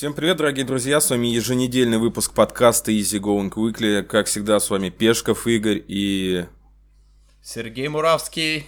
Всем 0.00 0.14
привет, 0.14 0.38
дорогие 0.38 0.64
друзья, 0.64 0.98
с 0.98 1.10
вами 1.10 1.26
еженедельный 1.26 1.98
выпуск 1.98 2.32
подкаста 2.32 2.90
Easy 2.90 3.20
Going 3.20 3.50
Weekly. 3.52 4.02
Как 4.02 4.28
всегда, 4.28 4.58
с 4.58 4.70
вами 4.70 4.88
Пешков 4.88 5.46
Игорь 5.46 5.84
и... 5.86 6.46
Сергей 7.42 7.86
Муравский. 7.88 8.66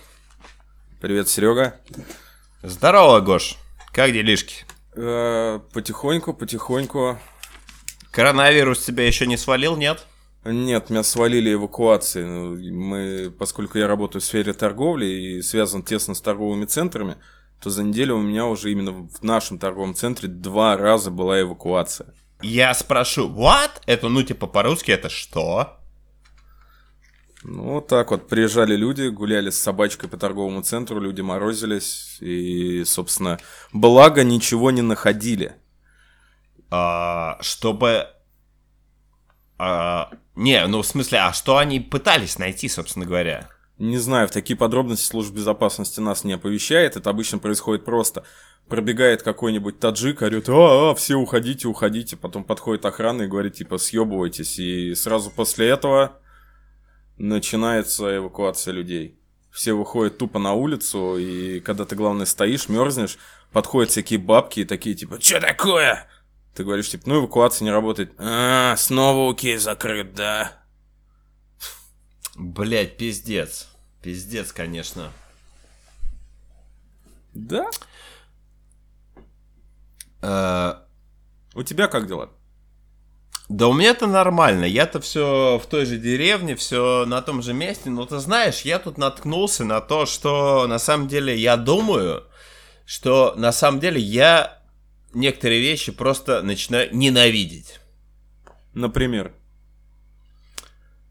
Привет, 1.00 1.30
Серега. 1.30 1.80
Здорово, 2.62 3.20
Гош. 3.20 3.56
Как 3.94 4.12
делишки? 4.12 4.66
Э, 4.94 5.60
потихоньку, 5.72 6.34
потихоньку. 6.34 7.18
Коронавирус 8.10 8.84
тебя 8.84 9.06
еще 9.06 9.26
не 9.26 9.38
свалил, 9.38 9.78
нет? 9.78 10.04
Нет, 10.44 10.90
меня 10.90 11.02
свалили 11.02 11.54
эвакуации. 11.54 12.24
Ну, 12.24 12.56
Мы, 12.58 13.30
поскольку 13.30 13.78
я 13.78 13.86
работаю 13.86 14.20
в 14.20 14.24
сфере 14.26 14.52
торговли 14.52 15.06
и 15.06 15.40
связан 15.40 15.82
тесно 15.82 16.12
с 16.12 16.20
торговыми 16.20 16.66
центрами, 16.66 17.16
то 17.62 17.70
за 17.70 17.84
неделю 17.84 18.16
у 18.16 18.22
меня 18.22 18.46
уже 18.46 18.72
именно 18.72 18.92
в 18.92 19.22
нашем 19.22 19.58
торговом 19.58 19.94
центре 19.94 20.28
два 20.28 20.76
раза 20.76 21.10
была 21.10 21.40
эвакуация. 21.40 22.12
Я 22.42 22.74
спрошу, 22.74 23.28
what? 23.28 23.70
Это, 23.86 24.08
ну, 24.08 24.22
типа, 24.24 24.48
по-русски 24.48 24.90
это 24.90 25.08
что? 25.08 25.78
Ну, 27.44 27.74
вот 27.74 27.86
так 27.86 28.10
вот 28.10 28.28
приезжали 28.28 28.74
люди, 28.74 29.08
гуляли 29.08 29.50
с 29.50 29.60
собачкой 29.60 30.08
по 30.08 30.16
торговому 30.16 30.62
центру, 30.62 31.00
люди 31.00 31.20
морозились 31.20 32.18
и, 32.20 32.84
собственно, 32.84 33.38
благо 33.72 34.24
ничего 34.24 34.72
не 34.72 34.82
находили. 34.82 35.54
А, 36.70 37.38
чтобы... 37.42 38.08
а, 39.58 40.10
не, 40.34 40.66
ну, 40.66 40.82
в 40.82 40.86
смысле, 40.86 41.18
а 41.18 41.32
что 41.32 41.58
они 41.58 41.78
пытались 41.78 42.38
найти, 42.38 42.68
собственно 42.68 43.06
говоря? 43.06 43.48
Не 43.82 43.98
знаю, 43.98 44.28
в 44.28 44.30
такие 44.30 44.56
подробности 44.56 45.04
служба 45.04 45.38
безопасности 45.38 45.98
нас 45.98 46.22
не 46.22 46.34
оповещает. 46.34 46.94
Это 46.94 47.10
обычно 47.10 47.38
происходит 47.38 47.84
просто. 47.84 48.22
Пробегает 48.68 49.24
какой-нибудь 49.24 49.80
таджик, 49.80 50.22
орет, 50.22 50.48
а, 50.50 50.90
а, 50.90 50.94
все 50.94 51.16
уходите, 51.16 51.66
уходите. 51.66 52.16
Потом 52.16 52.44
подходит 52.44 52.84
охрана 52.84 53.22
и 53.22 53.26
говорит, 53.26 53.54
типа, 53.54 53.78
съебывайтесь. 53.78 54.60
И 54.60 54.94
сразу 54.94 55.32
после 55.32 55.66
этого 55.66 56.20
начинается 57.18 58.18
эвакуация 58.18 58.72
людей. 58.72 59.18
Все 59.50 59.72
выходят 59.72 60.16
тупо 60.16 60.38
на 60.38 60.52
улицу, 60.52 61.16
и 61.18 61.58
когда 61.58 61.84
ты, 61.84 61.96
главное, 61.96 62.24
стоишь, 62.24 62.68
мерзнешь, 62.68 63.18
подходят 63.50 63.90
всякие 63.90 64.20
бабки 64.20 64.60
и 64.60 64.64
такие, 64.64 64.94
типа, 64.94 65.20
что 65.20 65.40
такое? 65.40 66.08
Ты 66.54 66.62
говоришь, 66.62 66.88
типа, 66.88 67.02
ну, 67.06 67.18
эвакуация 67.18 67.64
не 67.64 67.72
работает. 67.72 68.12
А, 68.16 68.76
снова 68.76 69.32
окей 69.32 69.56
закрыт, 69.56 70.14
да. 70.14 70.62
Блять, 72.36 72.96
пиздец. 72.96 73.71
Пиздец, 74.02 74.52
конечно. 74.52 75.12
Да? 77.34 77.70
Э, 80.20 80.74
У 81.54 81.62
тебя 81.62 81.88
как 81.88 82.06
дела? 82.06 82.30
Да 83.48 83.68
у 83.68 83.74
меня-то 83.74 84.06
нормально, 84.06 84.64
я-то 84.64 85.00
все 85.00 85.60
в 85.62 85.66
той 85.66 85.84
же 85.84 85.98
деревне, 85.98 86.56
все 86.56 87.04
на 87.06 87.20
том 87.20 87.42
же 87.42 87.52
месте, 87.52 87.90
но 87.90 88.06
ты 88.06 88.18
знаешь, 88.18 88.62
я 88.62 88.78
тут 88.78 88.96
наткнулся 88.96 89.64
на 89.64 89.80
то, 89.80 90.06
что 90.06 90.66
на 90.66 90.78
самом 90.78 91.06
деле 91.06 91.36
я 91.36 91.56
думаю, 91.58 92.24
что 92.86 93.34
на 93.36 93.52
самом 93.52 93.78
деле 93.78 94.00
я 94.00 94.62
некоторые 95.12 95.60
вещи 95.60 95.92
просто 95.92 96.42
начинаю 96.42 96.94
ненавидеть. 96.96 97.80
Например. 98.72 99.34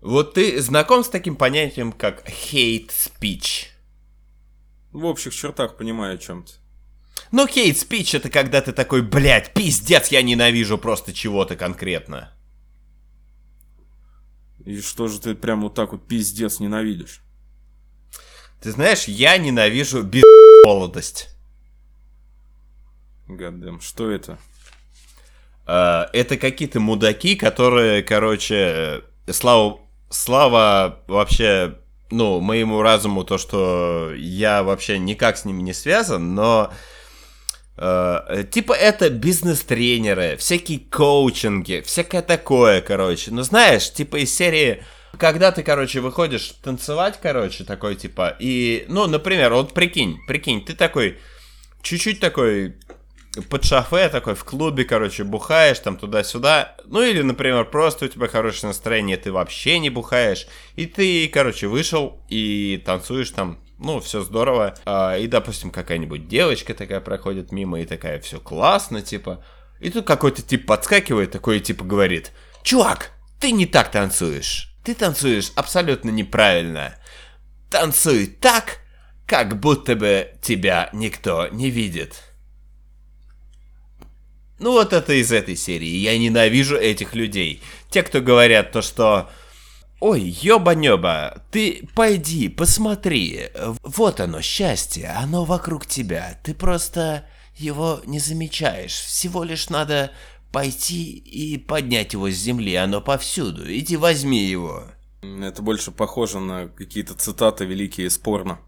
Вот 0.01 0.33
ты 0.33 0.59
знаком 0.61 1.03
с 1.03 1.09
таким 1.09 1.35
понятием, 1.35 1.91
как 1.91 2.27
hate 2.27 2.89
speech? 2.89 3.67
В 4.91 5.05
общих 5.05 5.33
чертах 5.33 5.77
понимаю 5.77 6.15
о 6.15 6.17
чем 6.17 6.43
ты. 6.43 6.53
Ну, 7.31 7.45
hate 7.45 7.75
speech 7.75 8.17
это 8.17 8.29
когда 8.29 8.61
ты 8.61 8.73
такой, 8.73 9.03
блядь, 9.03 9.53
пиздец, 9.53 10.07
я 10.07 10.23
ненавижу 10.23 10.79
просто 10.79 11.13
чего-то 11.13 11.55
конкретно. 11.55 12.33
И 14.65 14.81
что 14.81 15.07
же 15.07 15.19
ты 15.19 15.35
прям 15.35 15.61
вот 15.61 15.75
так 15.75 15.91
вот 15.91 16.07
пиздец 16.07 16.59
ненавидишь? 16.59 17.21
Ты 18.59 18.71
знаешь, 18.71 19.05
я 19.05 19.37
ненавижу 19.37 20.03
без 20.03 20.23
молодость. 20.65 21.29
Гаддем, 23.27 23.81
что 23.81 24.09
это? 24.09 24.39
Э, 25.67 26.05
это 26.11 26.37
какие-то 26.37 26.79
мудаки, 26.79 27.35
которые, 27.35 28.03
короче, 28.03 29.03
э, 29.27 29.31
слава, 29.31 29.79
слава 30.11 30.99
вообще, 31.07 31.75
ну, 32.11 32.39
моему 32.39 32.81
разуму, 32.81 33.23
то, 33.23 33.37
что 33.37 34.11
я 34.15 34.61
вообще 34.61 34.99
никак 34.99 35.37
с 35.37 35.45
ними 35.45 35.61
не 35.61 35.73
связан, 35.73 36.35
но 36.35 36.71
э, 37.77 38.43
типа 38.51 38.73
это 38.73 39.09
бизнес-тренеры, 39.09 40.35
всякие 40.37 40.79
коучинги, 40.79 41.81
всякое 41.85 42.21
такое, 42.21 42.81
короче. 42.81 43.31
Ну, 43.31 43.41
знаешь, 43.41 43.91
типа 43.91 44.17
из 44.17 44.33
серии... 44.35 44.83
Когда 45.17 45.51
ты, 45.51 45.61
короче, 45.61 45.99
выходишь 45.99 46.53
танцевать, 46.63 47.19
короче, 47.21 47.65
такой, 47.65 47.95
типа, 47.95 48.35
и, 48.39 48.85
ну, 48.87 49.07
например, 49.07 49.53
вот 49.53 49.73
прикинь, 49.73 50.19
прикинь, 50.25 50.63
ты 50.63 50.73
такой, 50.73 51.19
чуть-чуть 51.81 52.21
такой 52.21 52.75
под 53.49 53.63
шофе 53.63 54.09
такой 54.09 54.35
в 54.35 54.43
клубе, 54.43 54.83
короче, 54.83 55.23
бухаешь 55.23 55.79
там 55.79 55.97
туда-сюда. 55.97 56.75
Ну 56.85 57.01
или, 57.01 57.21
например, 57.21 57.65
просто 57.65 58.05
у 58.05 58.07
тебя 58.09 58.27
хорошее 58.27 58.67
настроение, 58.67 59.17
ты 59.17 59.31
вообще 59.31 59.79
не 59.79 59.89
бухаешь. 59.89 60.47
И 60.75 60.85
ты, 60.85 61.27
короче, 61.29 61.67
вышел 61.67 62.21
и 62.27 62.81
танцуешь 62.85 63.31
там, 63.31 63.59
ну, 63.79 63.99
все 64.01 64.21
здорово. 64.21 64.75
А, 64.85 65.17
и, 65.17 65.27
допустим, 65.27 65.71
какая-нибудь 65.71 66.27
девочка 66.27 66.73
такая 66.73 66.99
проходит 66.99 67.51
мимо 67.51 67.79
и 67.79 67.85
такая, 67.85 68.19
все 68.19 68.39
классно, 68.39 69.01
типа. 69.01 69.43
И 69.79 69.89
тут 69.89 70.05
какой-то 70.05 70.41
тип 70.41 70.65
подскакивает, 70.65 71.31
такой 71.31 71.59
типа 71.61 71.85
говорит, 71.85 72.31
чувак, 72.63 73.11
ты 73.39 73.51
не 73.51 73.65
так 73.65 73.91
танцуешь. 73.91 74.75
Ты 74.83 74.93
танцуешь 74.93 75.51
абсолютно 75.55 76.09
неправильно. 76.09 76.95
Танцуй 77.69 78.27
так, 78.27 78.79
как 79.25 79.59
будто 79.59 79.95
бы 79.95 80.33
тебя 80.41 80.89
никто 80.91 81.47
не 81.47 81.69
видит. 81.69 82.30
Ну 84.61 84.73
вот 84.73 84.93
это 84.93 85.13
из 85.13 85.31
этой 85.31 85.55
серии. 85.55 85.97
Я 85.97 86.15
ненавижу 86.19 86.77
этих 86.77 87.15
людей. 87.15 87.63
Те, 87.89 88.03
кто 88.03 88.21
говорят 88.21 88.71
то, 88.71 88.83
что... 88.83 89.29
Ой, 89.99 90.21
ёба-нёба, 90.21 91.43
ты 91.51 91.87
пойди, 91.95 92.47
посмотри. 92.47 93.49
Вот 93.81 94.19
оно, 94.19 94.41
счастье, 94.41 95.09
оно 95.17 95.45
вокруг 95.45 95.87
тебя. 95.87 96.39
Ты 96.43 96.53
просто 96.53 97.27
его 97.55 98.01
не 98.05 98.19
замечаешь. 98.19 98.93
Всего 98.93 99.43
лишь 99.43 99.69
надо 99.69 100.11
пойти 100.51 101.17
и 101.17 101.57
поднять 101.57 102.13
его 102.13 102.29
с 102.29 102.35
земли. 102.35 102.75
Оно 102.75 103.01
повсюду. 103.01 103.63
Иди 103.65 103.97
возьми 103.97 104.43
его. 104.43 104.85
Это 105.23 105.63
больше 105.63 105.91
похоже 105.91 106.39
на 106.39 106.67
какие-то 106.67 107.15
цитаты 107.15 107.65
великие 107.65 108.07
из 108.07 108.17
порно. 108.19 108.59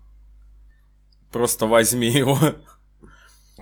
Просто 1.32 1.68
возьми 1.68 2.10
его. 2.10 2.40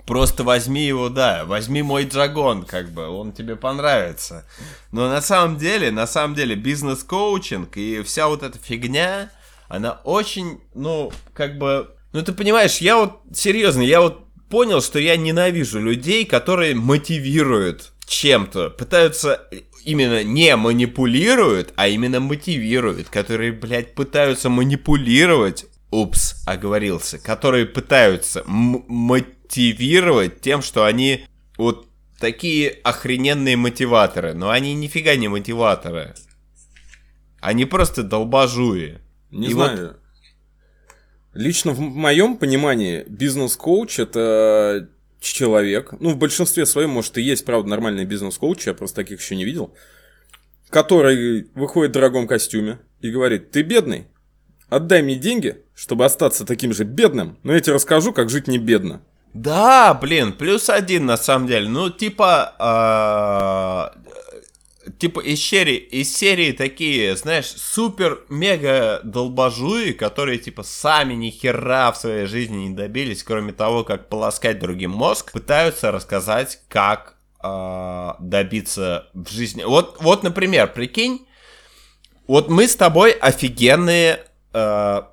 Просто 0.06 0.42
возьми 0.42 0.84
его, 0.84 1.08
да, 1.08 1.44
возьми 1.44 1.82
мой 1.82 2.04
Джагон, 2.04 2.64
как 2.64 2.90
бы, 2.90 3.08
он 3.08 3.32
тебе 3.32 3.56
понравится. 3.56 4.44
Но 4.90 5.08
на 5.08 5.20
самом 5.20 5.58
деле, 5.58 5.90
на 5.90 6.06
самом 6.06 6.34
деле, 6.34 6.56
бизнес-коучинг 6.56 7.76
и 7.76 8.02
вся 8.02 8.26
вот 8.28 8.42
эта 8.42 8.58
фигня, 8.58 9.30
она 9.68 10.00
очень, 10.04 10.60
ну, 10.74 11.12
как 11.34 11.58
бы... 11.58 11.90
Ну, 12.12 12.22
ты 12.22 12.32
понимаешь, 12.32 12.78
я 12.78 12.96
вот, 12.96 13.20
серьезно, 13.32 13.82
я 13.82 14.00
вот 14.00 14.24
понял, 14.50 14.82
что 14.82 14.98
я 14.98 15.16
ненавижу 15.16 15.80
людей, 15.80 16.26
которые 16.26 16.74
мотивируют 16.74 17.92
чем-то, 18.06 18.70
пытаются 18.70 19.48
именно 19.84 20.22
не 20.22 20.54
манипулируют, 20.56 21.72
а 21.76 21.88
именно 21.88 22.20
мотивируют, 22.20 23.08
которые, 23.08 23.52
блядь, 23.52 23.94
пытаются 23.94 24.48
манипулировать, 24.48 25.66
упс, 25.90 26.42
оговорился, 26.46 27.18
которые 27.18 27.66
пытаются 27.66 28.40
м- 28.40 28.84
мотивировать 29.52 30.40
тем, 30.40 30.62
что 30.62 30.84
они 30.84 31.26
вот 31.58 31.86
такие 32.18 32.70
охрененные 32.70 33.56
мотиваторы, 33.56 34.32
но 34.34 34.50
они 34.50 34.74
нифига 34.74 35.16
не 35.16 35.28
мотиваторы. 35.28 36.14
Они 37.40 37.64
просто 37.64 38.02
долбажуи. 38.02 39.00
Не 39.30 39.48
И 39.48 39.52
знаю. 39.52 39.96
Лично 41.34 41.72
в 41.72 41.80
моем 41.80 42.36
понимании 42.36 43.04
бизнес-коуч 43.08 43.98
это 43.98 44.88
человек, 45.20 45.92
ну 46.00 46.10
в 46.10 46.16
большинстве 46.16 46.66
своем, 46.66 46.90
может 46.90 47.16
и 47.16 47.22
есть, 47.22 47.44
правда, 47.44 47.68
нормальный 47.68 48.04
бизнес-коуч, 48.04 48.66
я 48.66 48.74
просто 48.74 48.96
таких 48.96 49.20
еще 49.20 49.36
не 49.36 49.44
видел, 49.44 49.74
который 50.68 51.48
выходит 51.54 51.92
в 51.92 51.94
дорогом 51.94 52.26
костюме 52.26 52.80
и 53.00 53.10
говорит, 53.10 53.50
ты 53.50 53.62
бедный, 53.62 54.08
отдай 54.68 55.02
мне 55.02 55.16
деньги, 55.16 55.62
чтобы 55.74 56.04
остаться 56.04 56.44
таким 56.44 56.74
же 56.74 56.84
бедным, 56.84 57.38
но 57.42 57.54
я 57.54 57.60
тебе 57.60 57.74
расскажу, 57.74 58.12
как 58.12 58.28
жить 58.28 58.46
не 58.46 58.58
бедно. 58.58 59.02
Да, 59.34 59.94
блин, 59.94 60.32
плюс 60.34 60.68
один 60.68 61.06
на 61.06 61.16
самом 61.16 61.46
деле. 61.46 61.68
Ну, 61.68 61.88
типа, 61.88 62.54
а, 62.58 63.94
типа 64.98 65.20
из 65.20 65.42
серии, 65.42 65.76
из 65.76 66.14
серии 66.14 66.52
такие, 66.52 67.16
знаешь, 67.16 67.46
супер-мега 67.46 69.00
долбажуи, 69.04 69.92
которые, 69.92 70.38
типа, 70.38 70.62
сами 70.62 71.14
ни 71.14 71.30
хера 71.30 71.92
в 71.92 71.96
своей 71.96 72.26
жизни 72.26 72.68
не 72.68 72.74
добились, 72.74 73.22
кроме 73.22 73.52
того, 73.52 73.84
как 73.84 74.10
полоскать 74.10 74.58
другим 74.58 74.90
мозг, 74.90 75.32
пытаются 75.32 75.90
рассказать, 75.90 76.60
как 76.68 77.16
а, 77.38 78.16
добиться 78.20 79.08
в 79.14 79.30
жизни. 79.30 79.64
Вот, 79.64 79.96
вот, 80.00 80.22
например, 80.22 80.72
прикинь, 80.74 81.26
вот 82.26 82.50
мы 82.50 82.68
с 82.68 82.76
тобой 82.76 83.12
офигенные. 83.12 84.26
а, 84.52 85.11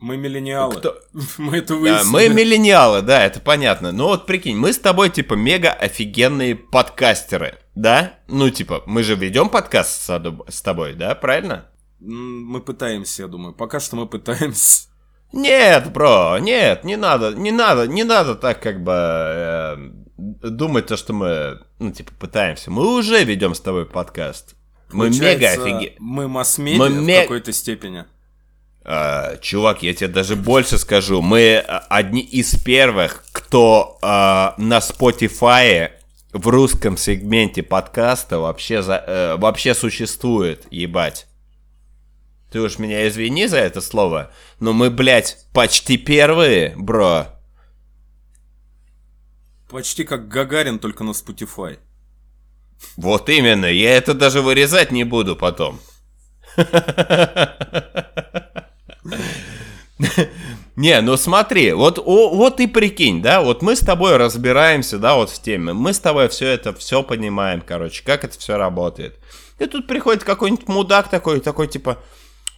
Мы 0.00 0.16
миллениалы. 0.16 0.76
Кто- 0.76 0.96
Мы 1.38 1.58
это 1.58 1.74
да, 1.74 1.80
выяснили. 1.80 2.10
мы 2.10 2.28
миллениалы, 2.28 3.02
да, 3.02 3.24
это 3.24 3.40
понятно. 3.40 3.92
Но 3.92 4.08
вот 4.08 4.26
прикинь, 4.26 4.56
мы 4.56 4.72
с 4.72 4.78
тобой 4.78 5.10
типа 5.10 5.34
мега 5.34 5.70
офигенные 5.72 6.56
подкастеры, 6.56 7.58
да? 7.74 8.14
Ну 8.26 8.48
типа, 8.50 8.82
мы 8.86 9.02
же 9.02 9.14
ведем 9.14 9.50
подкаст 9.50 10.02
с, 10.48 10.62
тобой, 10.62 10.94
да, 10.94 11.14
правильно? 11.14 11.66
Мы 12.00 12.60
пытаемся, 12.60 13.22
я 13.22 13.28
думаю. 13.28 13.54
Пока 13.54 13.78
что 13.78 13.96
мы 13.96 14.06
пытаемся. 14.06 14.88
Нет, 15.32 15.92
бро, 15.92 16.38
нет, 16.40 16.82
не 16.82 16.96
надо, 16.96 17.34
не 17.34 17.52
надо, 17.52 17.86
не 17.86 18.02
надо 18.02 18.34
так 18.34 18.60
как 18.60 18.82
бы 18.82 18.92
э, 18.96 19.76
думать 20.16 20.86
то, 20.86 20.96
что 20.96 21.12
мы, 21.12 21.60
ну, 21.78 21.92
типа, 21.92 22.10
пытаемся. 22.18 22.70
Мы 22.70 22.96
уже 22.96 23.22
ведем 23.22 23.54
с 23.54 23.60
тобой 23.60 23.86
подкаст. 23.86 24.56
Мы 24.90 25.08
мега 25.08 25.18
Получается, 25.20 25.62
офиге... 25.62 25.94
Мы 26.00 26.26
масс-медиа 26.26 26.78
Мы 26.78 26.88
в 26.88 27.02
ме- 27.02 27.22
какой-то 27.22 27.52
степени. 27.52 28.06
А, 28.82 29.36
чувак, 29.36 29.82
я 29.82 29.94
тебе 29.94 30.08
даже 30.08 30.36
больше 30.36 30.78
скажу. 30.78 31.20
Мы 31.20 31.58
а, 31.58 31.80
одни 31.88 32.20
из 32.20 32.54
первых, 32.54 33.24
кто 33.32 33.98
а, 34.02 34.54
на 34.56 34.78
Spotify 34.78 35.90
в 36.32 36.48
русском 36.48 36.96
сегменте 36.96 37.62
подкаста 37.62 38.38
вообще, 38.38 38.82
за, 38.82 39.04
э, 39.06 39.36
вообще 39.36 39.74
существует, 39.74 40.66
ебать. 40.70 41.26
Ты 42.52 42.60
уж 42.60 42.78
меня 42.78 43.06
извини 43.08 43.48
за 43.48 43.58
это 43.58 43.80
слово, 43.80 44.32
но 44.60 44.72
мы, 44.72 44.90
блядь, 44.90 45.38
почти 45.52 45.96
первые, 45.96 46.74
бро. 46.76 47.26
Почти 49.68 50.04
как 50.04 50.28
Гагарин, 50.28 50.78
только 50.78 51.04
на 51.04 51.10
Spotify. 51.10 51.78
Вот 52.96 53.28
именно, 53.28 53.66
я 53.66 53.96
это 53.96 54.14
даже 54.14 54.40
вырезать 54.40 54.92
не 54.92 55.04
буду 55.04 55.36
потом. 55.36 55.80
Не, 60.76 61.00
ну 61.02 61.16
смотри, 61.16 61.72
вот, 61.72 61.98
о- 61.98 62.30
вот 62.34 62.60
и 62.60 62.66
прикинь, 62.66 63.20
да, 63.20 63.42
вот 63.42 63.60
мы 63.60 63.76
с 63.76 63.80
тобой 63.80 64.16
разбираемся, 64.16 64.98
да, 64.98 65.14
вот 65.14 65.28
в 65.30 65.42
теме, 65.42 65.74
мы 65.74 65.92
с 65.92 65.98
тобой 65.98 66.28
все 66.28 66.46
это, 66.46 66.72
все 66.72 67.02
понимаем, 67.02 67.60
короче, 67.60 68.02
как 68.04 68.24
это 68.24 68.38
все 68.38 68.56
работает. 68.56 69.18
И 69.58 69.66
тут 69.66 69.86
приходит 69.86 70.24
какой-нибудь 70.24 70.68
мудак 70.68 71.08
такой, 71.08 71.40
такой 71.40 71.66
типа, 71.66 71.98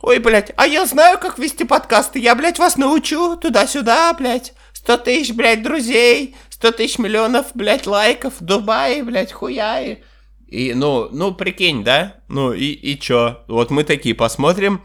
ой, 0.03 0.19
блядь, 0.21 0.53
а 0.57 0.69
я 0.69 0.87
знаю, 0.87 1.19
как 1.19 1.39
вести 1.39 1.65
подкасты, 1.65 2.21
я, 2.21 2.37
блядь, 2.37 2.61
вас 2.61 2.77
научу, 2.77 3.37
туда-сюда, 3.37 4.15
блядь, 4.15 4.53
100 4.75 4.99
тысяч, 4.99 5.35
блядь, 5.35 5.63
друзей, 5.65 6.37
100 6.51 6.73
тысяч 6.73 6.99
миллионов, 6.99 7.47
блядь, 7.55 7.89
лайков, 7.89 8.35
в 8.39 8.45
Дубае, 8.45 9.03
блядь, 9.03 9.33
хуяи. 9.33 10.05
И, 10.47 10.75
ну, 10.75 11.09
ну, 11.11 11.35
прикинь, 11.35 11.83
да? 11.83 12.17
Ну, 12.29 12.53
и, 12.53 12.67
и 12.67 13.01
чё? 13.01 13.39
Вот 13.49 13.71
мы 13.71 13.85
такие 13.85 14.15
посмотрим 14.15 14.83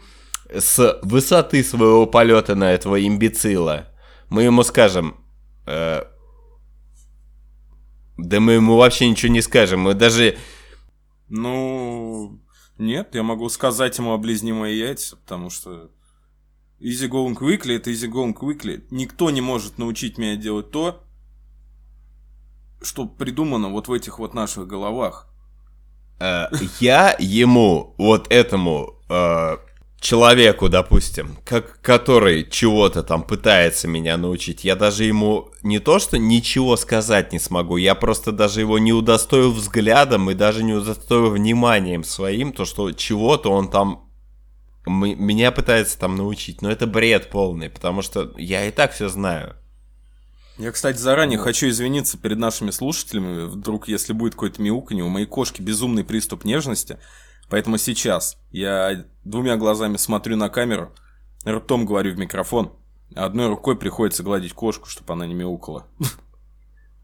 с 0.54 0.98
высоты 1.02 1.62
своего 1.62 2.06
полета 2.06 2.54
на 2.54 2.72
этого 2.72 3.04
имбецила. 3.04 3.88
Мы 4.28 4.44
ему 4.44 4.62
скажем... 4.62 5.16
э, 5.66 6.02
да 8.16 8.40
мы 8.40 8.52
ему 8.52 8.76
вообще 8.76 9.08
ничего 9.08 9.32
не 9.32 9.42
скажем. 9.42 9.80
Мы 9.80 9.94
даже... 9.94 10.36
Ну, 11.28 12.40
нет, 12.78 13.14
я 13.14 13.22
могу 13.22 13.48
сказать 13.48 13.98
ему 13.98 14.12
облизни 14.12 14.52
мои 14.52 14.76
яйца, 14.76 15.16
потому 15.16 15.50
что 15.50 15.90
easy 16.80 17.08
going 17.08 17.36
quickly 17.36 17.76
это 17.76 17.90
easy 17.90 18.10
going 18.10 18.34
quickly. 18.34 18.84
Никто 18.90 19.30
не 19.30 19.40
может 19.40 19.78
научить 19.78 20.18
меня 20.18 20.36
делать 20.36 20.70
то, 20.70 21.04
что 22.82 23.06
придумано 23.06 23.68
вот 23.68 23.88
в 23.88 23.92
этих 23.92 24.18
вот 24.18 24.34
наших 24.34 24.66
головах. 24.66 25.28
э, 26.20 26.46
я 26.80 27.16
ему, 27.18 27.94
вот 27.98 28.30
этому 28.30 29.00
э, 29.08 29.56
человеку, 30.00 30.68
допустим, 30.68 31.38
как, 31.44 31.80
который 31.80 32.48
чего-то 32.48 33.02
там 33.02 33.22
пытается 33.22 33.88
меня 33.88 34.16
научить, 34.16 34.64
я 34.64 34.76
даже 34.76 35.04
ему 35.04 35.50
не 35.62 35.78
то, 35.78 35.98
что 35.98 36.18
ничего 36.18 36.76
сказать 36.76 37.32
не 37.32 37.38
смогу, 37.38 37.76
я 37.76 37.94
просто 37.94 38.32
даже 38.32 38.60
его 38.60 38.78
не 38.78 38.92
удостою 38.92 39.52
взглядом 39.52 40.30
и 40.30 40.34
даже 40.34 40.62
не 40.62 40.74
удостою 40.74 41.30
вниманием 41.30 42.04
своим, 42.04 42.52
то, 42.52 42.64
что 42.64 42.92
чего-то 42.92 43.50
он 43.50 43.70
там 43.70 44.08
меня 44.88 45.52
пытается 45.52 45.98
там 45.98 46.16
научить. 46.16 46.62
Но 46.62 46.70
это 46.70 46.86
бред 46.86 47.30
полный, 47.30 47.68
потому 47.70 48.02
что 48.02 48.32
я 48.38 48.66
и 48.66 48.70
так 48.70 48.92
все 48.92 49.08
знаю. 49.08 49.54
Я, 50.56 50.72
кстати, 50.72 50.96
заранее 50.96 51.38
хочу 51.38 51.68
извиниться 51.68 52.18
перед 52.18 52.38
нашими 52.38 52.70
слушателями. 52.70 53.44
Вдруг, 53.46 53.86
если 53.86 54.12
будет 54.12 54.32
какое-то 54.32 54.60
мяуканье, 54.60 55.04
у 55.04 55.08
моей 55.08 55.26
кошки 55.26 55.62
безумный 55.62 56.04
приступ 56.04 56.44
нежности. 56.44 56.98
Поэтому 57.48 57.78
сейчас 57.78 58.36
я 58.50 59.04
двумя 59.28 59.56
глазами 59.56 59.96
смотрю 59.96 60.36
на 60.36 60.48
камеру, 60.48 60.92
ртом 61.46 61.86
говорю 61.86 62.14
в 62.14 62.18
микрофон, 62.18 62.72
а 63.14 63.26
одной 63.26 63.48
рукой 63.48 63.76
приходится 63.76 64.22
гладить 64.22 64.52
кошку, 64.52 64.88
чтобы 64.88 65.12
она 65.12 65.26
не 65.26 65.34
мяукала. 65.34 65.86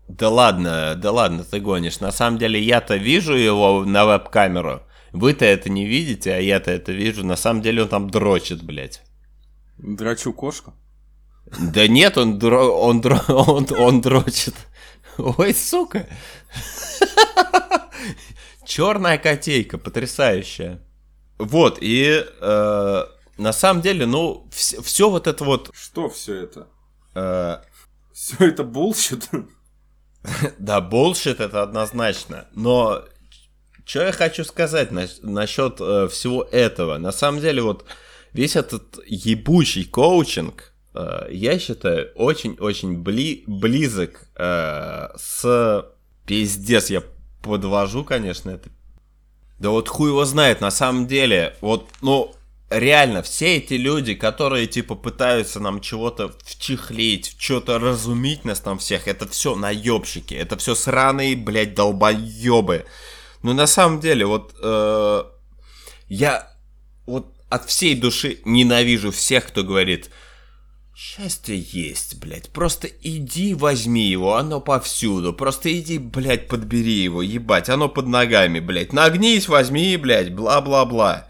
Да 0.09 0.29
ладно, 0.29 0.95
да 0.97 1.13
ладно, 1.13 1.45
ты 1.45 1.61
гонишь. 1.61 2.01
На 2.01 2.13
самом 2.13 2.39
деле 2.39 2.61
я-то 2.61 2.97
вижу 2.97 3.35
его 3.35 3.85
на 3.85 4.05
веб-камеру. 4.05 4.83
Вы-то 5.13 5.45
это 5.45 5.71
не 5.71 5.87
видите, 5.87 6.35
а 6.35 6.39
я-то 6.39 6.71
это 6.71 6.93
вижу. 6.93 7.25
На 7.25 7.37
самом 7.37 7.63
деле 7.63 7.83
он 7.83 7.89
там 7.89 8.11
дрочит, 8.11 8.63
блядь. 8.63 9.03
Драчу 9.79 10.33
кошку. 10.33 10.75
Да 11.59 11.87
нет, 11.89 12.19
он, 12.19 12.39
дро... 12.39 12.67
он, 12.67 13.01
дро... 13.01 13.19
он, 13.29 13.67
он 13.79 14.01
дрочит. 14.01 14.55
Ой, 15.17 15.55
сука. 15.55 16.07
Черная 18.67 19.19
котейка, 19.19 19.79
потрясающая. 19.79 20.81
Вот, 21.45 21.79
и 21.81 22.25
э, 22.41 23.05
на 23.39 23.53
самом 23.53 23.83
деле, 23.83 24.07
ну, 24.07 24.49
все 24.53 25.11
вот 25.11 25.27
это 25.27 25.45
вот... 25.45 25.71
Что 25.75 26.09
все 26.09 26.43
это? 26.45 26.67
э, 27.15 27.57
Все 28.13 28.37
это 28.47 28.65
bullshit? 28.65 29.29
Да, 30.59 30.79
bullshit 30.81 31.43
это 31.43 31.63
однозначно. 31.63 32.47
Но 32.55 33.05
что 33.85 34.03
я 34.03 34.13
хочу 34.13 34.43
сказать 34.45 34.91
нас- 34.91 35.19
насчет 35.23 35.77
э, 35.81 36.09
всего 36.09 36.45
этого? 36.51 36.97
На 36.97 37.13
самом 37.13 37.41
деле, 37.43 37.61
вот 37.61 37.85
весь 38.33 38.57
этот 38.57 38.99
ебучий 39.07 39.85
коучинг, 39.85 40.73
э, 40.95 41.27
я 41.31 41.59
считаю, 41.59 42.11
очень-очень 42.15 43.03
бли- 43.03 43.45
близок 43.47 44.29
э, 44.37 45.09
с... 45.17 45.85
Пиздец, 46.27 46.89
я 46.89 47.03
подвожу, 47.43 48.03
конечно, 48.03 48.49
это... 48.49 48.71
Да 49.59 49.71
вот 49.71 49.89
хуй 49.89 50.11
его 50.11 50.25
знает, 50.25 50.61
на 50.61 50.71
самом 50.71 51.07
деле, 51.07 51.57
вот, 51.61 51.89
ну, 52.01 52.35
реально, 52.71 53.23
все 53.23 53.57
эти 53.57 53.75
люди, 53.75 54.15
которые, 54.15 54.67
типа, 54.67 54.95
пытаются 54.95 55.61
нам 55.61 55.81
чего-то 55.81 56.35
вчехлить, 56.45 57.37
что-то 57.39 57.79
разумить 57.79 58.45
нас 58.45 58.61
там 58.61 58.79
всех, 58.79 59.09
это 59.09 59.29
все 59.29 59.55
наебщики, 59.55 60.35
это 60.35 60.57
все 60.57 60.75
сраные, 60.75 61.37
блядь, 61.37 61.75
долбоебы. 61.75 62.85
Но 63.43 63.53
на 63.53 63.67
самом 63.67 64.01
деле, 64.01 64.27
вот, 64.27 64.55
э, 64.61 65.25
я 66.09 66.51
вот 67.07 67.27
от 67.49 67.69
всей 67.69 67.95
души 67.95 68.39
ненавижу 68.45 69.13
всех, 69.13 69.47
кто 69.47 69.63
говорит, 69.63 70.11
счастье 70.95 71.59
есть, 71.59 72.21
блядь, 72.21 72.51
просто 72.51 72.87
иди 72.87 73.55
возьми 73.55 74.09
его, 74.09 74.37
оно 74.37 74.61
повсюду, 74.61 75.33
просто 75.33 75.77
иди, 75.77 75.99
блядь, 75.99 76.47
подбери 76.47 77.03
его, 77.03 77.21
ебать, 77.21 77.69
оно 77.69 77.89
под 77.89 78.07
ногами, 78.07 78.61
блядь, 78.61 78.93
нагнись, 78.93 79.49
возьми, 79.49 79.97
блядь, 79.97 80.33
бла-бла-бла. 80.33 81.29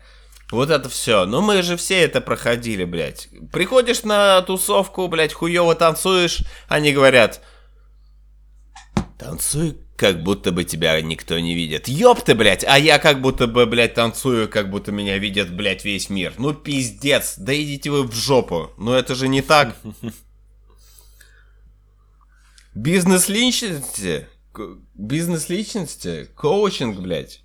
Вот 0.50 0.70
это 0.70 0.88
все. 0.88 1.24
Ну 1.24 1.40
мы 1.40 1.62
же 1.62 1.76
все 1.76 2.02
это 2.02 2.20
проходили, 2.20 2.84
блядь. 2.84 3.28
Приходишь 3.50 4.02
на 4.02 4.42
тусовку, 4.42 5.08
блядь, 5.08 5.32
хуево 5.32 5.74
танцуешь, 5.74 6.42
они 6.68 6.92
говорят, 6.92 7.40
танцуй, 9.18 9.78
как 9.96 10.22
будто 10.22 10.50
бы 10.50 10.64
тебя 10.64 11.00
никто 11.00 11.38
не 11.38 11.54
видит. 11.54 11.88
Ёб 11.88 12.22
ты, 12.22 12.34
блядь, 12.34 12.64
а 12.64 12.78
я 12.78 12.98
как 12.98 13.20
будто 13.20 13.46
бы, 13.46 13.64
блядь, 13.66 13.94
танцую, 13.94 14.48
как 14.48 14.70
будто 14.70 14.90
меня 14.92 15.18
видит, 15.18 15.54
блядь, 15.54 15.84
весь 15.84 16.10
мир. 16.10 16.34
Ну 16.38 16.52
пиздец, 16.52 17.34
да 17.38 17.54
идите 17.54 17.90
вы 17.90 18.02
в 18.02 18.12
жопу. 18.12 18.72
Ну 18.76 18.92
это 18.92 19.14
же 19.14 19.28
не 19.28 19.42
так. 19.42 19.76
Бизнес-личности, 22.74 24.26
к- 24.52 24.78
бизнес-личности, 24.94 26.28
коучинг, 26.34 26.98
блядь. 26.98 27.42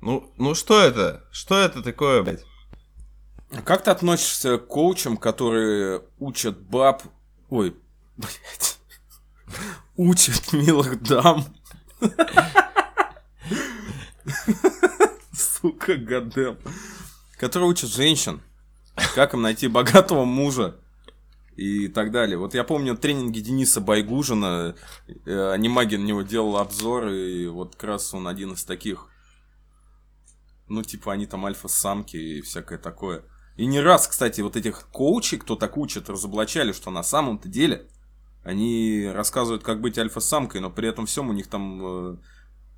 Ну, 0.00 0.32
ну 0.38 0.54
что 0.54 0.80
это? 0.80 1.24
Что 1.30 1.58
это 1.58 1.82
такое, 1.82 2.22
блядь? 2.22 2.44
А 3.54 3.60
Как 3.60 3.84
ты 3.84 3.90
относишься 3.90 4.56
к 4.56 4.66
коучам, 4.66 5.18
которые 5.18 6.02
учат 6.18 6.58
баб... 6.58 7.02
Ой, 7.50 7.76
блядь. 8.16 8.78
Учат 9.96 10.54
милых 10.54 11.02
дам. 11.02 11.44
Сука, 15.32 15.96
гадем. 15.96 16.58
Которые 17.38 17.68
учат 17.70 17.90
женщин. 17.90 18.40
Как 19.14 19.34
им 19.34 19.42
найти 19.42 19.68
богатого 19.68 20.24
мужа. 20.24 20.76
и 21.56 21.88
так 21.88 22.10
далее. 22.10 22.38
Вот 22.38 22.54
я 22.54 22.64
помню 22.64 22.96
тренинги 22.96 23.40
Дениса 23.40 23.80
Байгужина, 23.80 24.74
э, 25.26 25.50
Анимагин 25.52 26.02
на 26.02 26.06
него 26.06 26.22
делал 26.22 26.56
обзор, 26.56 27.08
и 27.08 27.46
вот 27.46 27.76
как 27.76 27.84
раз 27.84 28.14
он 28.14 28.26
один 28.26 28.52
из 28.52 28.64
таких. 28.64 29.08
Ну, 30.68 30.82
типа, 30.82 31.12
они 31.12 31.26
там 31.26 31.44
альфа-самки 31.44 32.16
и 32.16 32.40
всякое 32.40 32.78
такое. 32.78 33.24
И 33.56 33.66
не 33.66 33.80
раз, 33.80 34.08
кстати, 34.08 34.40
вот 34.40 34.56
этих 34.56 34.88
коучей, 34.88 35.38
кто 35.38 35.56
так 35.56 35.76
учит, 35.76 36.08
разоблачали, 36.08 36.72
что 36.72 36.90
на 36.90 37.02
самом-то 37.02 37.48
деле 37.48 37.86
они 38.44 39.08
рассказывают, 39.12 39.62
как 39.62 39.80
быть 39.80 39.98
альфа-самкой, 39.98 40.60
но 40.60 40.70
при 40.70 40.88
этом 40.88 41.06
всем 41.06 41.28
у 41.28 41.32
них 41.32 41.46
там 41.48 41.80
э, 41.84 42.16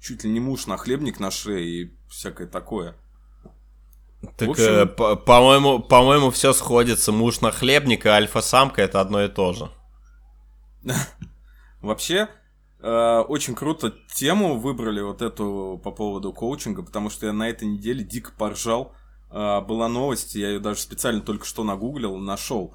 чуть 0.00 0.25
ли 0.25 0.30
не 0.30 0.40
муж 0.40 0.66
на 0.66 0.76
хлебник 0.76 1.21
на 1.21 1.30
шее 1.30 1.66
и 1.66 1.97
всякое 2.09 2.47
такое. 2.47 2.94
Так, 4.37 4.49
общем- 4.50 4.64
э, 4.64 4.87
по- 4.87 5.16
по-моему, 5.16 5.80
по-моему, 5.80 6.30
все 6.30 6.52
сходится. 6.52 7.12
Муж 7.12 7.40
на 7.40 7.50
хлебник 7.50 8.06
и 8.06 8.09
альфа-самка 8.09 8.83
это 8.83 9.00
одно 9.00 9.23
и 9.23 9.28
то 9.28 9.52
же. 9.52 9.71
Вообще, 11.80 12.28
э, 12.80 13.18
очень 13.28 13.54
круто 13.54 13.92
тему 14.14 14.59
выбрали 14.59 15.00
вот 15.00 15.23
эту 15.23 15.80
по 15.83 15.90
поводу 15.90 16.33
коучинга, 16.33 16.83
потому 16.83 17.11
что 17.11 17.26
я 17.26 17.33
на 17.33 17.49
этой 17.49 17.68
неделе 17.68 18.02
дико 18.04 18.33
поржал. 18.37 18.94
Э, 19.30 19.61
была 19.61 19.88
новость, 19.88 20.35
я 20.35 20.49
ее 20.50 20.61
даже 20.61 20.80
специально 20.80 21.21
только 21.21 21.44
что 21.44 21.64
нагуглил, 21.64 22.16
нашел. 22.16 22.75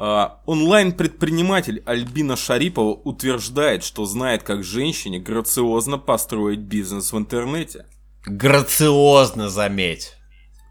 Э, 0.00 0.28
онлайн-предприниматель 0.46 1.82
Альбина 1.84 2.36
Шарипова 2.36 2.92
утверждает, 2.92 3.84
что 3.84 4.04
знает, 4.04 4.42
как 4.42 4.62
женщине 4.62 5.18
грациозно 5.18 5.98
построить 5.98 6.60
бизнес 6.60 7.12
в 7.12 7.18
интернете. 7.18 7.86
Грациозно, 8.24 9.48
заметь. 9.48 10.14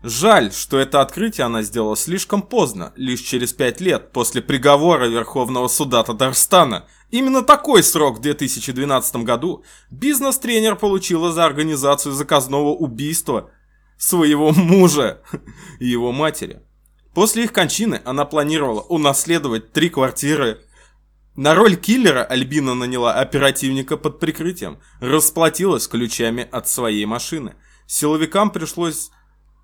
Жаль, 0.04 0.54
что 0.54 0.78
это 0.78 1.02
открытие 1.02 1.46
она 1.46 1.64
сделала 1.64 1.98
слишком 1.98 2.42
поздно, 2.42 2.94
лишь 2.96 3.22
через 3.22 3.52
пять 3.52 3.82
лет 3.82 4.12
после 4.12 4.42
приговора 4.42 5.08
Верховного 5.08 5.68
суда 5.68 6.04
Татарстана. 6.04 6.86
Именно 7.10 7.42
такой 7.42 7.84
срок 7.84 8.20
в 8.20 8.22
2012 8.22 9.18
году 9.18 9.64
бизнес-тренер 9.90 10.76
получила 10.76 11.32
за 11.32 11.46
организацию 11.46 12.14
заказного 12.14 12.70
убийства 12.70 13.50
своего 13.98 14.52
мужа 14.52 15.22
и 15.80 15.88
его 15.88 16.12
матери. 16.12 16.62
После 17.18 17.46
их 17.46 17.52
кончины 17.52 18.00
она 18.06 18.26
планировала 18.26 18.82
унаследовать 18.82 19.74
три 19.74 19.90
квартиры. 19.90 20.62
На 21.36 21.56
роль 21.56 21.76
киллера 21.76 22.24
Альбина 22.24 22.76
наняла 22.76 23.16
оперативника 23.16 23.98
под 23.98 24.20
прикрытием, 24.20 24.78
расплатилась 25.00 25.88
ключами 25.88 26.48
от 26.52 26.70
своей 26.70 27.06
машины. 27.06 27.56
Силовикам 27.88 28.52
пришлось 28.52 29.10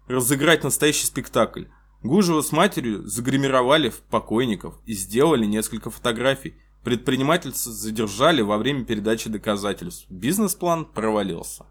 разыграть 0.08 0.64
настоящий 0.64 1.06
спектакль. 1.06 1.66
Гужева 2.02 2.42
с 2.42 2.52
матерью 2.52 3.08
загримировали 3.08 3.90
в 3.90 4.00
покойников 4.00 4.74
и 4.88 4.94
сделали 4.94 5.46
несколько 5.46 5.92
фотографий. 5.92 6.56
Предпринимательца 6.84 7.72
задержали 7.72 8.42
во 8.42 8.58
время 8.58 8.84
передачи 8.84 9.30
доказательств. 9.30 10.08
Бизнес-план 10.10 10.86
провалился. 10.86 11.68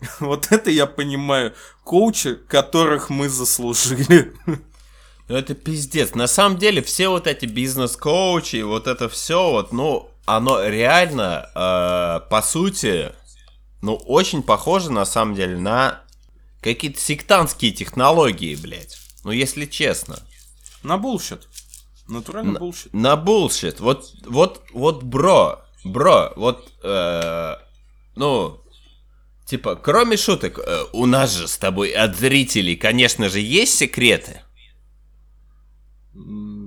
Вот 0.20 0.52
это 0.52 0.70
я 0.70 0.86
понимаю. 0.86 1.52
Коучи, 1.82 2.36
которых 2.36 3.10
мы 3.10 3.28
заслужили. 3.28 4.32
Ну 5.28 5.36
это 5.36 5.54
пиздец. 5.54 6.14
На 6.14 6.26
самом 6.26 6.58
деле 6.58 6.82
все 6.82 7.08
вот 7.08 7.26
эти 7.26 7.46
бизнес-коучи, 7.46 8.62
вот 8.62 8.86
это 8.86 9.08
все 9.08 9.50
вот, 9.50 9.72
ну, 9.72 10.10
оно 10.26 10.62
реально, 10.62 11.48
э, 11.54 12.28
по 12.28 12.42
сути, 12.42 13.12
ну, 13.80 13.94
очень 13.94 14.42
похоже 14.42 14.92
на 14.92 15.04
самом 15.04 15.34
деле 15.34 15.58
на 15.58 16.02
какие-то 16.60 17.00
сектантские 17.00 17.72
технологии, 17.72 18.54
блядь. 18.54 18.98
Ну, 19.24 19.30
если 19.30 19.66
честно. 19.66 20.18
На 20.82 20.98
bullshit. 20.98 21.48
Натурально 22.06 22.52
На- 22.52 22.58
bullshit. 22.58 22.92
На 22.92 23.16
bullshit. 23.16 23.80
Вот, 23.80 24.12
вот, 24.26 24.62
вот, 24.72 25.02
бро, 25.02 25.62
бро, 25.84 26.32
вот, 26.36 26.70
э, 26.82 27.56
ну, 28.14 28.60
типа, 29.46 29.76
кроме 29.76 30.18
шуток, 30.18 30.58
э, 30.58 30.84
у 30.92 31.06
нас 31.06 31.32
же 31.34 31.48
с 31.48 31.56
тобой 31.56 31.90
от 31.92 32.14
зрителей, 32.16 32.76
конечно 32.76 33.30
же, 33.30 33.40
есть 33.40 33.74
секреты. 33.74 34.42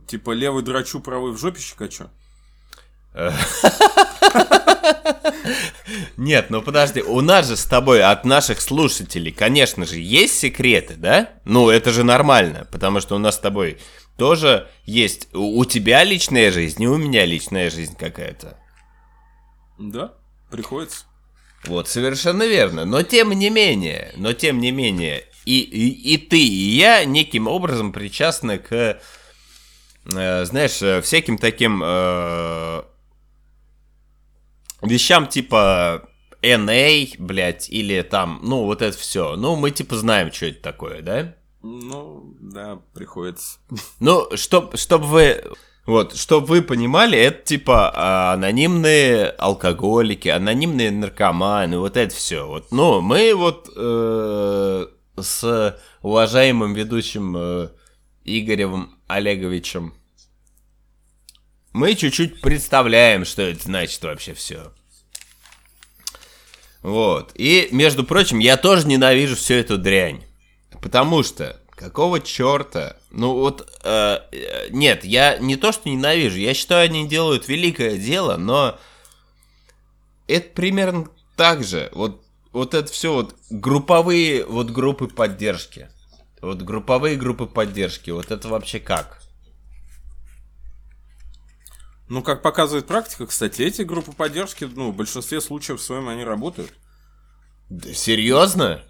Типа 0.08 0.32
левый 0.32 0.64
драчу, 0.64 1.00
правый 1.02 1.34
в 1.34 1.38
жопищик, 1.38 1.82
а 1.82 1.88
чё? 1.90 2.10
Нет, 6.18 6.50
ну 6.50 6.62
подожди, 6.62 7.02
у 7.02 7.22
нас 7.22 7.48
же 7.48 7.56
с 7.56 7.66
тобой 7.66 8.04
от 8.04 8.26
наших 8.26 8.62
слушателей, 8.62 9.32
конечно 9.32 9.86
же, 9.86 10.00
есть 10.00 10.38
секреты, 10.38 10.96
да? 10.96 11.30
Ну, 11.46 11.70
это 11.70 11.92
же 11.92 12.04
нормально, 12.04 12.68
потому 12.72 13.00
что 13.02 13.16
у 13.16 13.20
нас 13.20 13.36
с 13.36 13.40
тобой 13.40 13.80
тоже 14.18 14.68
есть... 14.86 15.34
У 15.34 15.60
у 15.60 15.66
тебя 15.66 16.04
личная 16.04 16.52
жизнь, 16.52 16.82
и 16.84 16.88
у 16.88 16.98
меня 16.98 17.26
личная 17.26 17.70
жизнь 17.70 17.96
какая-то. 17.98 18.58
Да, 19.78 20.14
приходится. 20.50 21.06
Вот, 21.66 21.88
совершенно 21.88 22.44
верно. 22.48 22.86
Но 22.86 23.04
тем 23.04 23.32
не 23.32 23.50
менее, 23.50 24.14
но 24.16 24.34
тем 24.34 24.60
не 24.60 24.72
менее, 24.72 25.24
и, 25.46 25.60
и, 25.60 26.14
и 26.14 26.18
ты, 26.18 26.40
и 26.40 26.76
я 26.76 27.06
неким 27.06 27.48
образом 27.48 27.94
причастны 27.94 28.58
к, 28.58 29.02
э, 30.16 30.46
знаешь, 30.46 30.82
э, 30.82 31.02
всяким 31.02 31.38
таким 31.38 31.82
э, 31.84 32.84
вещам 34.82 35.28
типа 35.28 36.10
NA, 36.42 37.16
блядь, 37.18 37.70
или 37.70 38.02
там, 38.02 38.40
ну, 38.44 38.64
вот 38.64 38.82
это 38.82 38.98
все. 38.98 39.36
Ну, 39.36 39.56
мы 39.56 39.72
типа 39.72 39.96
знаем, 39.96 40.32
что 40.32 40.48
это 40.48 40.62
такое, 40.62 41.02
да? 41.02 41.36
Ну, 41.64 42.36
да, 42.40 42.80
приходится. 42.94 43.60
Ну, 44.00 44.28
чтоб, 44.36 44.78
чтоб 44.78 45.02
вы... 45.04 45.44
Вот, 45.86 46.18
чтобы 46.18 46.48
вы 46.48 46.62
понимали, 46.62 47.18
это 47.18 47.46
типа 47.46 47.94
а, 47.96 48.34
анонимные 48.34 49.30
алкоголики, 49.30 50.28
анонимные 50.28 50.92
наркоманы, 50.92 51.80
вот 51.80 51.96
это 51.96 52.14
все. 52.14 52.46
Вот, 52.46 52.74
ну, 52.74 53.00
мы 53.00 53.34
вот 53.34 53.70
э, 53.74 54.88
с 55.18 55.80
уважаемым 56.02 56.74
ведущим 56.74 57.38
э, 57.38 57.70
Игорем 58.28 59.00
Олеговичем 59.08 59.94
мы 61.78 61.94
чуть-чуть 61.94 62.42
представляем, 62.42 63.24
что 63.24 63.44
это 63.44 63.62
значит 63.64 64.04
вообще 64.04 64.34
все. 64.34 64.74
Вот. 66.82 67.32
И, 67.36 67.68
между 67.72 68.04
прочим, 68.04 68.40
я 68.40 68.58
тоже 68.58 68.88
ненавижу 68.88 69.36
всю 69.36 69.54
эту 69.54 69.78
дрянь. 69.78 70.24
Потому 70.82 71.22
что, 71.22 71.62
какого 71.70 72.20
черта? 72.20 72.98
Ну 73.12 73.34
вот, 73.34 73.70
э, 73.84 74.20
э, 74.32 74.70
нет, 74.72 75.06
я 75.06 75.38
не 75.38 75.56
то 75.56 75.72
что 75.72 75.88
ненавижу, 75.90 76.38
я 76.38 76.56
считаю, 76.56 76.86
они 76.86 77.08
делают 77.08 77.48
великое 77.48 77.98
дело, 77.98 78.38
но 78.38 78.80
это 80.28 80.50
примерно 80.50 81.10
так 81.36 81.64
же. 81.64 81.90
Вот, 81.94 82.24
вот 82.54 82.74
это 82.74 82.92
все 82.92 83.14
вот 83.14 83.36
групповые 83.52 84.46
вот 84.46 84.72
группы 84.72 85.08
поддержки. 85.08 85.90
Вот 86.42 86.62
групповые 86.62 87.16
группы 87.16 87.46
поддержки, 87.46 88.12
вот 88.12 88.32
это 88.32 88.48
вообще 88.48 88.80
как? 88.80 89.22
Ну, 92.10 92.22
как 92.24 92.42
показывает 92.42 92.86
практика, 92.86 93.26
кстати, 93.26 93.64
эти 93.64 93.82
группы 93.82 94.14
поддержки, 94.14 94.64
ну, 94.64 94.92
в 94.92 94.96
большинстве 94.96 95.42
случаев 95.42 95.80
в 95.80 95.84
своем 95.84 96.08
они 96.08 96.24
работают. 96.24 96.72
Да 97.70 97.94
серьезно? 97.94 98.82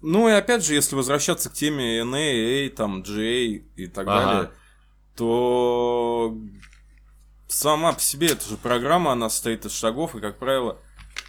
Ну, 0.00 0.28
и 0.28 0.32
опять 0.32 0.64
же, 0.64 0.74
если 0.74 0.96
возвращаться 0.96 1.50
к 1.50 1.52
теме 1.52 2.00
NA, 2.00 2.66
A, 2.66 2.70
там, 2.70 3.02
J 3.02 3.22
и 3.76 3.86
так 3.88 4.08
Ага. 4.08 4.20
далее, 4.20 4.50
то 5.16 6.36
сама 7.46 7.92
по 7.92 8.00
себе 8.00 8.28
эта 8.28 8.48
же 8.48 8.56
программа, 8.56 9.12
она 9.12 9.28
состоит 9.28 9.66
из 9.66 9.72
шагов, 9.72 10.14
и, 10.16 10.20
как 10.20 10.38
правило, 10.38 10.78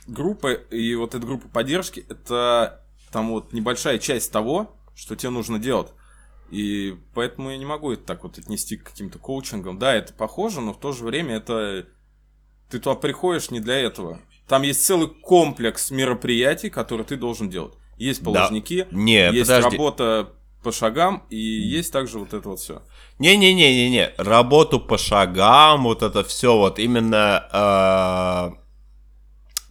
группа, 0.08 0.54
и 0.54 0.96
вот 0.96 1.14
эта 1.14 1.26
группа 1.26 1.50
поддержки, 1.50 2.06
это 2.10 2.82
там 3.12 3.30
вот 3.30 3.52
небольшая 3.52 4.00
часть 4.00 4.32
того, 4.32 4.76
что 4.96 5.16
тебе 5.16 5.30
нужно 5.30 5.60
делать. 5.60 5.92
И 6.52 6.96
поэтому 7.14 7.50
я 7.52 7.58
не 7.58 7.66
могу 7.66 7.92
это 7.94 8.04
так 8.04 8.24
вот 8.24 8.38
отнести 8.38 8.78
к 8.78 8.84
каким-то 8.84 9.18
коучингам. 9.18 9.80
Да, 9.80 9.94
это 9.96 10.14
похоже, 10.14 10.62
но 10.62 10.74
в 10.74 10.80
то 10.80 10.92
же 10.92 11.04
время 11.06 11.36
это... 11.38 11.88
Ты 12.70 12.80
туда 12.80 12.96
приходишь 12.96 13.50
не 13.52 13.60
для 13.60 13.80
этого. 13.80 14.20
Там 14.48 14.62
есть 14.64 14.84
целый 14.86 15.08
комплекс 15.08 15.90
мероприятий, 15.92 16.70
которые 16.70 17.06
ты 17.06 17.16
должен 17.16 17.50
делать. 17.50 17.74
Есть 17.98 18.24
Да. 18.24 18.32
положники, 18.32 18.88
Не, 18.92 19.32
есть 19.32 19.50
подожди. 19.50 19.78
работа 19.78 20.30
по 20.64 20.72
шагам, 20.72 21.24
и 21.30 21.38
есть 21.38 21.92
также 21.92 22.20
вот 22.20 22.34
это 22.34 22.50
вот 22.50 22.60
все. 22.60 22.82
Не-не-не-не-не, 23.20 24.14
работу 24.18 24.80
по 24.80 24.98
шагам, 24.98 25.84
вот 25.84 26.02
это 26.04 26.24
все, 26.24 26.58
вот 26.58 26.80
именно 26.80 28.52
э, 28.54 28.64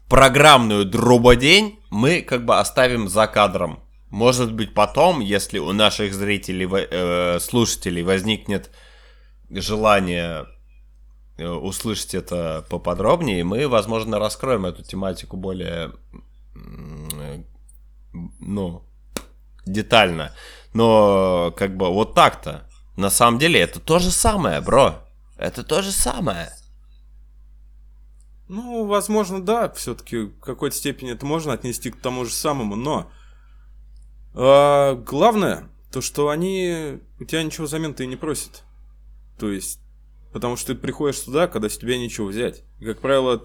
программную 0.09 0.85
дрободень 0.85 1.81
мы 1.91 2.21
как 2.23 2.45
бы 2.45 2.59
оставим 2.59 3.09
за 3.09 3.26
кадром. 3.26 3.82
Может 4.12 4.52
быть 4.52 4.75
потом, 4.75 5.21
если 5.21 5.59
у 5.59 5.73
наших 5.73 6.12
зрителей, 6.12 6.69
э, 6.71 7.40
слушателей 7.40 8.02
возникнет 8.02 8.71
желание 9.49 10.45
э, 11.38 11.49
услышать 11.49 12.12
это 12.12 12.66
поподробнее, 12.69 13.42
мы, 13.42 13.66
возможно, 13.69 14.19
раскроем 14.19 14.66
эту 14.66 14.83
тематику 14.83 15.38
более, 15.38 15.92
э, 16.54 17.42
ну, 18.38 18.85
детально. 19.64 20.35
Но 20.75 21.50
как 21.57 21.78
бы 21.78 21.88
вот 21.88 22.14
так-то. 22.14 22.69
На 22.99 23.09
самом 23.09 23.38
деле 23.38 23.61
это 23.61 23.81
то 23.81 23.99
же 23.99 24.11
самое, 24.11 24.61
бро. 24.61 24.97
Это 25.38 25.64
то 25.64 25.81
же 25.81 25.90
самое. 25.90 26.52
Ну, 28.47 28.85
возможно, 28.85 29.42
да, 29.42 29.71
все-таки 29.71 30.19
в 30.19 30.40
какой-то 30.40 30.76
степени 30.76 31.12
это 31.12 31.25
можно 31.25 31.54
отнести 31.54 31.90
к 31.90 31.99
тому 31.99 32.26
же 32.26 32.33
самому, 32.33 32.76
но 32.76 33.11
а, 34.35 34.95
главное, 34.95 35.69
то, 35.91 36.01
что 36.01 36.31
они 36.31 37.01
у 37.21 37.25
тебя 37.25 37.43
ничего 37.43 37.67
взамен-то 37.67 38.03
и 38.03 38.07
не 38.07 38.17
просят. 38.17 38.65
То 39.39 39.51
есть, 39.51 39.81
потому 40.33 40.57
что 40.57 40.75
ты 40.75 40.81
приходишь 40.81 41.21
сюда, 41.21 41.47
когда 41.49 41.69
с 41.69 41.77
тебя 41.77 41.99
ничего 41.99 42.29
взять. 42.29 42.62
И, 42.81 42.85
как 42.85 43.01
правило, 43.01 43.45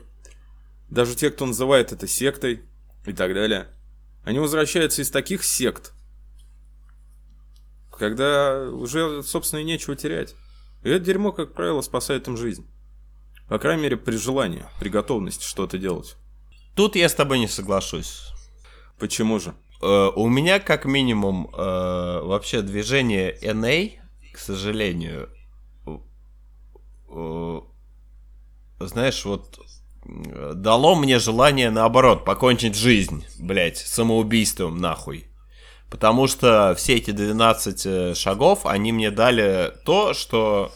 даже 0.89 1.15
те, 1.15 1.29
кто 1.29 1.45
называет 1.45 1.91
это 1.91 2.07
сектой 2.07 2.63
и 3.05 3.13
так 3.13 3.33
далее, 3.33 3.67
они 4.23 4.39
возвращаются 4.39 5.01
из 5.01 5.09
таких 5.09 5.43
сект, 5.43 5.93
когда 7.91 8.69
уже, 8.69 9.23
собственно, 9.23 9.59
и 9.59 9.65
нечего 9.65 9.95
терять. 9.95 10.35
И 10.83 10.89
это 10.89 11.03
дерьмо, 11.03 11.31
как 11.31 11.53
правило, 11.53 11.81
спасает 11.81 12.27
им 12.27 12.37
жизнь. 12.37 12.65
По 13.49 13.59
крайней 13.59 13.83
мере, 13.83 13.97
при 13.97 14.15
желании, 14.15 14.65
при 14.79 14.89
готовности 14.89 15.43
что-то 15.43 15.77
делать. 15.77 16.15
Тут 16.75 16.95
я 16.95 17.09
с 17.09 17.15
тобой 17.15 17.39
не 17.39 17.47
соглашусь. 17.47 18.29
Почему 18.99 19.39
же? 19.39 19.55
Э, 19.81 20.09
у 20.15 20.27
меня, 20.27 20.59
как 20.59 20.85
минимум, 20.85 21.49
э, 21.53 22.21
вообще 22.23 22.61
движение 22.61 23.37
NA, 23.41 23.93
к 24.33 24.39
сожалению, 24.39 25.29
э, 27.09 27.61
знаешь, 28.79 29.25
вот 29.25 29.59
дало 30.05 30.95
мне 30.95 31.19
желание, 31.19 31.69
наоборот, 31.69 32.25
покончить 32.25 32.75
жизнь, 32.75 33.25
блять, 33.39 33.77
самоубийством, 33.77 34.77
нахуй. 34.77 35.27
Потому 35.89 36.27
что 36.27 36.75
все 36.77 36.95
эти 36.95 37.11
12 37.11 38.17
шагов, 38.17 38.65
они 38.65 38.91
мне 38.91 39.11
дали 39.11 39.73
то, 39.85 40.13
что 40.13 40.71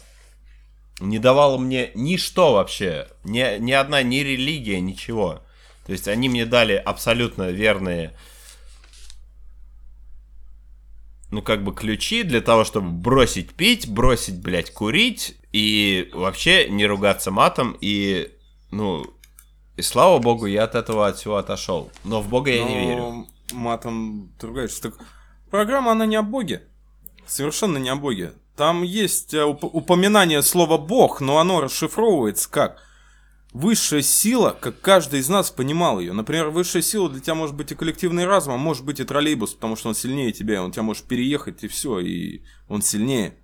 не 1.00 1.20
давало 1.20 1.58
мне 1.58 1.92
ничто 1.96 2.54
вообще. 2.54 3.08
Ни, 3.24 3.60
ни 3.60 3.72
одна, 3.72 4.04
ни 4.04 4.18
религия, 4.18 4.80
ничего. 4.80 5.42
То 5.86 5.92
есть 5.94 6.08
они 6.08 6.30
мне 6.30 6.46
дали 6.46 6.74
абсолютно 6.74 7.50
верные 7.50 8.14
ну, 11.32 11.42
как 11.42 11.64
бы 11.64 11.74
ключи 11.74 12.24
для 12.24 12.42
того, 12.42 12.64
чтобы 12.64 12.90
бросить 12.90 13.52
пить, 13.54 13.90
бросить, 13.90 14.42
блядь, 14.42 14.72
курить 14.74 15.38
и 15.52 16.10
вообще 16.14 16.70
не 16.70 16.86
ругаться 16.86 17.32
матом 17.32 17.76
и, 17.82 18.30
ну, 18.70 19.06
и 19.78 19.82
слава 19.82 20.20
богу, 20.20 20.46
я 20.46 20.66
от 20.66 20.76
этого 20.76 21.08
от 21.08 21.18
всего 21.18 21.38
отошел. 21.38 21.90
Но 22.04 22.22
в 22.22 22.28
бога 22.30 22.52
я 22.52 22.64
Но 22.64 22.70
не 22.70 22.86
верю. 22.88 23.28
матом 23.54 24.32
ругаешься. 24.42 24.82
Так 24.84 24.94
программа, 25.50 25.94
она 25.94 26.06
не 26.06 26.16
о 26.18 26.22
боге. 26.22 26.64
Совершенно 27.26 27.78
не 27.78 27.90
о 27.90 27.96
боге. 27.96 28.34
Там 28.58 28.84
есть 28.84 29.34
э, 29.34 29.38
уп- 29.38 29.70
упоминание 29.72 30.44
слова 30.44 30.78
бог, 30.78 31.22
но 31.22 31.40
оно 31.40 31.62
расшифровывается 31.62 32.50
как– 32.50 32.78
высшая 33.54 34.02
сила, 34.02 34.56
как 34.60 34.80
каждый 34.82 35.20
из 35.20 35.30
нас 35.30 35.52
понимал 35.52 36.00
ее. 36.00 36.14
Например, 36.14 36.50
высшая 36.50 36.82
сила 36.82 37.10
для 37.10 37.20
тебя 37.20 37.36
может 37.36 37.56
быть 37.56 37.72
и 37.72 37.76
коллективный 37.76 38.26
разум, 38.26 38.54
а 38.54 38.58
может 38.58 38.86
быть 38.86 39.00
и 39.00 39.04
троллейбус, 39.04 39.54
потому 39.54 39.76
что 39.76 39.90
он 39.90 39.96
сильнее 39.96 40.32
тебя, 40.32 40.56
и 40.56 40.58
он 40.58 40.72
тебя 40.72 40.84
может 40.84 41.06
переехать, 41.06 41.64
и 41.64 41.68
все, 41.68 42.00
и 42.00 42.42
он 42.68 42.82
сильнее. 42.82 43.36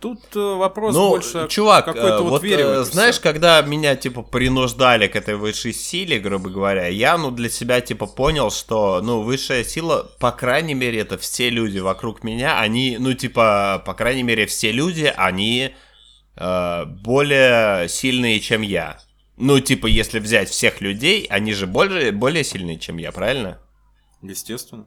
Тут 0.00 0.34
э, 0.34 0.38
вопрос 0.38 0.94
ну, 0.94 1.10
больше 1.10 1.46
чувак, 1.50 1.84
какой-то 1.84 2.08
э, 2.08 2.20
вот, 2.22 2.30
вот 2.30 2.42
вере. 2.42 2.64
Э, 2.64 2.84
знаешь, 2.84 3.20
когда 3.20 3.60
меня 3.60 3.96
типа 3.96 4.22
принуждали 4.22 5.08
к 5.08 5.14
этой 5.14 5.36
высшей 5.36 5.74
силе, 5.74 6.18
грубо 6.18 6.48
говоря, 6.48 6.86
я 6.86 7.18
ну 7.18 7.30
для 7.30 7.50
себя 7.50 7.82
типа 7.82 8.06
понял, 8.06 8.50
что 8.50 9.02
ну 9.02 9.20
высшая 9.20 9.62
сила, 9.62 10.10
по 10.18 10.32
крайней 10.32 10.72
мере, 10.72 11.00
это 11.00 11.18
все 11.18 11.50
люди 11.50 11.80
вокруг 11.80 12.24
меня, 12.24 12.58
они 12.58 12.96
ну 12.98 13.12
типа 13.12 13.82
по 13.84 13.92
крайней 13.92 14.22
мере 14.22 14.46
все 14.46 14.72
люди, 14.72 15.12
они 15.14 15.74
э, 16.36 16.84
более 16.86 17.86
сильные, 17.90 18.40
чем 18.40 18.62
я. 18.62 18.98
Ну, 19.40 19.58
типа, 19.58 19.86
если 19.86 20.18
взять 20.18 20.50
всех 20.50 20.82
людей, 20.82 21.26
они 21.30 21.54
же 21.54 21.66
более, 21.66 22.12
более 22.12 22.44
сильные, 22.44 22.78
чем 22.78 22.98
я, 22.98 23.10
правильно? 23.10 23.58
Естественно. 24.20 24.86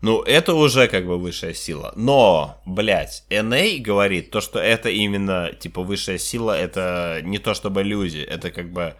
Ну, 0.00 0.22
это 0.22 0.54
уже 0.54 0.88
как 0.88 1.06
бы 1.06 1.18
высшая 1.18 1.52
сила. 1.52 1.92
Но, 1.94 2.62
блядь, 2.64 3.24
NA 3.28 3.76
а 3.78 3.82
говорит 3.82 4.30
то, 4.30 4.40
что 4.40 4.58
это 4.58 4.88
именно, 4.88 5.52
типа, 5.52 5.82
высшая 5.82 6.16
сила, 6.16 6.58
это 6.58 7.20
не 7.22 7.38
то 7.38 7.52
чтобы 7.52 7.82
люди, 7.82 8.20
это 8.20 8.50
как 8.50 8.72
бы... 8.72 8.96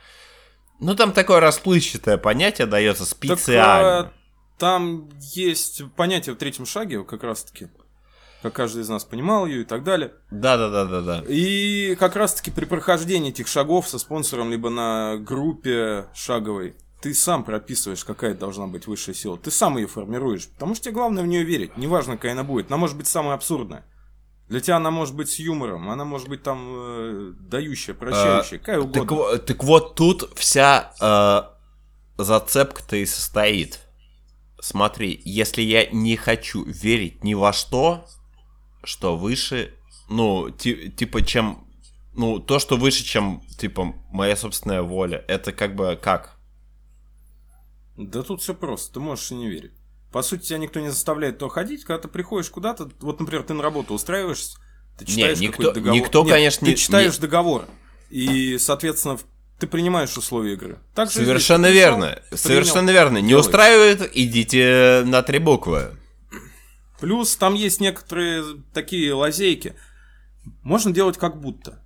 Ну, 0.81 0.95
там 0.95 1.12
такое 1.12 1.40
расплывчатое 1.40 2.19
понятие 2.19 2.66
дается 2.66 3.07
специально. 3.07 4.03
Так, 4.03 4.07
а, 4.07 4.12
там 4.59 5.09
есть 5.35 5.83
понятие 5.97 6.35
в 6.35 6.38
третьем 6.38 6.66
шаге, 6.66 7.05
как 7.05 7.23
раз-таки 7.23 7.69
как 8.42 8.53
каждый 8.53 8.83
из 8.83 8.88
нас 8.88 9.05
понимал 9.05 9.46
ее 9.46 9.62
и 9.62 9.64
так 9.64 9.85
далее. 9.85 10.12
Да, 10.31 10.57
да, 10.57 10.70
да, 10.70 10.85
да, 10.85 11.01
да. 11.01 11.24
И 11.29 11.96
как 11.96 12.16
раз-таки 12.16 12.51
при 12.51 12.64
прохождении 12.64 13.31
этих 13.31 13.48
шагов 13.48 13.88
со 13.88 13.98
спонсором, 13.98 14.51
либо 14.51 14.70
на 14.70 15.16
группе 15.16 16.07
шаговой, 16.14 16.77
ты 17.01 17.14
сам 17.14 17.44
прописываешь, 17.44 18.05
какая 18.05 18.35
должна 18.35 18.66
быть 18.66 18.87
высшая 18.87 19.14
сила. 19.14 19.37
Ты 19.37 19.51
сам 19.51 19.77
ее 19.79 19.87
формируешь, 19.87 20.48
потому 20.48 20.74
что 20.74 20.85
тебе 20.85 20.94
главное 20.94 21.22
в 21.22 21.27
нее 21.27 21.44
верить. 21.44 21.77
Неважно, 21.77 22.16
какая 22.16 22.33
она 22.33 22.44
будет. 22.44 22.70
Она 22.70 22.77
может 22.77 22.96
быть 22.96 23.07
самая 23.07 23.35
абсурдная. 23.35 23.85
Для 24.48 24.61
тебя 24.61 24.77
она 24.77 24.90
может 24.90 25.14
быть 25.14 25.29
с 25.29 25.38
юмором, 25.38 25.90
она 25.90 26.07
может 26.07 26.29
быть 26.29 26.42
там 26.42 26.74
э, 26.74 27.33
дающая, 27.38 27.92
прощающая, 27.92 28.57
а, 28.57 28.61
какая 28.61 28.81
угодно. 28.81 29.37
Так, 29.37 29.46
так 29.46 29.64
вот 29.64 29.94
тут 29.94 30.31
вся 30.37 30.92
э, 31.01 32.22
зацепка-то 32.22 32.96
и 32.96 33.05
состоит. 33.05 33.81
Смотри, 34.59 35.20
если 35.24 35.61
я 35.61 35.87
не 35.90 36.16
хочу 36.16 36.64
верить 36.64 37.22
ни 37.24 37.35
во 37.35 37.53
что, 37.53 38.07
что 38.85 39.17
выше, 39.17 39.75
ну, 40.09 40.51
ти, 40.51 40.91
типа, 40.91 41.23
чем, 41.23 41.67
ну, 42.14 42.38
то, 42.38 42.59
что 42.59 42.77
выше, 42.77 43.05
чем, 43.05 43.43
типа, 43.59 43.95
моя 44.11 44.37
собственная 44.37 44.83
воля, 44.83 45.25
это 45.29 45.53
как 45.53 45.75
бы 45.75 45.99
как? 46.01 46.37
Да 47.97 48.23
тут 48.23 48.43
все 48.43 48.55
просто, 48.55 48.95
ты 48.95 49.01
можешь 49.01 49.31
и 49.31 49.35
не 49.35 49.49
верить. 49.49 49.73
По 50.12 50.23
сути, 50.23 50.47
тебя 50.49 50.59
никто 50.59 50.81
не 50.81 50.88
заставляет 50.88 51.38
то 51.38 51.49
ходить, 51.49 51.85
когда 51.85 52.03
ты 52.03 52.09
приходишь 52.09 52.49
куда-то, 52.51 52.91
вот, 53.01 53.21
например, 53.21 53.43
ты 53.43 53.55
на 53.55 53.62
работу 53.62 53.95
устраиваешься, 53.95 54.59
ты 54.99 55.05
читаешь 55.05 55.38
Нет, 55.38 55.51
никто, 55.51 55.73
договор. 55.73 56.01
Никто, 56.01 56.23
Нет, 56.23 56.33
конечно, 56.33 56.67
ты 56.67 56.75
читаешь 56.75 57.14
не... 57.14 57.21
договор, 57.21 57.67
и, 58.11 58.57
соответственно, 58.59 59.19
ты 59.59 59.67
принимаешь 59.67 60.17
условия 60.17 60.55
игры. 60.55 60.79
Так 60.95 61.11
Совершенно 61.11 61.69
здесь, 61.69 61.81
верно. 61.83 62.23
Принял, 62.29 62.38
Совершенно 62.38 62.91
верно. 62.91 63.19
Не 63.19 63.35
устраивает, 63.35 64.09
идите 64.17 65.03
на 65.05 65.23
три 65.23 65.41
буквы. 65.41 65.97
Плюс 67.01 67.37
там 67.37 67.55
есть 67.55 67.81
некоторые 67.81 68.63
такие 68.73 69.13
лазейки. 69.13 69.77
Можно 70.63 70.93
делать 70.93 71.17
как 71.17 71.41
будто. 71.41 71.85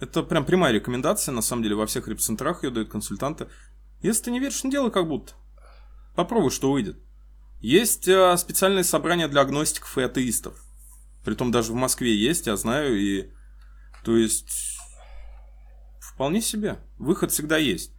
Это 0.00 0.22
прям 0.22 0.44
прямая 0.44 0.72
рекомендация, 0.72 1.32
на 1.32 1.42
самом 1.42 1.62
деле, 1.62 1.76
во 1.76 1.86
всех 1.86 2.08
репцентрах 2.08 2.64
ее 2.64 2.70
дают 2.70 2.90
консультанты. 2.90 3.48
Если 4.02 4.24
ты 4.24 4.30
не 4.30 4.40
веришь, 4.40 4.64
не 4.64 4.70
делай 4.70 4.90
как 4.90 5.06
будто. 5.06 5.34
Попробуй, 6.14 6.50
что 6.50 6.72
выйдет. 6.72 6.98
Есть 7.60 8.08
э, 8.08 8.36
специальные 8.36 8.82
собрания 8.82 9.28
для 9.28 9.42
агностиков 9.42 9.96
и 9.96 10.02
атеистов. 10.02 10.60
Притом 11.24 11.52
даже 11.52 11.72
в 11.72 11.76
Москве 11.76 12.14
есть, 12.14 12.46
я 12.48 12.56
знаю, 12.56 12.98
и... 13.00 13.30
То 14.04 14.16
есть... 14.16 14.78
Вполне 16.00 16.40
себе. 16.40 16.78
Выход 16.98 17.30
всегда 17.30 17.56
есть. 17.56 17.92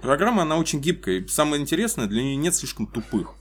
Программа, 0.00 0.42
она 0.42 0.56
очень 0.56 0.80
гибкая. 0.80 1.16
И 1.16 1.26
самое 1.26 1.60
интересное, 1.60 2.06
для 2.06 2.22
нее 2.22 2.36
нет 2.36 2.54
слишком 2.54 2.86
тупых. 2.86 3.34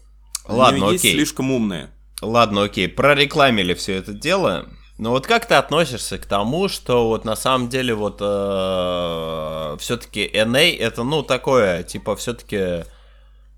Ладно, 0.47 0.87
окей. 0.87 0.93
есть 0.93 1.15
слишком 1.15 1.51
умные. 1.51 1.89
Ладно, 2.21 2.63
окей, 2.63 2.87
прорекламили 2.87 3.73
все 3.73 3.95
это 3.95 4.13
дело. 4.13 4.67
Но 4.97 5.11
вот 5.11 5.25
как 5.25 5.47
ты 5.47 5.55
относишься 5.55 6.19
к 6.19 6.25
тому, 6.25 6.67
что 6.67 7.07
вот 7.07 7.25
на 7.25 7.35
самом 7.35 7.69
деле 7.69 7.95
вот 7.95 8.17
э, 8.21 9.77
все-таки 9.79 10.27
NA 10.27 10.77
это 10.77 11.03
ну 11.03 11.23
такое, 11.23 11.81
типа 11.81 12.15
все-таки 12.15 12.85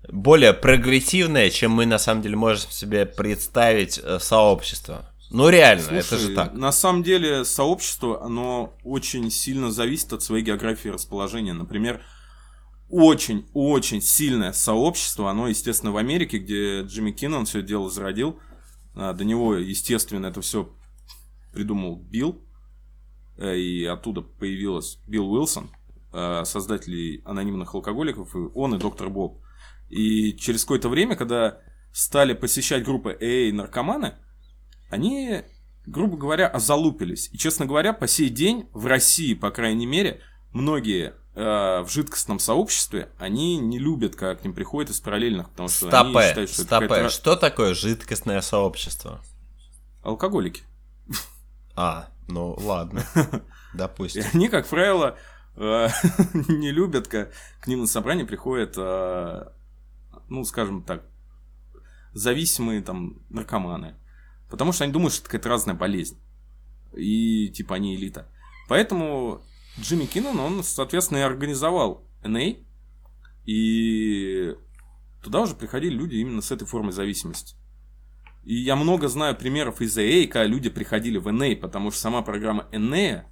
более 0.08 0.54
прогрессивное, 0.54 1.50
чем 1.50 1.72
мы 1.72 1.84
на 1.84 1.98
самом 1.98 2.22
деле 2.22 2.36
можем 2.36 2.70
себе 2.70 3.04
представить 3.04 4.00
э, 4.02 4.18
сообщество. 4.20 5.10
Ну 5.30 5.48
реально, 5.48 5.82
Слушай, 5.82 5.98
это 5.98 6.18
же 6.18 6.28
так. 6.34 6.54
На 6.54 6.72
самом 6.72 7.02
деле 7.02 7.44
сообщество, 7.44 8.22
оно 8.22 8.72
очень 8.84 9.30
сильно 9.30 9.70
зависит 9.70 10.12
от 10.12 10.22
своей 10.22 10.44
географии 10.44 10.88
расположения. 10.88 11.52
Например, 11.52 12.00
очень-очень 12.96 14.00
сильное 14.00 14.52
сообщество. 14.52 15.28
Оно, 15.28 15.48
естественно, 15.48 15.90
в 15.90 15.96
Америке, 15.96 16.38
где 16.38 16.82
Джимми 16.82 17.10
Киннон 17.10 17.44
все 17.44 17.60
дело 17.60 17.90
зародил. 17.90 18.38
А, 18.94 19.12
до 19.12 19.24
него, 19.24 19.56
естественно, 19.56 20.26
это 20.26 20.40
все 20.42 20.72
придумал 21.52 21.96
Билл. 21.96 22.40
Э, 23.36 23.56
и 23.56 23.84
оттуда 23.84 24.20
появилась 24.20 25.00
Билл 25.08 25.28
Уилсон, 25.32 25.70
э, 26.12 26.44
создатель 26.44 27.20
анонимных 27.24 27.74
алкоголиков, 27.74 28.32
и 28.36 28.38
он 28.54 28.76
и 28.76 28.78
доктор 28.78 29.10
Боб. 29.10 29.42
И 29.88 30.32
через 30.36 30.62
какое-то 30.62 30.88
время, 30.88 31.16
когда 31.16 31.58
стали 31.92 32.32
посещать 32.32 32.84
группы 32.84 33.18
AA 33.20 33.52
наркоманы, 33.52 34.14
они, 34.88 35.42
грубо 35.84 36.16
говоря, 36.16 36.46
озалупились. 36.46 37.28
И, 37.32 37.38
честно 37.38 37.66
говоря, 37.66 37.92
по 37.92 38.06
сей 38.06 38.28
день 38.28 38.68
в 38.72 38.86
России, 38.86 39.34
по 39.34 39.50
крайней 39.50 39.86
мере, 39.86 40.20
многие 40.52 41.14
э, 41.34 41.80
в 41.82 41.88
жидкостном 41.88 42.38
сообществе, 42.38 43.10
они 43.18 43.58
не 43.58 43.78
любят, 43.78 44.16
когда 44.16 44.34
к 44.34 44.44
ним 44.44 44.54
приходят 44.54 44.90
из 44.90 45.00
параллельных, 45.00 45.50
потому 45.50 45.68
что 45.68 45.88
стопэ, 45.88 46.18
они 46.18 46.28
считают, 46.28 46.50
что 46.50 46.62
стопэ. 46.62 46.84
это 46.86 47.08
Что 47.10 47.36
такое 47.36 47.74
жидкостное 47.74 48.40
сообщество? 48.40 49.20
Алкоголики. 50.02 50.62
А, 51.76 52.08
Ну, 52.28 52.56
ладно. 52.60 53.04
Допустим. 53.74 54.22
И 54.22 54.26
они, 54.32 54.48
как 54.48 54.66
правило, 54.66 55.16
э, 55.56 55.88
не 56.48 56.70
любят, 56.70 57.08
как 57.08 57.32
к 57.60 57.66
ним 57.66 57.80
на 57.80 57.86
собрание 57.86 58.24
приходят, 58.24 58.74
э, 58.76 59.44
ну, 60.28 60.44
скажем 60.44 60.82
так, 60.82 61.02
зависимые 62.12 62.80
там 62.80 63.18
наркоманы. 63.28 63.96
Потому 64.48 64.72
что 64.72 64.84
они 64.84 64.92
думают, 64.92 65.12
что 65.12 65.22
это 65.22 65.30
какая-то 65.30 65.48
разная 65.48 65.74
болезнь. 65.74 66.20
И 66.96 67.48
типа 67.48 67.74
они 67.74 67.96
элита. 67.96 68.28
Поэтому 68.68 69.42
Джимми 69.80 70.06
Киннон, 70.06 70.38
он, 70.38 70.62
соответственно, 70.62 71.18
и 71.18 71.22
организовал 71.22 72.06
NA. 72.22 72.64
И 73.44 74.54
туда 75.22 75.40
уже 75.42 75.54
приходили 75.54 75.94
люди 75.94 76.16
именно 76.16 76.40
с 76.40 76.50
этой 76.50 76.66
формой 76.66 76.92
зависимости. 76.92 77.56
И 78.44 78.56
я 78.56 78.76
много 78.76 79.08
знаю 79.08 79.36
примеров 79.36 79.80
из 79.80 79.96
AA, 79.96 80.26
когда 80.26 80.44
люди 80.44 80.68
приходили 80.68 81.18
в 81.18 81.28
NA, 81.28 81.56
потому 81.56 81.90
что 81.90 82.00
сама 82.00 82.22
программа 82.22 82.68
NA, 82.72 83.24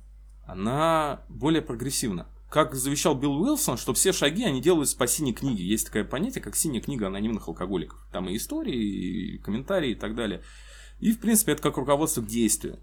она 0.47 1.23
более 1.29 1.63
прогрессивна. 1.63 2.27
Как 2.51 2.75
завещал 2.75 3.15
Билл 3.15 3.41
Уилсон, 3.41 3.79
что 3.79 3.95
все 3.95 4.13
шаги 4.13 4.45
они 4.45 4.61
делают 4.61 4.95
по 4.97 5.07
синей 5.07 5.33
книге. 5.33 5.65
Есть 5.65 5.87
такое 5.87 6.05
понятие, 6.05 6.43
как 6.43 6.57
синяя 6.57 6.83
книга 6.83 7.07
анонимных 7.07 7.49
алкоголиков. 7.49 8.07
Там 8.13 8.29
и 8.29 8.37
истории, 8.37 9.37
и 9.37 9.39
комментарии 9.39 9.93
и 9.93 9.95
так 9.95 10.15
далее. 10.15 10.43
И, 11.01 11.13
в 11.13 11.21
принципе, 11.21 11.53
это 11.53 11.63
как 11.63 11.79
руководство 11.79 12.21
к 12.21 12.27
действию. 12.27 12.79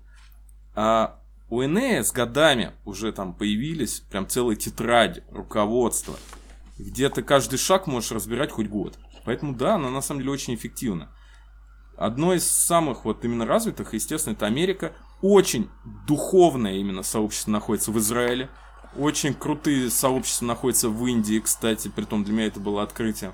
А 0.76 1.19
у 1.50 1.64
Энея 1.64 2.04
с 2.04 2.12
годами 2.12 2.74
уже 2.86 3.12
там 3.12 3.34
появились 3.34 4.02
прям 4.12 4.28
целые 4.28 4.56
тетради, 4.56 5.24
руководства, 5.32 6.16
где 6.78 7.10
ты 7.10 7.24
каждый 7.24 7.58
шаг 7.58 7.88
можешь 7.88 8.12
разбирать 8.12 8.52
хоть 8.52 8.68
год. 8.68 8.98
Поэтому 9.26 9.56
да, 9.56 9.76
она 9.76 9.90
на 9.90 10.02
самом 10.02 10.22
деле 10.22 10.32
очень 10.32 10.56
эффективна. 10.56 11.10
Одно 11.98 12.34
из 12.34 12.48
самых 12.48 13.04
вот 13.04 13.26
именно 13.26 13.46
развитых, 13.46 13.94
естественно, 13.94 14.34
это 14.34 14.46
Америка. 14.46 14.94
Очень 15.22 15.70
духовное 16.08 16.76
именно 16.76 17.04
сообщество 17.04 17.52
находится 17.52 17.92
в 17.92 17.98
Израиле. 17.98 18.50
Очень 18.96 19.34
крутые 19.34 19.90
сообщества 19.90 20.46
находятся 20.46 20.90
в 20.90 21.06
Индии, 21.06 21.40
кстати, 21.40 21.90
при 21.90 22.06
том 22.06 22.24
для 22.24 22.34
меня 22.34 22.48
это 22.48 22.60
было 22.60 22.84
открытием. 22.84 23.34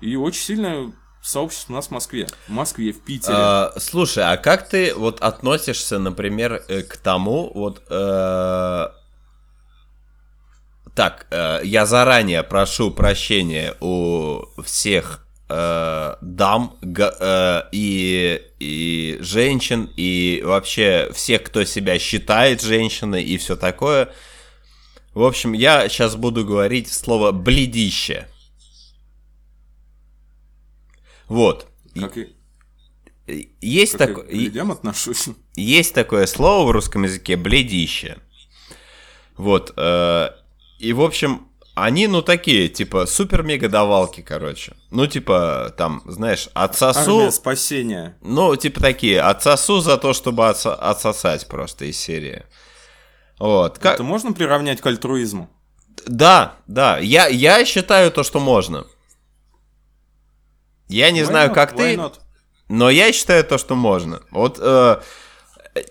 И 0.00 0.14
очень 0.16 0.42
сильное 0.42 0.92
сообщество 1.26 1.72
у 1.72 1.76
нас 1.76 1.88
в 1.88 1.90
Москве. 1.90 2.26
В 2.46 2.52
Москве, 2.52 2.92
в 2.92 3.00
Питере. 3.00 3.34
А, 3.36 3.72
слушай, 3.78 4.24
а 4.24 4.36
как 4.36 4.68
ты 4.68 4.94
вот 4.94 5.20
относишься, 5.20 5.98
например, 5.98 6.62
э, 6.68 6.82
к 6.82 6.96
тому, 6.96 7.50
вот... 7.54 7.82
Э... 7.90 8.88
Так, 10.94 11.26
э, 11.30 11.60
я 11.64 11.84
заранее 11.84 12.42
прошу 12.42 12.90
прощения 12.90 13.74
у 13.80 14.44
всех 14.64 15.26
э, 15.50 16.14
дам 16.22 16.78
э, 16.82 17.62
и, 17.70 18.42
и 18.58 19.18
женщин, 19.20 19.90
и 19.96 20.42
вообще 20.42 21.10
всех, 21.12 21.42
кто 21.42 21.64
себя 21.64 21.98
считает 21.98 22.62
женщиной 22.62 23.24
и 23.24 23.36
все 23.36 23.56
такое. 23.56 24.08
В 25.12 25.22
общем, 25.22 25.52
я 25.52 25.88
сейчас 25.88 26.16
буду 26.16 26.44
говорить 26.46 26.92
слово 26.92 27.32
«бледище». 27.32 28.26
Вот. 31.28 31.68
Как 31.94 32.16
и... 32.18 32.36
Есть, 33.60 33.98
как 33.98 34.14
так... 34.14 34.32
я 34.32 34.62
отношусь. 34.62 35.28
есть 35.56 35.94
такое 35.94 36.26
слово 36.26 36.68
в 36.68 36.70
русском 36.70 37.02
языке 37.02 37.36
«бледище». 37.36 38.18
Вот. 39.36 39.74
Э, 39.76 40.28
и, 40.78 40.92
в 40.92 41.02
общем, 41.02 41.48
они, 41.74 42.06
ну, 42.06 42.22
такие, 42.22 42.68
типа, 42.68 43.04
супер-мега-давалки, 43.04 44.22
короче. 44.22 44.74
Ну, 44.90 45.06
типа, 45.06 45.74
там, 45.76 46.02
знаешь, 46.06 46.48
отсосу... 46.54 47.18
Армия 47.18 47.32
спасения. 47.32 48.16
Ну, 48.22 48.56
типа 48.56 48.80
такие, 48.80 49.20
отсосу 49.20 49.80
за 49.80 49.98
то, 49.98 50.14
чтобы 50.14 50.44
отсо- 50.44 50.74
отсосать 50.74 51.46
просто 51.48 51.84
из 51.84 51.98
серии. 51.98 52.44
Вот. 53.38 53.78
Как... 53.78 53.94
Это 53.94 54.04
можно 54.04 54.32
приравнять 54.32 54.80
к 54.80 54.86
альтруизму? 54.86 55.50
Да, 56.06 56.54
да. 56.66 56.98
Я, 56.98 57.26
я 57.26 57.64
считаю 57.64 58.10
то, 58.10 58.22
что 58.22 58.40
можно. 58.40 58.86
Я 60.88 61.10
не 61.10 61.20
Why 61.20 61.24
знаю, 61.24 61.50
not? 61.50 61.54
как 61.54 61.72
Why 61.72 61.76
ты, 61.76 61.94
not? 61.94 62.14
но 62.68 62.90
я 62.90 63.12
считаю 63.12 63.44
то, 63.44 63.58
что 63.58 63.74
можно. 63.74 64.22
Вот 64.30 64.58
э, 64.60 65.00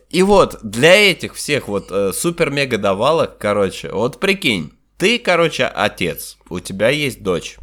и 0.10 0.23
вот 0.23 0.60
для 0.63 0.95
этих 1.12 1.36
всех 1.36 1.67
вот 1.67 1.91
э, 1.91 2.13
супер-мега 2.13 2.77
давалок, 2.77 3.38
короче, 3.38 3.91
вот 3.91 4.19
прикинь, 4.19 4.71
ты, 4.97 5.19
короче, 5.19 5.65
отец, 5.65 6.38
у 6.49 6.60
тебя 6.60 6.89
есть 6.89 7.21
дочь, 7.21 7.58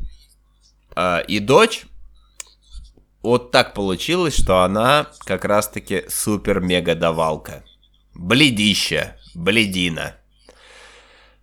А, 0.94 1.20
и 1.20 1.38
дочь 1.38 1.84
вот 3.22 3.50
так 3.50 3.72
получилось, 3.72 4.36
что 4.36 4.62
она 4.62 5.08
как 5.24 5.44
раз-таки 5.44 6.04
супер-мега 6.08 6.94
давалка, 6.94 7.64
бледища, 8.14 9.16
бледина. 9.34 10.16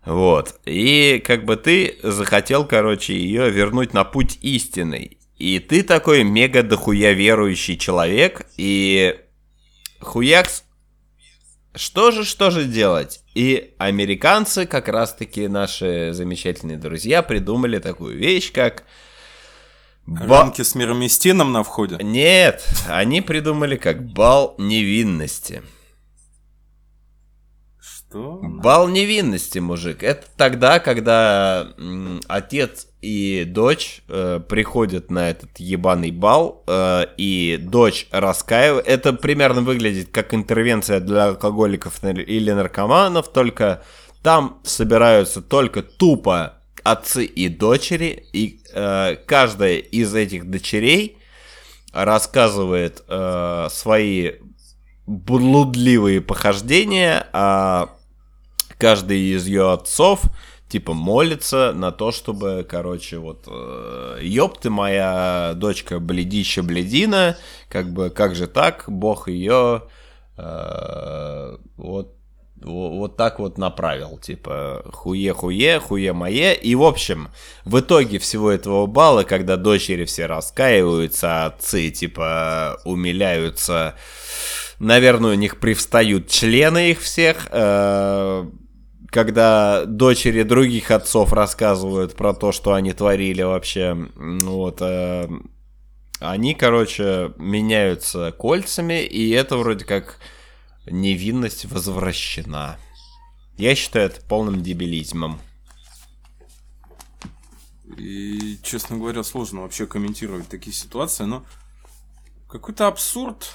Вот. 0.04 0.60
И 0.64 1.22
как 1.24 1.44
бы 1.44 1.56
ты 1.56 1.98
захотел, 2.02 2.66
короче, 2.66 3.14
ее 3.14 3.50
вернуть 3.50 3.92
на 3.92 4.04
путь 4.04 4.38
истинный. 4.42 5.18
И 5.40 5.58
ты 5.58 5.82
такой 5.82 6.22
мега 6.22 6.62
дохуя 6.62 7.12
верующий 7.12 7.78
человек, 7.78 8.46
и 8.58 9.18
хуякс, 10.00 10.64
что 11.74 12.10
же, 12.10 12.24
что 12.26 12.50
же 12.50 12.64
делать? 12.66 13.22
И 13.34 13.74
американцы, 13.78 14.66
как 14.66 14.88
раз-таки 14.88 15.48
наши 15.48 16.10
замечательные 16.12 16.76
друзья, 16.76 17.22
придумали 17.22 17.78
такую 17.78 18.18
вещь, 18.18 18.52
как... 18.52 18.84
ба- 20.04 20.26
Рамки 20.26 20.60
с 20.60 20.74
мироместином 20.74 21.52
на 21.52 21.62
входе. 21.62 21.96
Нет, 22.02 22.62
они 22.86 23.22
придумали 23.22 23.76
как 23.76 24.04
бал 24.04 24.54
невинности. 24.58 25.62
Что? 28.10 28.40
Бал 28.42 28.88
невинности, 28.88 29.60
мужик. 29.60 30.02
Это 30.02 30.26
тогда, 30.36 30.80
когда 30.80 31.68
отец 32.26 32.88
и 33.00 33.44
дочь 33.46 34.02
э, 34.08 34.40
приходят 34.48 35.12
на 35.12 35.30
этот 35.30 35.60
ебаный 35.60 36.10
бал, 36.10 36.64
э, 36.66 37.06
и 37.16 37.56
дочь 37.62 38.08
раскаивает. 38.10 38.88
Это 38.88 39.12
примерно 39.12 39.60
выглядит 39.60 40.10
как 40.10 40.34
интервенция 40.34 40.98
для 40.98 41.26
алкоголиков 41.28 42.02
или 42.02 42.50
наркоманов, 42.50 43.28
только 43.28 43.84
там 44.24 44.60
собираются 44.64 45.40
только 45.40 45.82
тупо 45.82 46.54
отцы 46.82 47.24
и 47.24 47.48
дочери, 47.48 48.26
и 48.32 48.60
э, 48.74 49.16
каждая 49.24 49.76
из 49.76 50.12
этих 50.16 50.50
дочерей 50.50 51.16
рассказывает 51.92 53.04
э, 53.06 53.68
свои 53.70 54.32
блудливые 55.06 56.20
похождения, 56.20 57.28
а 57.32 57.90
каждый 58.80 59.20
из 59.20 59.46
ее 59.46 59.72
отцов 59.72 60.22
типа 60.68 60.92
молится 60.92 61.72
на 61.72 61.90
то, 61.90 62.12
чтобы, 62.12 62.66
короче, 62.68 63.18
вот, 63.18 63.44
э, 63.48 64.18
ёб 64.22 64.58
ты 64.58 64.70
моя 64.70 65.52
дочка 65.56 65.98
бледища 65.98 66.62
бледина, 66.62 67.36
как 67.68 67.92
бы, 67.92 68.10
как 68.10 68.34
же 68.36 68.46
так, 68.46 68.84
бог 68.86 69.28
ее 69.28 69.82
э, 70.36 71.56
вот 71.76 72.14
во- 72.62 72.90
вот 72.90 73.16
так 73.16 73.38
вот 73.38 73.58
направил, 73.58 74.18
типа, 74.18 74.84
хуе-хуе, 74.92 75.80
хуе-мое. 75.80 76.52
И, 76.52 76.74
в 76.74 76.82
общем, 76.82 77.30
в 77.64 77.80
итоге 77.80 78.18
всего 78.18 78.50
этого 78.50 78.86
балла, 78.86 79.22
когда 79.24 79.56
дочери 79.56 80.04
все 80.04 80.26
раскаиваются, 80.26 81.44
а 81.44 81.46
отцы, 81.46 81.90
типа, 81.90 82.80
умиляются, 82.84 83.96
наверное, 84.78 85.32
у 85.32 85.34
них 85.34 85.58
привстают 85.58 86.28
члены 86.28 86.90
их 86.90 87.00
всех, 87.00 87.48
э, 87.50 88.46
когда 89.10 89.84
дочери 89.86 90.42
других 90.42 90.90
отцов 90.90 91.32
рассказывают 91.32 92.14
про 92.14 92.32
то, 92.32 92.52
что 92.52 92.74
они 92.74 92.92
творили 92.92 93.42
вообще, 93.42 93.94
ну 93.94 94.56
вот, 94.56 94.78
э, 94.80 95.28
они, 96.20 96.54
короче, 96.54 97.32
меняются 97.36 98.32
кольцами, 98.32 99.02
и 99.02 99.30
это 99.30 99.56
вроде 99.56 99.84
как 99.84 100.18
невинность 100.86 101.64
возвращена. 101.64 102.78
Я 103.56 103.74
считаю 103.74 104.06
это 104.06 104.20
полным 104.22 104.62
дебилизмом. 104.62 105.40
И, 107.96 108.58
честно 108.62 108.96
говоря, 108.96 109.22
сложно 109.22 109.62
вообще 109.62 109.86
комментировать 109.86 110.48
такие 110.48 110.72
ситуации, 110.72 111.24
но 111.24 111.44
какой-то 112.48 112.86
абсурд. 112.86 113.54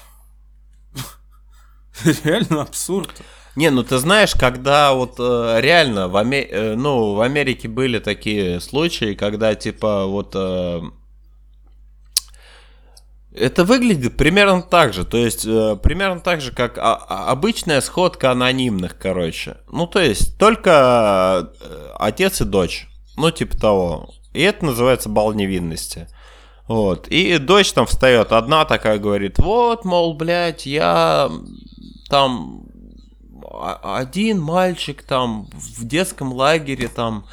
Реально 2.24 2.62
абсурд. 2.62 3.10
Не, 3.56 3.70
ну 3.70 3.82
ты 3.82 3.96
знаешь, 3.98 4.34
когда 4.34 4.92
вот 4.92 5.14
э, 5.18 5.60
реально 5.60 6.08
в, 6.08 6.16
Аме- 6.16 6.46
э, 6.46 6.74
ну, 6.74 7.14
в 7.14 7.22
Америке 7.22 7.68
были 7.68 7.98
такие 7.98 8.60
случаи, 8.60 9.14
когда 9.14 9.54
типа 9.54 10.04
вот 10.04 10.32
э, 10.34 10.82
это 13.34 13.64
выглядит 13.64 14.18
примерно 14.18 14.62
так 14.62 14.92
же, 14.92 15.04
то 15.06 15.16
есть 15.16 15.46
э, 15.46 15.76
примерно 15.82 16.20
так 16.20 16.42
же, 16.42 16.52
как 16.52 16.76
а- 16.76 17.30
обычная 17.30 17.80
сходка 17.80 18.30
анонимных, 18.30 18.98
короче. 18.98 19.56
Ну 19.70 19.86
то 19.86 20.00
есть 20.00 20.38
только 20.38 21.50
э, 21.60 21.90
отец 21.98 22.42
и 22.42 22.44
дочь, 22.44 22.88
ну 23.16 23.30
типа 23.30 23.56
того. 23.56 24.10
И 24.34 24.42
это 24.42 24.66
называется 24.66 25.08
бал 25.08 25.32
невинности. 25.32 26.08
Вот. 26.68 27.08
И 27.08 27.38
дочь 27.38 27.72
там 27.72 27.86
встает 27.86 28.32
одна 28.32 28.64
такая, 28.64 28.98
говорит, 28.98 29.38
вот, 29.38 29.84
мол, 29.84 30.14
блядь, 30.14 30.66
я 30.66 31.30
там 32.08 32.64
а- 33.50 33.98
один 33.98 34.40
мальчик 34.40 35.02
там 35.02 35.48
в 35.52 35.84
детском 35.84 36.32
лагере 36.32 36.88
там 36.88 37.26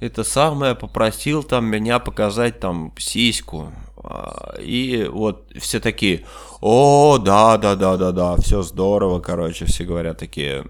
это 0.00 0.24
самое 0.24 0.74
попросил 0.74 1.42
там 1.42 1.66
меня 1.66 1.98
показать 1.98 2.60
там 2.60 2.92
сиську. 2.98 3.72
А, 4.02 4.54
И 4.58 5.06
вот 5.10 5.50
все 5.58 5.78
такие, 5.80 6.24
о, 6.60 7.18
да, 7.18 7.58
да, 7.58 7.76
да, 7.76 7.96
да, 7.96 8.12
да, 8.12 8.36
все 8.36 8.62
здорово, 8.62 9.20
короче, 9.20 9.66
все 9.66 9.84
говорят 9.84 10.18
такие, 10.18 10.64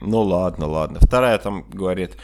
ну 0.00 0.22
ладно, 0.22 0.66
ладно. 0.66 0.98
Вторая 1.00 1.38
там 1.38 1.64
говорит, 1.70 2.16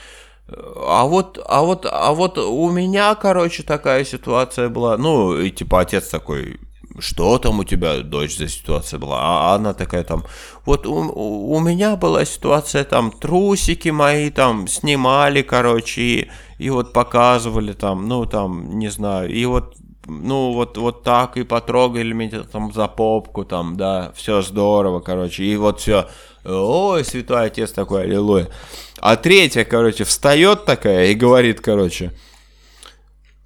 а 0.48 1.06
вот, 1.06 1.38
а 1.46 1.62
вот, 1.62 1.86
а 1.90 2.12
вот 2.12 2.36
у 2.38 2.70
меня, 2.70 3.14
короче, 3.14 3.62
такая 3.62 4.04
ситуация 4.04 4.68
была. 4.68 4.98
Ну, 4.98 5.38
и 5.38 5.50
типа 5.50 5.80
отец 5.80 6.08
такой, 6.08 6.60
что 6.98 7.38
там 7.38 7.60
у 7.60 7.64
тебя, 7.64 8.00
дочь, 8.00 8.36
за 8.36 8.48
ситуация 8.48 8.98
была? 8.98 9.18
А 9.20 9.54
она 9.54 9.74
такая 9.74 10.04
там, 10.04 10.24
вот 10.64 10.86
у, 10.86 10.94
у 10.94 11.60
меня 11.60 11.96
была 11.96 12.24
ситуация 12.24 12.84
там, 12.84 13.10
трусики 13.10 13.88
мои 13.88 14.30
там 14.30 14.68
снимали, 14.68 15.42
короче, 15.42 16.02
и, 16.02 16.30
и 16.58 16.70
вот 16.70 16.92
показывали 16.92 17.72
там, 17.72 18.08
ну 18.08 18.26
там, 18.26 18.78
не 18.78 18.88
знаю, 18.88 19.30
и 19.30 19.44
вот 19.46 19.76
ну, 20.06 20.52
вот, 20.52 20.76
вот 20.76 21.02
так 21.02 21.36
и 21.36 21.44
потрогали 21.44 22.12
меня 22.12 22.42
там 22.42 22.72
за 22.72 22.88
попку, 22.88 23.44
там, 23.44 23.76
да, 23.76 24.12
все 24.14 24.42
здорово, 24.42 25.00
короче, 25.00 25.44
и 25.44 25.56
вот 25.56 25.80
все, 25.80 26.08
ой, 26.44 27.04
святой 27.04 27.46
отец 27.46 27.72
такой, 27.72 28.02
аллилуйя. 28.02 28.48
А 29.00 29.16
третья, 29.16 29.64
короче, 29.64 30.04
встает 30.04 30.64
такая 30.64 31.06
и 31.06 31.14
говорит, 31.14 31.60
короче, 31.60 32.12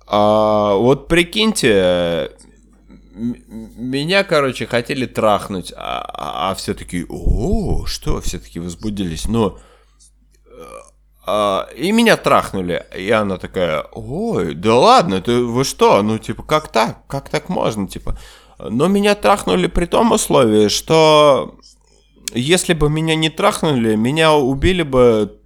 а, 0.06 0.74
вот 0.74 1.06
прикиньте, 1.08 2.32
меня, 3.18 4.24
короче, 4.24 4.66
хотели 4.66 5.06
трахнуть, 5.06 5.72
а, 5.76 6.00
а, 6.00 6.50
а 6.50 6.54
все 6.54 6.74
такие, 6.74 7.06
о, 7.08 7.84
что, 7.86 8.20
все 8.20 8.38
таки 8.38 8.60
возбудились, 8.60 9.26
но... 9.26 9.58
А, 11.26 11.68
и 11.76 11.92
меня 11.92 12.16
трахнули. 12.16 12.86
И 12.96 13.10
она 13.10 13.36
такая, 13.36 13.82
ой, 13.92 14.54
да 14.54 14.74
ладно, 14.76 15.20
ты, 15.20 15.42
вы 15.42 15.64
что? 15.64 16.00
Ну, 16.02 16.18
типа, 16.18 16.42
как 16.42 16.68
так? 16.68 17.06
Как 17.06 17.28
так 17.28 17.50
можно? 17.50 17.86
Типа, 17.86 18.18
но 18.58 18.88
меня 18.88 19.14
трахнули 19.14 19.66
при 19.66 19.84
том 19.84 20.12
условии, 20.12 20.68
что 20.68 21.58
если 22.34 22.72
бы 22.72 22.88
меня 22.88 23.14
не 23.14 23.30
трахнули, 23.30 23.94
меня 23.94 24.32
убили 24.34 24.82
бы, 24.82 25.38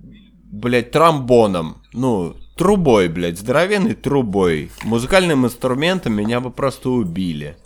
блядь, 0.52 0.92
тромбоном. 0.92 1.82
Ну, 1.92 2.36
трубой, 2.56 3.08
блядь, 3.08 3.38
здоровенной 3.38 3.94
трубой. 3.94 4.70
Музыкальным 4.84 5.46
инструментом 5.46 6.14
меня 6.14 6.40
бы 6.40 6.50
просто 6.50 6.90
убили. 6.90 7.56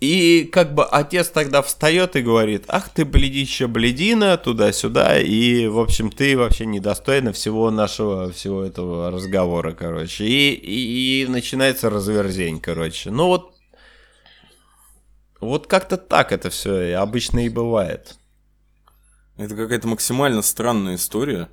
И 0.00 0.48
как 0.50 0.74
бы 0.74 0.84
отец 0.84 1.28
тогда 1.28 1.60
встает 1.60 2.16
и 2.16 2.22
говорит, 2.22 2.64
ах 2.68 2.88
ты 2.88 3.04
бледища 3.04 3.68
бледина, 3.68 4.38
туда-сюда, 4.38 5.20
и, 5.20 5.66
в 5.66 5.78
общем, 5.78 6.10
ты 6.10 6.38
вообще 6.38 6.64
недостойна 6.64 7.34
всего 7.34 7.70
нашего, 7.70 8.32
всего 8.32 8.62
этого 8.64 9.10
разговора, 9.10 9.72
короче. 9.72 10.24
И, 10.24 10.54
и, 10.54 11.22
и 11.22 11.26
начинается 11.26 11.90
разверзень, 11.90 12.60
короче. 12.60 13.10
Ну 13.10 13.26
вот, 13.26 13.54
вот 15.38 15.66
как-то 15.66 15.98
так 15.98 16.32
это 16.32 16.48
все 16.48 16.96
обычно 16.96 17.44
и 17.44 17.50
бывает. 17.50 18.16
Это 19.36 19.54
какая-то 19.54 19.86
максимально 19.86 20.40
странная 20.40 20.94
история. 20.94 21.50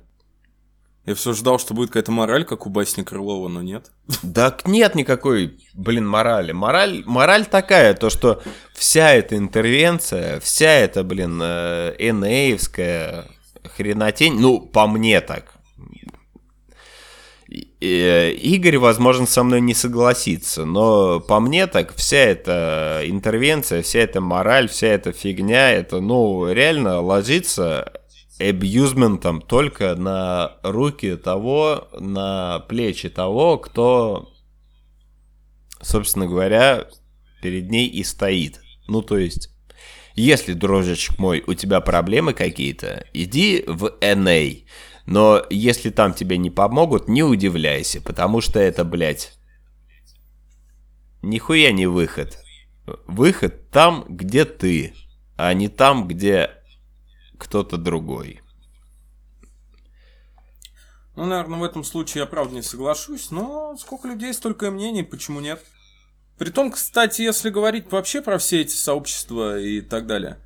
Я 1.08 1.14
все 1.14 1.32
ждал, 1.32 1.58
что 1.58 1.72
будет 1.72 1.88
какая-то 1.88 2.12
мораль, 2.12 2.44
как 2.44 2.66
у 2.66 2.68
басни 2.68 3.02
Крылова, 3.02 3.48
но 3.48 3.62
нет. 3.62 3.92
Так 4.34 4.68
нет 4.68 4.94
никакой, 4.94 5.58
блин, 5.72 6.06
морали. 6.06 6.52
Мораль, 6.52 7.02
мораль 7.06 7.46
такая, 7.46 7.94
то 7.94 8.10
что 8.10 8.42
вся 8.74 9.14
эта 9.14 9.38
интервенция, 9.38 10.38
вся 10.40 10.70
эта, 10.70 11.04
блин, 11.04 11.40
э, 11.42 11.94
энеевская 11.98 13.24
хренотень, 13.74 14.38
ну, 14.38 14.60
по 14.60 14.86
мне 14.86 15.22
так. 15.22 15.54
Э, 17.80 18.30
Игорь, 18.32 18.76
возможно, 18.76 19.26
со 19.26 19.42
мной 19.44 19.62
не 19.62 19.72
согласится, 19.72 20.66
но 20.66 21.20
по 21.20 21.40
мне 21.40 21.66
так 21.68 21.94
вся 21.96 22.18
эта 22.18 23.00
интервенция, 23.06 23.80
вся 23.80 24.00
эта 24.00 24.20
мораль, 24.20 24.68
вся 24.68 24.88
эта 24.88 25.12
фигня, 25.12 25.70
это, 25.70 26.00
ну, 26.00 26.52
реально 26.52 27.00
ложится 27.00 27.94
абьюзментом 28.38 29.40
только 29.42 29.94
на 29.94 30.58
руки 30.62 31.16
того, 31.16 31.88
на 31.98 32.60
плечи 32.60 33.08
того, 33.08 33.58
кто, 33.58 34.32
собственно 35.80 36.26
говоря, 36.26 36.88
перед 37.42 37.70
ней 37.70 37.88
и 37.88 38.04
стоит. 38.04 38.60
Ну, 38.86 39.02
то 39.02 39.18
есть, 39.18 39.50
если, 40.14 40.52
дружочек 40.52 41.18
мой, 41.18 41.42
у 41.46 41.54
тебя 41.54 41.80
проблемы 41.80 42.32
какие-то, 42.32 43.06
иди 43.12 43.64
в 43.66 43.96
NA. 44.00 44.64
Но 45.06 45.42
если 45.48 45.90
там 45.90 46.12
тебе 46.12 46.38
не 46.38 46.50
помогут, 46.50 47.08
не 47.08 47.22
удивляйся, 47.22 48.00
потому 48.00 48.40
что 48.40 48.58
это, 48.58 48.84
блядь, 48.84 49.38
нихуя 51.22 51.72
не 51.72 51.86
выход. 51.86 52.38
Выход 53.06 53.70
там, 53.70 54.04
где 54.08 54.44
ты, 54.44 54.94
а 55.36 55.52
не 55.54 55.68
там, 55.68 56.08
где 56.08 56.57
кто-то 57.38 57.76
другой. 57.76 58.40
Ну, 61.16 61.24
наверное, 61.24 61.58
в 61.58 61.64
этом 61.64 61.82
случае 61.82 62.20
я 62.20 62.26
правда 62.26 62.54
не 62.54 62.62
соглашусь, 62.62 63.30
но 63.30 63.76
сколько 63.76 64.06
людей, 64.06 64.32
столько 64.32 64.66
и 64.66 64.70
мнений, 64.70 65.02
почему 65.02 65.40
нет? 65.40 65.64
Притом, 66.38 66.70
кстати, 66.70 67.22
если 67.22 67.50
говорить 67.50 67.90
вообще 67.90 68.22
про 68.22 68.38
все 68.38 68.60
эти 68.60 68.74
сообщества 68.76 69.58
и 69.58 69.80
так 69.80 70.06
далее, 70.06 70.38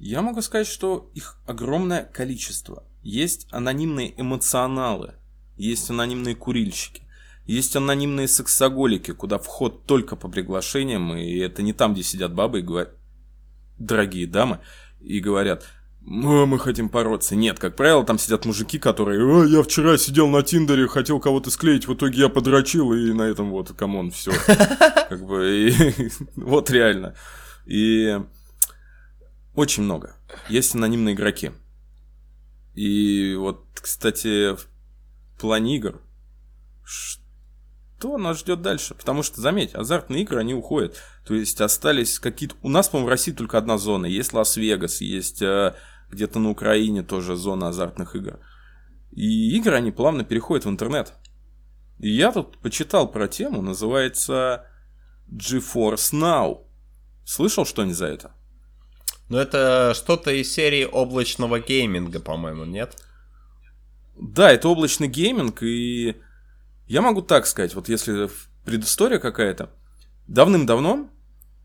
я 0.00 0.20
могу 0.20 0.42
сказать, 0.42 0.66
что 0.66 1.10
их 1.14 1.40
огромное 1.46 2.04
количество. 2.04 2.82
Есть 3.02 3.46
анонимные 3.52 4.20
эмоционалы, 4.20 5.14
есть 5.56 5.88
анонимные 5.90 6.34
курильщики, 6.34 7.02
есть 7.46 7.76
анонимные 7.76 8.26
сексоголики, 8.26 9.12
куда 9.12 9.38
вход 9.38 9.86
только 9.86 10.16
по 10.16 10.28
приглашениям, 10.28 11.16
и 11.16 11.36
это 11.36 11.62
не 11.62 11.72
там, 11.72 11.94
где 11.94 12.02
сидят 12.02 12.34
бабы 12.34 12.58
и 12.58 12.62
говорят, 12.62 12.94
дорогие 13.78 14.26
дамы, 14.26 14.58
и 15.00 15.20
говорят, 15.20 15.64
«Мы- 16.10 16.46
мы 16.46 16.58
хотим 16.58 16.88
бороться. 16.88 17.36
Нет, 17.36 17.58
как 17.58 17.76
правило, 17.76 18.02
там 18.02 18.18
сидят 18.18 18.46
мужики, 18.46 18.78
которые, 18.78 19.20
«А, 19.20 19.44
я 19.44 19.62
вчера 19.62 19.98
сидел 19.98 20.26
на 20.28 20.42
Тиндере, 20.42 20.88
хотел 20.88 21.20
кого-то 21.20 21.50
склеить, 21.50 21.86
в 21.86 21.92
итоге 21.92 22.20
я 22.22 22.28
подрочил, 22.30 22.94
и 22.94 23.12
на 23.12 23.22
этом 23.22 23.50
вот, 23.50 23.72
come 23.76 23.95
on, 23.95 24.10
все. 24.10 24.32
Как 25.10 25.22
бы, 25.22 25.70
вот 26.36 26.70
реально. 26.70 27.14
И 27.66 28.18
очень 29.54 29.82
много. 29.82 30.16
Есть 30.48 30.74
анонимные 30.74 31.14
игроки. 31.14 31.50
И 32.74 33.34
вот, 33.38 33.66
кстати, 33.74 34.54
в 34.54 34.66
плане 35.38 35.76
игр, 35.76 36.00
что 36.84 38.16
нас 38.16 38.38
ждет 38.38 38.62
дальше? 38.62 38.94
Потому 38.94 39.22
что, 39.22 39.42
заметь, 39.42 39.74
азартные 39.74 40.22
игры, 40.22 40.40
они 40.40 40.54
уходят. 40.54 40.96
То 41.26 41.34
есть 41.34 41.60
остались 41.60 42.18
какие-то... 42.18 42.54
У 42.62 42.70
нас, 42.70 42.88
по-моему, 42.88 43.08
в 43.08 43.10
России 43.10 43.32
только 43.32 43.58
одна 43.58 43.76
зона. 43.76 44.06
Есть 44.06 44.32
Лас-Вегас, 44.32 45.02
есть 45.02 45.42
э, 45.42 45.74
где-то 46.10 46.38
на 46.38 46.50
Украине 46.50 47.02
тоже 47.02 47.36
зона 47.36 47.68
азартных 47.68 48.16
игр. 48.16 48.38
И 49.12 49.56
игры, 49.56 49.76
они 49.76 49.90
плавно 49.90 50.24
переходят 50.24 50.64
в 50.64 50.70
интернет. 50.70 51.14
И 51.98 52.10
я 52.10 52.32
тут 52.32 52.58
почитал 52.58 53.10
про 53.10 53.28
тему, 53.28 53.62
называется 53.62 54.66
GeForce 55.28 56.12
Now. 56.12 56.64
Слышал 57.24 57.66
что-нибудь 57.66 57.96
за 57.96 58.06
это? 58.06 58.32
Ну, 59.28 59.36
это 59.36 59.92
что-то 59.94 60.30
из 60.30 60.52
серии 60.52 60.84
облачного 60.84 61.60
гейминга, 61.60 62.20
по-моему, 62.20 62.64
нет? 62.64 62.96
Да, 64.16 64.50
это 64.50 64.68
облачный 64.68 65.08
гейминг, 65.08 65.62
и 65.62 66.16
я 66.86 67.02
могу 67.02 67.22
так 67.22 67.46
сказать, 67.46 67.74
вот 67.74 67.88
если 67.88 68.30
предыстория 68.64 69.18
какая-то, 69.18 69.70
давным-давно 70.26 71.10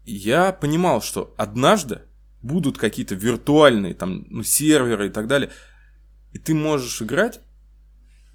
я 0.06 0.52
понимал, 0.52 1.02
что 1.02 1.34
однажды 1.38 2.02
будут 2.44 2.78
какие-то 2.78 3.16
виртуальные 3.16 3.96
там, 3.96 4.26
ну, 4.30 4.44
серверы 4.44 5.08
и 5.08 5.10
так 5.10 5.28
далее, 5.28 5.50
и 6.34 6.38
ты 6.38 6.54
можешь 6.54 7.02
играть, 7.02 7.40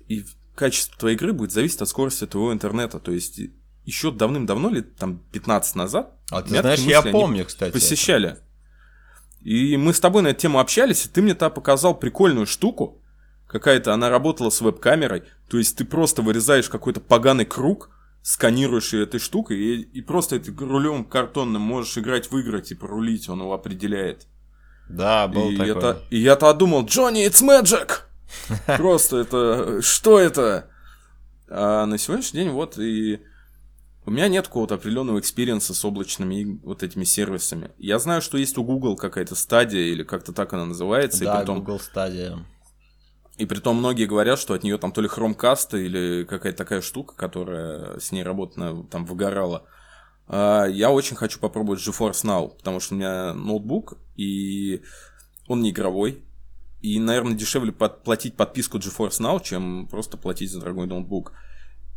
и 0.08 0.24
качество 0.54 0.98
твоей 0.98 1.16
игры 1.16 1.32
будет 1.32 1.52
зависеть 1.52 1.82
от 1.82 1.88
скорости 1.88 2.26
твоего 2.26 2.52
интернета. 2.52 2.98
То 2.98 3.12
есть 3.12 3.40
еще 3.84 4.10
давным-давно, 4.10 4.70
лет 4.70 4.96
там 4.96 5.18
15 5.32 5.76
назад, 5.76 6.14
А 6.30 6.42
ты 6.42 6.48
знаешь, 6.60 6.80
я 6.80 6.96
мысли, 6.98 7.08
они 7.08 7.12
помню, 7.12 7.44
кстати. 7.44 7.72
посещали. 7.72 8.38
И 9.40 9.76
мы 9.76 9.94
с 9.94 10.00
тобой 10.00 10.22
на 10.22 10.28
эту 10.28 10.40
тему 10.40 10.58
общались, 10.58 11.06
и 11.06 11.08
ты 11.08 11.22
мне 11.22 11.34
тогда 11.34 11.50
показал 11.50 11.98
прикольную 11.98 12.46
штуку. 12.46 13.02
Какая-то 13.46 13.94
она 13.94 14.10
работала 14.10 14.50
с 14.50 14.60
веб-камерой. 14.60 15.22
То 15.48 15.58
есть 15.58 15.76
ты 15.76 15.84
просто 15.84 16.20
вырезаешь 16.22 16.68
какой-то 16.68 17.00
поганый 17.00 17.46
круг, 17.46 17.90
сканируешь 18.22 18.92
этой 18.94 19.20
штукой, 19.20 19.58
и, 19.58 19.80
и 19.80 20.02
просто 20.02 20.36
этим 20.36 20.58
рулем 20.58 21.04
картонным 21.04 21.62
можешь 21.62 21.96
играть 21.98 22.30
в 22.30 22.38
игры, 22.38 22.60
типа 22.60 22.86
рулить, 22.86 23.28
он 23.28 23.40
его 23.40 23.54
определяет. 23.54 24.26
Да, 24.88 25.28
был 25.28 25.50
и, 25.50 25.56
такой. 25.56 25.70
это, 25.70 26.02
и 26.10 26.18
я 26.18 26.36
тогда 26.36 26.54
думал, 26.54 26.84
Джонни, 26.84 27.26
it's 27.26 27.44
magic! 27.44 28.00
Просто 28.78 29.18
это, 29.18 29.82
что 29.82 30.18
это? 30.18 30.70
А 31.48 31.86
на 31.86 31.98
сегодняшний 31.98 32.40
день 32.40 32.50
вот 32.50 32.78
и 32.78 33.20
у 34.08 34.10
меня 34.10 34.28
нет 34.28 34.46
какого-то 34.46 34.76
определенного 34.76 35.18
experience 35.18 35.69
а 35.69 35.74
с 35.74 35.84
облачными 35.84 36.58
вот 36.64 36.82
этими 36.82 37.04
сервисами. 37.04 37.72
Я 37.76 37.98
знаю, 37.98 38.22
что 38.22 38.38
есть 38.38 38.56
у 38.56 38.64
Google 38.64 38.96
какая-то 38.96 39.34
Stadia, 39.34 39.82
или 39.82 40.02
как-то 40.02 40.32
так 40.32 40.54
она 40.54 40.64
называется. 40.64 41.24
Да, 41.24 41.34
и 41.34 41.38
притом, 41.38 41.58
Google 41.58 41.78
Stadia. 41.78 42.38
И 43.38 43.46
при 43.46 43.60
том 43.60 43.76
многие 43.76 44.06
говорят, 44.06 44.38
что 44.38 44.54
от 44.54 44.64
нее 44.64 44.78
там 44.78 44.90
то 44.90 45.00
ли 45.00 45.08
Chromecast 45.08 45.80
или 45.80 46.24
какая-то 46.24 46.58
такая 46.58 46.80
штука, 46.80 47.14
которая 47.14 48.00
с 48.00 48.10
ней 48.10 48.24
работа 48.24 48.84
там 48.90 49.04
выгорала. 49.04 49.64
А, 50.26 50.66
я 50.66 50.90
очень 50.90 51.14
хочу 51.14 51.38
попробовать 51.38 51.80
GeForce 51.80 52.24
Now, 52.24 52.56
потому 52.56 52.80
что 52.80 52.94
у 52.94 52.98
меня 52.98 53.34
ноутбук, 53.34 53.96
и 54.16 54.82
он 55.46 55.62
не 55.62 55.70
игровой. 55.70 56.24
И, 56.80 56.98
наверное, 56.98 57.34
дешевле 57.34 57.72
платить 57.72 58.34
подписку 58.34 58.78
GeForce 58.78 59.20
Now, 59.20 59.40
чем 59.42 59.86
просто 59.86 60.16
платить 60.16 60.50
за 60.50 60.58
дорогой 60.58 60.88
ноутбук. 60.88 61.32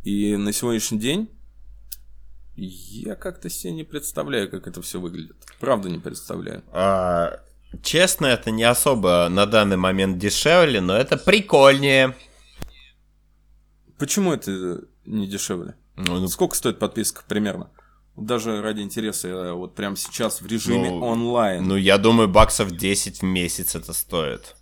И 0.04 0.36
на 0.36 0.52
сегодняшний 0.52 1.00
день 1.00 1.28
я 2.54 3.16
как-то 3.16 3.50
себе 3.50 3.72
не 3.72 3.82
представляю, 3.82 4.48
как 4.48 4.68
это 4.68 4.80
все 4.80 5.00
выглядит. 5.00 5.36
Правда 5.58 5.88
не 5.88 5.98
представляю. 5.98 6.62
А, 6.70 7.40
честно, 7.82 8.26
это 8.26 8.50
не 8.50 8.64
особо 8.64 9.28
на 9.30 9.46
данный 9.46 9.76
момент 9.76 10.18
дешевле, 10.18 10.80
но 10.80 10.96
это 10.96 11.16
прикольнее. 11.16 12.16
Почему 13.98 14.32
это 14.32 14.82
не 15.04 15.26
дешевле? 15.26 15.74
Ну, 15.96 16.20
ну... 16.20 16.28
Сколько 16.28 16.56
стоит 16.56 16.78
подписка 16.78 17.22
примерно? 17.26 17.70
Даже 18.16 18.60
ради 18.60 18.82
интереса, 18.82 19.28
я 19.28 19.54
вот 19.54 19.74
прямо 19.74 19.96
сейчас 19.96 20.42
в 20.42 20.46
режиме 20.46 20.90
ну, 20.90 21.00
онлайн. 21.00 21.66
Ну, 21.66 21.76
я 21.76 21.96
думаю, 21.96 22.28
баксов 22.28 22.70
10 22.70 23.20
в 23.20 23.22
месяц 23.22 23.74
это 23.74 23.94
стоит. 23.94 24.54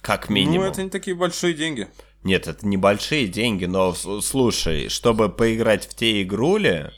Как 0.00 0.28
минимум. 0.28 0.58
Ну, 0.58 0.70
это 0.70 0.82
не 0.82 0.90
такие 0.90 1.16
большие 1.16 1.54
деньги. 1.54 1.88
Нет, 2.22 2.46
это 2.46 2.66
небольшие 2.66 3.26
деньги, 3.26 3.64
но 3.64 3.94
слушай, 3.94 4.88
чтобы 4.88 5.28
поиграть 5.28 5.88
в 5.88 5.94
те 5.94 6.22
игрули, 6.22 6.90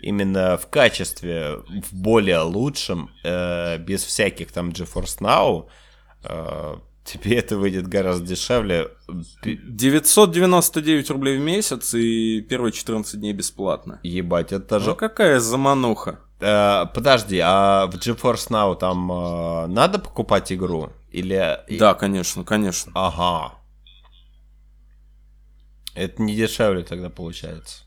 именно 0.00 0.56
в 0.56 0.68
качестве, 0.68 1.56
в 1.82 1.92
более 1.92 2.40
лучшем, 2.40 3.10
э, 3.24 3.78
без 3.78 4.04
всяких 4.04 4.52
там 4.52 4.70
GeForce 4.70 5.20
Now, 5.20 5.68
э, 6.24 6.76
тебе 7.04 7.38
это 7.38 7.56
выйдет 7.56 7.86
гораздо 7.88 8.26
дешевле. 8.26 8.88
999 9.44 11.10
рублей 11.10 11.38
в 11.38 11.40
месяц 11.40 11.94
и 11.94 12.40
первые 12.42 12.72
14 12.72 13.20
дней 13.20 13.32
бесплатно. 13.32 14.00
Ебать, 14.02 14.52
это 14.52 14.80
же... 14.80 14.90
Ну 14.90 14.96
какая 14.96 15.40
замануха. 15.40 16.20
Э, 16.40 16.84
подожди, 16.92 17.40
а 17.42 17.86
в 17.86 17.94
GeForce 17.94 18.50
Now 18.50 18.76
там 18.76 19.10
э, 19.10 19.66
надо 19.68 19.98
покупать 19.98 20.52
игру? 20.52 20.90
Или... 21.10 21.60
Да, 21.70 21.94
конечно, 21.94 22.44
конечно. 22.44 22.92
Ага. 22.94 23.54
Это 25.94 26.22
не 26.22 26.34
дешевле 26.36 26.82
тогда 26.82 27.08
получается. 27.08 27.85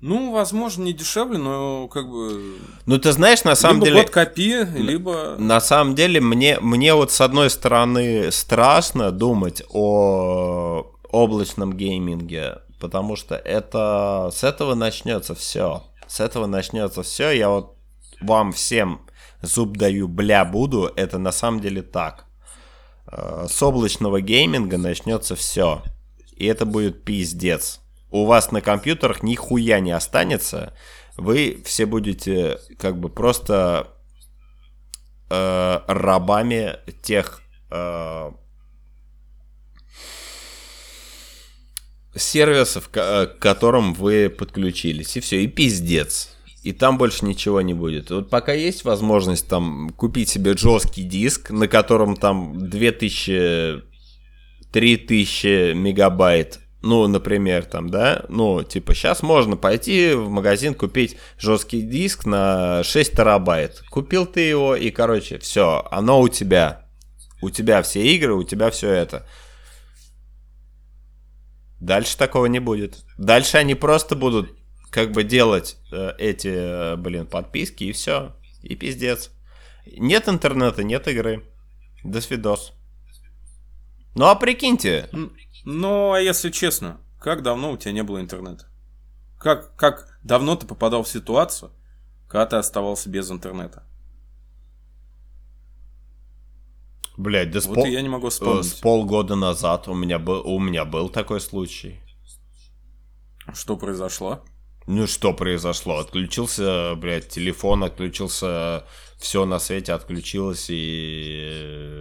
Ну, 0.00 0.32
возможно, 0.32 0.84
не 0.84 0.92
дешевле, 0.92 1.38
но 1.38 1.88
как 1.88 2.08
бы... 2.08 2.58
Ну, 2.84 2.98
ты 2.98 3.12
знаешь, 3.12 3.44
на 3.44 3.54
самом 3.54 3.76
либо 3.76 3.86
деле... 3.86 4.00
Либо 4.00 4.12
копи, 4.12 4.64
либо... 4.76 5.36
На 5.38 5.60
самом 5.60 5.94
деле, 5.94 6.20
мне, 6.20 6.58
мне 6.60 6.94
вот 6.94 7.12
с 7.12 7.20
одной 7.20 7.48
стороны 7.48 8.30
страшно 8.30 9.10
думать 9.10 9.62
о 9.70 10.92
облачном 11.10 11.72
гейминге, 11.72 12.58
потому 12.78 13.16
что 13.16 13.36
это... 13.36 14.30
С 14.34 14.44
этого 14.44 14.74
начнется 14.74 15.34
все. 15.34 15.84
С 16.06 16.20
этого 16.20 16.46
начнется 16.46 17.02
все. 17.02 17.30
Я 17.30 17.48
вот 17.48 17.76
вам 18.20 18.52
всем 18.52 19.00
зуб 19.40 19.78
даю, 19.78 20.08
бля, 20.08 20.44
буду. 20.44 20.92
Это 20.94 21.18
на 21.18 21.32
самом 21.32 21.60
деле 21.60 21.80
так. 21.82 22.26
Э, 23.10 23.46
с 23.48 23.62
облачного 23.62 24.20
гейминга 24.20 24.76
начнется 24.76 25.36
все. 25.36 25.82
И 26.36 26.44
это 26.44 26.66
будет 26.66 27.04
пиздец. 27.04 27.80
У 28.16 28.24
вас 28.24 28.50
на 28.50 28.62
компьютерах 28.62 29.22
нихуя 29.22 29.78
не 29.80 29.92
останется. 29.92 30.72
Вы 31.16 31.60
все 31.64 31.84
будете 31.84 32.58
как 32.78 32.98
бы 32.98 33.08
просто 33.08 33.88
э, 35.28 35.80
рабами 35.86 36.76
тех 37.02 37.42
э, 37.70 38.30
сервисов, 42.14 42.88
к, 42.88 43.26
к 43.26 43.38
которым 43.38 43.92
вы 43.92 44.30
подключились. 44.30 45.16
И 45.16 45.20
все, 45.20 45.42
и 45.42 45.46
пиздец 45.46 46.32
и 46.62 46.72
там 46.72 46.98
больше 46.98 47.24
ничего 47.24 47.60
не 47.60 47.74
будет. 47.74 48.10
Вот 48.10 48.28
пока 48.28 48.52
есть 48.52 48.82
возможность 48.82 49.46
там 49.46 49.90
купить 49.90 50.28
себе 50.28 50.56
жесткий 50.56 51.04
диск, 51.04 51.50
на 51.50 51.68
котором 51.68 52.16
там 52.16 52.58
2000 52.68 53.84
3000 54.72 55.74
мегабайт, 55.74 56.58
ну, 56.86 57.08
например, 57.08 57.64
там, 57.64 57.90
да, 57.90 58.24
ну, 58.28 58.62
типа, 58.62 58.94
сейчас 58.94 59.22
можно 59.22 59.56
пойти 59.56 60.12
в 60.12 60.28
магазин 60.28 60.72
купить 60.72 61.16
жесткий 61.36 61.82
диск 61.82 62.26
на 62.26 62.84
6 62.84 63.12
терабайт. 63.12 63.82
Купил 63.90 64.24
ты 64.24 64.40
его, 64.40 64.76
и, 64.76 64.90
короче, 64.90 65.38
все, 65.38 65.84
оно 65.90 66.20
у 66.20 66.28
тебя. 66.28 66.86
У 67.42 67.50
тебя 67.50 67.82
все 67.82 68.06
игры, 68.14 68.34
у 68.34 68.44
тебя 68.44 68.70
все 68.70 68.90
это. 68.90 69.26
Дальше 71.80 72.16
такого 72.16 72.46
не 72.46 72.60
будет. 72.60 73.04
Дальше 73.18 73.58
они 73.58 73.74
просто 73.74 74.14
будут 74.14 74.54
как 74.90 75.10
бы 75.10 75.24
делать 75.24 75.76
э, 75.92 76.12
эти, 76.18 76.48
э, 76.48 76.96
блин, 76.96 77.26
подписки 77.26 77.84
и 77.84 77.92
все. 77.92 78.36
И 78.62 78.76
пиздец. 78.76 79.30
Нет 79.86 80.28
интернета, 80.28 80.84
нет 80.84 81.08
игры. 81.08 81.44
До 82.04 82.20
свидос. 82.20 82.72
Ну 84.14 84.26
а 84.26 84.34
прикиньте. 84.36 85.10
Ну, 85.66 86.12
а 86.12 86.20
если 86.20 86.50
честно, 86.50 87.00
как 87.18 87.42
давно 87.42 87.72
у 87.72 87.76
тебя 87.76 87.90
не 87.90 88.04
было 88.04 88.20
интернета? 88.20 88.66
Как, 89.36 89.74
как 89.74 90.16
давно 90.22 90.54
ты 90.54 90.64
попадал 90.64 91.02
в 91.02 91.08
ситуацию, 91.08 91.72
когда 92.28 92.46
ты 92.46 92.56
оставался 92.56 93.10
без 93.10 93.28
интернета? 93.32 93.82
Блять, 97.16 97.50
да 97.50 97.58
вот 97.58 97.64
с, 97.64 97.74
пол... 97.74 97.84
я 97.86 98.00
не 98.00 98.08
могу 98.08 98.28
вспомнить. 98.28 98.66
с 98.66 98.74
полгода 98.74 99.34
назад 99.34 99.88
у 99.88 99.94
меня 99.94 100.20
был, 100.20 100.46
у 100.46 100.60
меня 100.60 100.84
был 100.84 101.08
такой 101.08 101.40
случай. 101.40 102.00
Что 103.52 103.76
произошло? 103.76 104.44
Ну 104.86 105.08
что 105.08 105.34
произошло? 105.34 105.98
Отключился, 105.98 106.94
блядь, 106.94 107.28
телефон, 107.28 107.82
отключился, 107.82 108.86
все 109.18 109.44
на 109.44 109.58
свете 109.58 109.94
отключилось 109.94 110.66
и, 110.68 111.95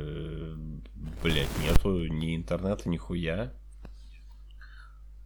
блядь, 1.25 1.47
нету 1.57 2.05
ни 2.05 2.35
интернета, 2.35 2.87
ни 2.87 2.97
хуя. 2.97 3.51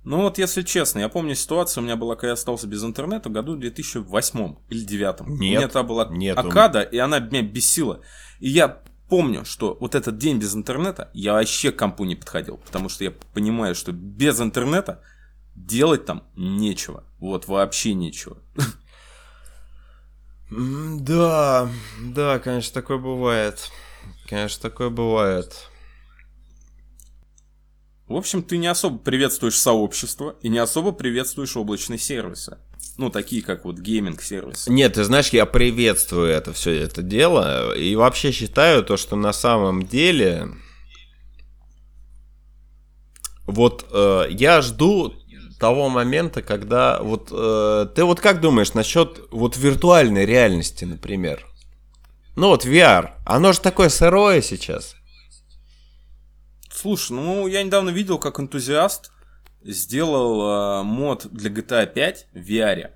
Ну 0.06 0.22
вот, 0.22 0.38
если 0.38 0.62
честно, 0.62 1.00
я 1.00 1.10
помню 1.10 1.36
ситуацию, 1.36 1.84
у 1.84 1.86
меня 1.86 1.98
была, 1.98 2.16
когда 2.16 2.28
я 2.28 2.34
остался 2.34 2.68
без 2.68 2.86
интернета 2.86 3.28
в 3.28 3.34
году 3.34 3.58
2008 3.58 4.56
или 4.70 4.86
2009. 4.86 5.20
Нет, 5.20 5.30
у 5.30 5.34
меня 5.34 5.68
там 5.68 5.86
была 5.86 6.08
нет, 6.10 6.38
Акада, 6.38 6.82
и 6.84 6.98
она 6.98 7.20
меня 7.20 7.42
бесила. 7.42 8.00
И 8.40 8.48
я 8.48 8.82
помню, 9.10 9.44
что 9.44 9.78
вот 9.82 9.94
этот 9.94 10.18
день 10.18 10.40
без 10.40 10.56
интернета, 10.56 11.10
я 11.14 11.34
вообще 11.34 11.74
к 11.74 11.78
компу 11.78 12.06
не 12.06 12.16
подходил, 12.16 12.58
потому 12.66 12.88
что 12.88 13.04
я 13.04 13.12
понимаю, 13.12 13.76
что 13.76 13.92
без 13.92 14.40
интернета 14.40 15.04
делать 15.54 16.06
там 16.06 16.24
нечего. 16.38 17.04
Вот 17.20 17.50
вообще 17.50 17.94
нечего. 17.94 18.38
Да, 20.50 21.70
да, 22.02 22.40
конечно, 22.40 22.74
такое 22.74 22.98
бывает. 22.98 23.70
Конечно, 24.30 24.62
такое 24.70 24.90
бывает. 24.90 25.69
В 28.10 28.16
общем, 28.16 28.42
ты 28.42 28.58
не 28.58 28.66
особо 28.66 28.98
приветствуешь 28.98 29.58
сообщество 29.58 30.36
и 30.42 30.50
не 30.50 30.58
особо 30.58 30.92
приветствуешь 30.92 31.56
облачные 31.56 32.00
сервисы. 32.00 32.58
Ну, 32.98 33.12
такие 33.12 33.44
как 33.44 33.66
вот 33.66 33.78
гейминг-сервисы. 33.78 34.72
Нет, 34.72 34.96
ты 34.96 35.04
знаешь, 35.04 35.30
я 35.30 35.46
приветствую 35.46 36.28
это 36.28 36.52
все 36.52 36.72
это 36.72 37.04
дело. 37.04 37.76
И 37.76 37.96
вообще 37.96 38.32
считаю 38.32 38.84
то, 38.84 38.98
что 38.98 39.16
на 39.16 39.32
самом 39.32 39.86
деле... 39.86 40.48
Вот 43.46 43.86
э, 43.92 44.26
я 44.32 44.62
жду 44.62 45.14
того 45.60 45.90
момента, 45.90 46.42
когда 46.42 47.00
вот 47.02 47.30
э, 47.32 47.88
ты 47.94 48.04
вот 48.04 48.20
как 48.20 48.42
думаешь 48.42 48.74
насчет 48.74 49.22
вот 49.32 49.56
виртуальной 49.56 50.26
реальности, 50.26 50.84
например? 50.86 51.46
Ну 52.36 52.50
вот 52.50 52.66
VR, 52.66 53.12
оно 53.26 53.54
же 53.54 53.60
такое 53.60 53.90
сырое 53.90 54.42
сейчас. 54.42 54.96
Слушай, 56.82 57.12
ну 57.12 57.46
я 57.48 57.62
недавно 57.62 57.90
видел, 57.90 58.18
как 58.18 58.40
энтузиаст 58.40 59.12
сделал 59.66 60.80
э, 60.80 60.84
мод 60.84 61.28
для 61.30 61.52
GTA 61.52 61.86
5 61.94 62.28
в 62.32 62.38
VR. 62.38 62.92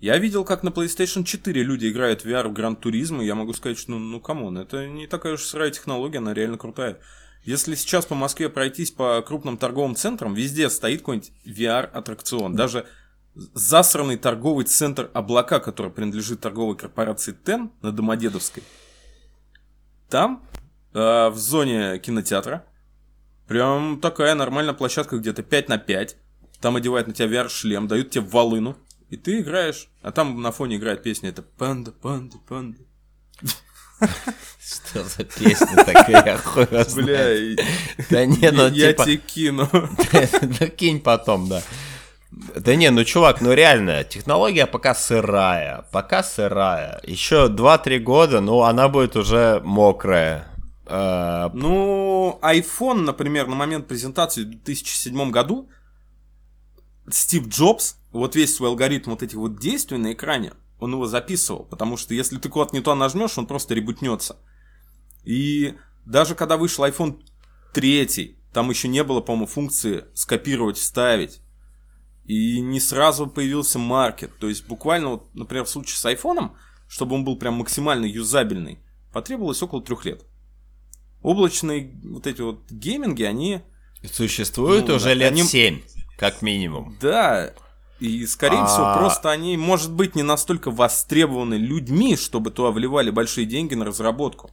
Я 0.00 0.16
видел, 0.16 0.42
как 0.42 0.62
на 0.62 0.70
PlayStation 0.70 1.22
4 1.22 1.62
люди 1.62 1.86
играют 1.86 2.22
в 2.22 2.24
VR 2.24 2.48
в 2.48 2.54
Gran 2.54 2.80
Turismo, 2.80 3.20
и 3.20 3.26
я 3.26 3.34
могу 3.34 3.52
сказать, 3.52 3.76
что 3.76 3.90
ну, 3.90 3.98
ну 3.98 4.20
come 4.22 4.41
on, 4.41 4.56
это 4.56 4.86
не 4.86 5.06
такая 5.06 5.34
уж 5.34 5.42
сырая 5.42 5.70
технология, 5.70 6.16
она 6.16 6.32
реально 6.32 6.56
крутая. 6.56 6.98
Если 7.44 7.74
сейчас 7.74 8.06
по 8.06 8.14
Москве 8.14 8.48
пройтись 8.48 8.90
по 8.90 9.20
крупным 9.20 9.58
торговым 9.58 9.96
центрам, 9.96 10.32
везде 10.32 10.70
стоит 10.70 11.00
какой-нибудь 11.00 11.32
VR-аттракцион. 11.44 12.54
Даже 12.54 12.86
засранный 13.34 14.16
торговый 14.16 14.64
центр 14.64 15.10
«Облака», 15.12 15.60
который 15.60 15.92
принадлежит 15.92 16.40
торговой 16.40 16.74
корпорации 16.74 17.36
ТЕН 17.44 17.70
на 17.82 17.92
Домодедовской. 17.92 18.62
Там, 20.08 20.42
э, 20.94 21.28
в 21.28 21.36
зоне 21.36 21.98
кинотеатра, 21.98 22.64
прям 23.46 24.00
такая 24.00 24.34
нормальная 24.34 24.74
площадка 24.74 25.18
где-то 25.18 25.42
5 25.42 25.68
на 25.68 25.78
5 25.78 26.16
там 26.60 26.76
одевают 26.76 27.06
на 27.06 27.14
тебя 27.14 27.42
VR-шлем, 27.42 27.86
дают 27.86 28.10
тебе 28.10 28.24
волыну, 28.24 28.76
и 29.10 29.16
ты 29.16 29.40
играешь. 29.40 29.88
А 30.02 30.12
там 30.12 30.40
на 30.40 30.52
фоне 30.52 30.76
играет 30.76 31.02
песня, 31.02 31.28
это 31.28 31.42
«Панда, 31.42 31.92
панда, 31.92 32.36
панда». 32.48 32.78
Что 34.60 35.04
за 35.04 35.24
песня 35.24 35.76
такая, 35.76 36.40
Бля, 36.94 37.56
Да 38.10 38.26
не, 38.26 38.50
ну 38.50 38.68
я 38.68 38.92
типа... 38.92 39.04
тебе 39.04 39.16
кину. 39.16 39.70
Да 40.58 40.68
кинь 40.68 41.00
потом, 41.00 41.48
да. 41.48 41.62
Да 42.30 42.74
не, 42.74 42.90
ну 42.90 43.04
чувак, 43.04 43.40
ну 43.40 43.52
реально, 43.52 44.04
технология 44.04 44.66
пока 44.66 44.94
сырая, 44.94 45.86
пока 45.92 46.22
сырая. 46.22 47.00
Еще 47.04 47.46
2-3 47.46 47.98
года, 48.00 48.40
ну 48.40 48.62
она 48.62 48.88
будет 48.88 49.16
уже 49.16 49.62
мокрая. 49.64 50.46
Э, 50.86 51.50
Ну, 51.52 52.38
iPhone, 52.42 53.02
например, 53.02 53.46
на 53.48 53.56
момент 53.56 53.86
презентации 53.86 54.44
в 54.44 54.50
2007 54.50 55.30
году 55.30 55.68
Стив 57.08 57.48
Джобс, 57.48 57.96
вот 58.12 58.34
весь 58.34 58.54
свой 58.54 58.70
алгоритм 58.70 59.10
вот 59.10 59.22
этих 59.22 59.36
вот 59.36 59.58
действий 59.58 59.98
на 59.98 60.12
экране, 60.12 60.52
он 60.78 60.92
его 60.92 61.06
записывал, 61.06 61.64
потому 61.64 61.96
что 61.96 62.14
если 62.14 62.38
ты 62.38 62.48
куда-то 62.48 62.74
не 62.74 62.82
то 62.82 62.94
нажмешь, 62.94 63.38
он 63.38 63.46
просто 63.46 63.74
ребутнется. 63.74 64.36
И 65.24 65.74
даже 66.04 66.34
когда 66.34 66.56
вышел 66.56 66.84
iPhone 66.84 67.20
3, 67.72 68.36
там 68.52 68.70
еще 68.70 68.88
не 68.88 69.04
было, 69.04 69.20
по-моему, 69.20 69.46
функции 69.46 70.04
скопировать, 70.14 70.78
вставить. 70.78 71.40
И 72.24 72.60
не 72.60 72.80
сразу 72.80 73.26
появился 73.26 73.78
маркет. 73.78 74.32
То 74.38 74.48
есть 74.48 74.66
буквально, 74.66 75.10
вот, 75.10 75.34
например, 75.34 75.64
в 75.64 75.68
случае 75.68 75.96
с 75.96 76.06
айфоном, 76.06 76.56
чтобы 76.88 77.14
он 77.14 77.24
был 77.24 77.38
прям 77.38 77.54
максимально 77.54 78.04
юзабельный, 78.06 78.80
потребовалось 79.12 79.62
около 79.62 79.82
трех 79.82 80.04
лет. 80.04 80.24
Облачные 81.26 81.90
вот 82.04 82.28
эти 82.28 82.40
вот 82.40 82.70
гейминги, 82.70 83.24
они, 83.24 83.60
существует 84.12 84.86
Ну, 84.86 84.94
уже 84.94 85.06
да, 85.06 85.14
лет 85.14 85.32
они- 85.32 85.42
7, 85.42 85.80
как 86.16 86.40
минимум. 86.40 86.96
да, 87.00 87.52
и 87.98 88.24
скорее 88.26 88.60
А- 88.60 88.66
всего 88.66 88.94
просто 88.96 89.32
они, 89.32 89.56
может 89.56 89.90
быть, 89.90 90.14
не 90.14 90.22
настолько 90.22 90.70
востребованы 90.70 91.54
людьми, 91.54 92.14
чтобы 92.16 92.52
туда 92.52 92.70
вливали 92.70 93.10
большие 93.10 93.44
деньги 93.44 93.74
на 93.74 93.84
разработку. 93.84 94.52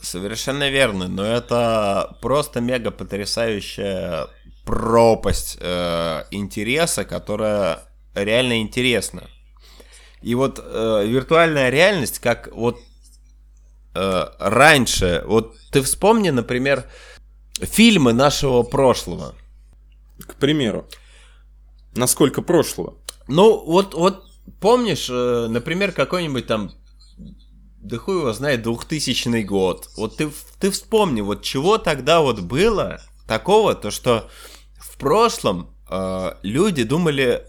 Совершенно 0.00 0.70
верно, 0.70 1.06
но 1.06 1.22
это 1.22 2.16
просто 2.22 2.62
мега 2.62 2.90
потрясающая 2.90 4.28
пропасть 4.64 5.58
э, 5.60 6.22
интереса, 6.30 7.04
которая 7.04 7.80
реально 8.14 8.62
интересна. 8.62 9.24
И 10.22 10.34
вот 10.34 10.58
э, 10.62 11.04
виртуальная 11.06 11.68
реальность, 11.68 12.20
как 12.20 12.48
вот 12.54 12.78
э, 13.94 14.24
раньше, 14.38 15.22
вот 15.26 15.56
ты 15.70 15.82
вспомни, 15.82 16.30
например, 16.30 16.84
фильмы 17.60 18.12
нашего 18.12 18.62
прошлого. 18.62 19.34
К 20.20 20.34
примеру. 20.34 20.86
Насколько 21.94 22.42
прошлого? 22.42 22.94
Ну, 23.28 23.64
вот, 23.64 23.94
вот 23.94 24.24
помнишь, 24.60 25.08
э, 25.10 25.46
например, 25.48 25.92
какой-нибудь 25.92 26.46
там, 26.46 26.72
да 27.80 27.98
хуй 27.98 28.16
его 28.18 28.32
знает, 28.32 28.62
2000 28.62 29.42
год. 29.42 29.88
Вот 29.96 30.16
ты, 30.16 30.30
ты 30.60 30.70
вспомни, 30.70 31.20
вот 31.20 31.42
чего 31.42 31.78
тогда 31.78 32.20
вот 32.20 32.40
было 32.40 33.00
такого, 33.26 33.74
то 33.74 33.90
что 33.90 34.28
в 34.78 34.96
прошлом 34.98 35.74
э, 35.90 36.32
люди 36.42 36.84
думали 36.84 37.46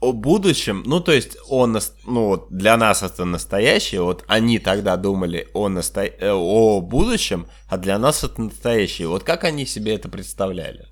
о 0.00 0.12
будущем, 0.12 0.82
ну, 0.86 1.00
то 1.00 1.12
есть 1.12 1.36
о, 1.48 1.66
нас- 1.66 1.94
ну, 2.06 2.28
вот 2.28 2.48
для 2.50 2.76
нас 2.76 3.02
это 3.02 3.24
настоящее, 3.24 4.02
вот 4.02 4.24
они 4.28 4.58
тогда 4.58 4.96
думали 4.96 5.48
о, 5.52 5.68
насто... 5.68 6.02
э, 6.04 6.30
о 6.32 6.80
будущем, 6.80 7.46
а 7.68 7.76
для 7.76 7.98
нас 7.98 8.24
это 8.24 8.40
настоящее. 8.40 9.08
Вот 9.08 9.24
как 9.24 9.44
они 9.44 9.66
себе 9.66 9.94
это 9.94 10.08
представляли? 10.08 10.88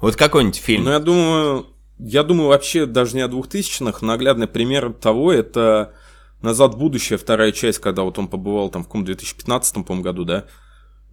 Вот 0.00 0.16
какой-нибудь 0.16 0.56
фильм. 0.56 0.84
Ну, 0.84 0.90
я 0.90 0.98
думаю, 0.98 1.66
я 1.98 2.24
думаю, 2.24 2.48
вообще 2.48 2.86
даже 2.86 3.14
не 3.14 3.22
о 3.22 3.28
двухтысячных. 3.28 4.02
Наглядный 4.02 4.48
пример 4.48 4.92
того, 4.92 5.32
это 5.32 5.94
«Назад 6.42 6.74
в 6.74 6.78
будущее», 6.78 7.16
вторая 7.16 7.52
часть, 7.52 7.78
когда 7.78 8.02
вот 8.02 8.18
он 8.18 8.26
побывал 8.26 8.68
там 8.70 8.82
в 8.82 8.86
каком 8.86 9.04
2015, 9.04 9.86
по-моему, 9.86 10.02
году, 10.02 10.24
да? 10.24 10.46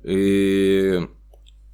И 0.04 1.08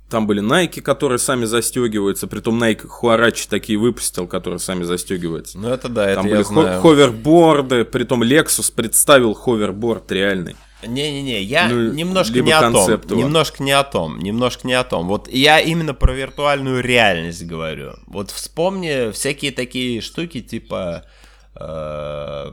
там 0.10 0.28
были 0.28 0.42
Nike, 0.44 0.82
которые 0.82 1.18
сами 1.18 1.46
застегиваются, 1.46 2.28
притом 2.28 2.62
Nike 2.64 2.88
Хуарачи 2.88 3.48
такие 3.50 3.78
выпустил, 3.80 4.28
которые 4.28 4.60
сами 4.60 4.84
застегиваются. 4.84 5.58
Ну, 5.58 5.70
это 5.70 5.90
да, 5.90 6.06
это 6.06 6.16
Там 6.22 6.26
я 6.28 6.32
были 6.36 6.44
хо- 6.44 6.62
знаю. 6.62 6.82
ховерборды, 6.82 7.86
притом 7.86 8.22
Lexus 8.24 8.72
представил 8.74 9.34
ховерборд 9.34 10.12
реальный. 10.12 10.56
Не-не-не, 10.86 11.42
я 11.42 11.68
Ну, 11.68 11.92
немножко 11.94 12.40
не 12.42 12.52
о 12.52 12.72
том. 12.72 12.92
его. 12.92 13.16
Немножко 13.16 13.64
не 13.64 13.72
о 13.72 13.84
том. 13.84 14.20
Немножко 14.20 14.68
не 14.68 14.74
о 14.74 14.84
том. 14.84 15.08
Вот 15.08 15.28
я 15.28 15.60
именно 15.60 15.96
про 15.96 16.14
виртуальную 16.14 16.84
реальность 16.84 17.44
говорю. 17.44 17.94
Вот 18.06 18.30
вспомни 18.30 19.12
всякие 19.12 19.52
такие 19.52 20.02
штуки, 20.02 20.42
типа. 20.42 21.04
э, 21.60 22.52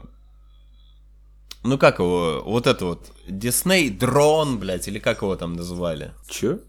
ну 1.63 1.77
как 1.77 1.99
его, 1.99 2.41
вот 2.45 2.65
это 2.67 2.85
вот, 2.85 3.11
Дисней 3.27 3.89
дрон, 3.89 4.57
блядь, 4.59 4.87
или 4.87 4.97
как 4.99 5.21
его 5.21 5.35
там 5.35 5.53
называли? 5.53 6.13
Чё? 6.27 6.59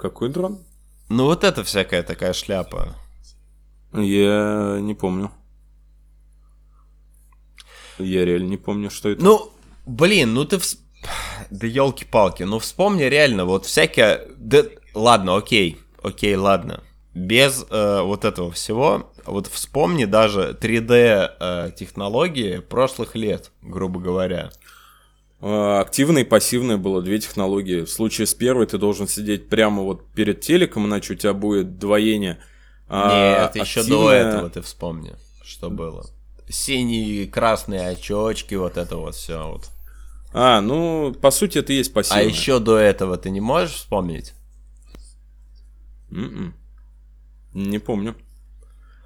Какой 0.00 0.30
дрон? 0.30 0.60
Ну 1.10 1.26
вот 1.26 1.44
это 1.44 1.62
всякая 1.62 2.02
такая 2.02 2.32
шляпа. 2.32 2.96
Я 3.92 4.78
не 4.80 4.94
помню. 4.94 5.30
Я 7.98 8.24
реально 8.24 8.48
не 8.48 8.56
помню, 8.56 8.88
что 8.90 9.10
это. 9.10 9.22
Ну, 9.22 9.52
блин, 9.84 10.32
ну 10.32 10.46
ты... 10.46 10.56
вс- 10.56 10.78
Да 11.50 11.66
елки-палки, 11.66 12.44
ну 12.44 12.58
вспомни 12.58 13.02
реально, 13.02 13.44
вот 13.44 13.66
всякие... 13.66 14.26
Да, 14.38 14.62
ладно, 14.94 15.36
окей, 15.36 15.78
окей, 16.02 16.34
ладно. 16.34 16.82
Без 17.12 17.66
э, 17.68 18.00
вот 18.00 18.24
этого 18.24 18.50
всего, 18.52 19.12
вот 19.26 19.48
вспомни 19.48 20.06
даже 20.06 20.56
3D 20.58 21.30
э, 21.40 21.70
технологии 21.76 22.60
прошлых 22.60 23.16
лет, 23.16 23.50
грубо 23.60 24.00
говоря. 24.00 24.50
А, 25.40 25.80
Активное 25.80 26.22
и 26.22 26.26
пассивное 26.26 26.76
было 26.76 27.02
две 27.02 27.18
технологии. 27.18 27.82
В 27.82 27.90
случае 27.90 28.26
с 28.26 28.34
первой 28.34 28.66
ты 28.66 28.78
должен 28.78 29.08
сидеть 29.08 29.48
прямо 29.48 29.82
вот 29.82 30.06
перед 30.12 30.40
телеком, 30.40 30.86
иначе 30.86 31.14
у 31.14 31.16
тебя 31.16 31.32
будет 31.32 31.78
двоение. 31.78 32.38
А 32.88 33.44
Нет, 33.44 33.56
еще 33.64 33.82
до 33.84 34.10
этого 34.10 34.50
ты 34.50 34.60
вспомни, 34.62 35.14
что 35.42 35.70
было. 35.70 36.04
Синие, 36.48 37.26
красные 37.28 37.88
очечки, 37.88 38.54
вот 38.54 38.76
это 38.76 38.96
вот 38.96 39.14
все 39.14 39.48
вот. 39.48 39.70
А, 40.32 40.60
ну, 40.60 41.14
по 41.20 41.30
сути, 41.30 41.58
это 41.58 41.72
и 41.72 41.76
есть 41.76 41.92
А 41.92 41.94
пассивное. 41.94 42.24
еще 42.24 42.58
до 42.58 42.76
этого 42.76 43.16
ты 43.16 43.30
не 43.30 43.40
можешь 43.40 43.76
вспомнить? 43.76 44.34
М-м. 46.10 46.54
Не 47.54 47.78
помню. 47.78 48.16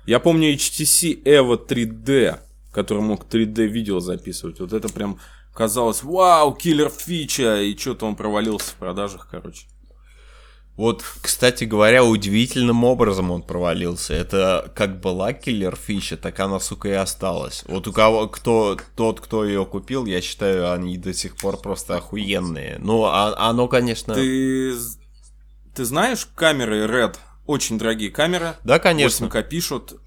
Я 0.06 0.20
помню 0.20 0.52
HTC 0.54 1.22
Evo 1.24 1.58
3D, 1.66 2.38
который 2.72 3.02
мог 3.02 3.26
3D 3.26 3.66
видео 3.66 4.00
записывать. 4.00 4.60
Вот 4.60 4.72
это 4.72 4.88
прям 4.88 5.18
казалось, 5.54 6.02
вау, 6.02 6.52
киллер 6.54 6.90
фича, 6.90 7.62
и 7.62 7.76
что-то 7.76 8.06
он 8.06 8.16
провалился 8.16 8.72
в 8.72 8.74
продажах, 8.74 9.28
короче. 9.30 9.66
Вот, 10.76 11.04
кстати 11.22 11.62
говоря, 11.62 12.04
удивительным 12.04 12.82
образом 12.82 13.30
он 13.30 13.42
провалился. 13.42 14.12
Это 14.12 14.72
как 14.74 15.00
была 15.00 15.32
киллер 15.32 15.76
фича, 15.76 16.16
так 16.16 16.40
она, 16.40 16.58
сука, 16.58 16.88
и 16.88 16.92
осталась. 16.92 17.62
Вот 17.68 17.86
у 17.86 17.92
кого, 17.92 18.26
кто, 18.26 18.76
тот, 18.96 19.20
кто 19.20 19.44
ее 19.44 19.64
купил, 19.66 20.04
я 20.04 20.20
считаю, 20.20 20.72
они 20.72 20.98
до 20.98 21.14
сих 21.14 21.36
пор 21.36 21.58
просто 21.58 21.96
охуенные. 21.96 22.78
Ну, 22.80 23.04
а, 23.04 23.34
оно, 23.48 23.68
конечно... 23.68 24.14
Ты, 24.14 24.74
ты 25.76 25.84
знаешь 25.84 26.26
камеры 26.34 26.86
Red? 26.86 27.18
Очень 27.46 27.78
дорогие 27.78 28.10
камеры. 28.10 28.56
Да, 28.64 28.80
конечно. 28.80 29.26
8К 29.26 29.44
пишут. 29.44 30.00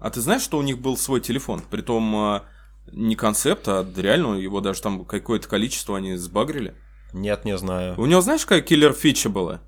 А 0.00 0.10
ты 0.10 0.20
знаешь, 0.20 0.42
что 0.42 0.58
у 0.58 0.62
них 0.62 0.80
был 0.80 0.98
свой 0.98 1.22
телефон? 1.22 1.62
Притом 1.70 2.14
а, 2.14 2.44
не 2.90 3.14
концепт, 3.16 3.68
а 3.68 3.86
реально 3.96 4.34
его 4.34 4.60
даже 4.60 4.82
там 4.82 5.04
какое-то 5.04 5.48
количество 5.48 5.96
они 5.96 6.16
сбагрили. 6.16 6.74
Нет, 7.12 7.44
не 7.44 7.56
знаю. 7.58 7.94
У 7.98 8.06
него 8.06 8.20
знаешь, 8.20 8.42
какая 8.42 8.62
киллер 8.62 8.92
фича 8.92 9.28
была? 9.28 9.60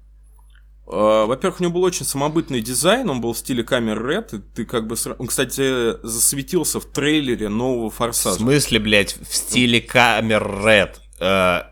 А, 0.87 1.27
Во-первых, 1.27 1.61
у 1.61 1.63
него 1.65 1.75
был 1.75 1.83
очень 1.83 2.05
самобытный 2.07 2.61
дизайн, 2.61 3.09
он 3.11 3.21
был 3.21 3.33
в 3.33 3.39
стиле 3.39 3.63
камер 3.65 4.03
Red, 4.07 4.37
и 4.37 4.43
ты 4.55 4.65
как 4.65 4.87
бы... 4.87 4.97
Он, 5.19 5.27
кстати, 5.27 6.05
засветился 6.07 6.81
в 6.81 6.87
трейлере 6.87 7.49
нового 7.49 7.91
В 7.91 7.95
Форсажа. 7.95 8.37
смысле, 8.37 8.79
блядь, 8.81 9.17
в 9.17 9.35
стиле 9.35 9.81
камер 9.81 10.43
Red? 10.43 10.97
Э, 11.21 11.71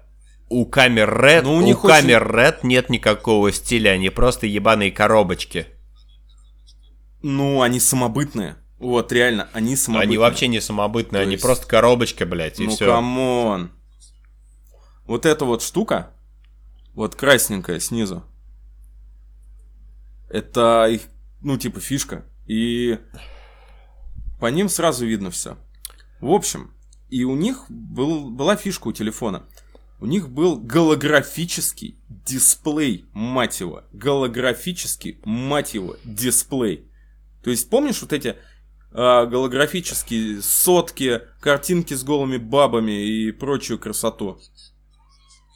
у 0.49 0.67
камер 0.67 1.11
Red, 1.11 1.43
Ну, 1.43 1.57
у 1.57 1.71
у, 1.71 1.75
камер 1.77 2.25
Red 2.31 2.59
нет 2.63 2.91
никакого 2.91 3.51
стиля, 3.53 3.91
они 3.91 4.11
просто 4.11 4.47
ебаные 4.47 4.93
коробочки. 4.93 5.67
Ну, 7.23 7.63
они 7.63 7.81
самобытные. 7.81 8.57
Вот, 8.83 9.13
реально, 9.13 9.49
они 9.53 9.77
самобытные. 9.77 10.09
Они 10.09 10.19
вообще 10.19 10.49
не 10.49 10.61
самобытные, 10.61 11.21
То 11.21 11.23
они 11.23 11.33
есть- 11.35 11.45
просто 11.45 11.69
коробочка, 11.69 12.27
блядь, 12.27 12.59
и 12.59 12.65
ну, 12.65 12.75
все. 12.75 12.87
come 12.87 13.35
on. 13.35 13.71
Вот 15.07 15.25
эта 15.25 15.45
вот 15.45 15.63
штука, 15.63 16.11
вот 16.93 17.15
красненькая 17.15 17.79
снизу, 17.79 18.25
это 20.29 20.89
их, 20.91 21.03
ну, 21.43 21.57
типа 21.59 21.79
фишка. 21.79 22.25
И 22.49 22.99
по 24.41 24.47
ним 24.47 24.69
сразу 24.69 25.07
видно 25.07 25.31
все. 25.31 25.57
В 26.21 26.33
общем, 26.33 26.75
и 27.09 27.23
у 27.23 27.37
них 27.37 27.67
был, 27.69 28.31
была 28.31 28.57
фишка 28.57 28.89
у 28.89 28.93
телефона. 28.93 29.45
У 30.01 30.07
них 30.07 30.29
был 30.29 30.57
голографический 30.59 32.01
дисплей, 32.09 33.05
мать 33.13 33.61
его. 33.61 33.85
Голографический, 33.93 35.21
мать 35.25 35.75
его, 35.75 35.95
дисплей. 36.03 36.91
То 37.45 37.51
есть, 37.51 37.71
помнишь 37.71 38.03
вот 38.03 38.13
эти 38.13 38.37
а, 38.95 39.27
голографические 39.27 40.43
сотки, 40.43 41.21
картинки 41.41 41.95
с 41.95 42.05
голыми 42.05 42.37
бабами 42.37 43.05
и 43.05 43.33
прочую 43.33 43.79
красоту? 43.79 44.39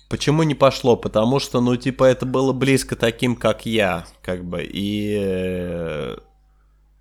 Почему 0.09 0.43
не 0.45 0.55
пошло? 0.55 0.97
Потому 0.97 1.41
что, 1.41 1.61
ну, 1.61 1.77
типа, 1.77 2.05
это 2.05 2.27
было 2.27 2.53
близко 2.53 2.95
таким, 2.97 3.35
как 3.37 3.67
я, 3.67 4.07
как 4.23 4.45
бы, 4.45 4.63
и... 4.63 5.17
э, 5.21 6.17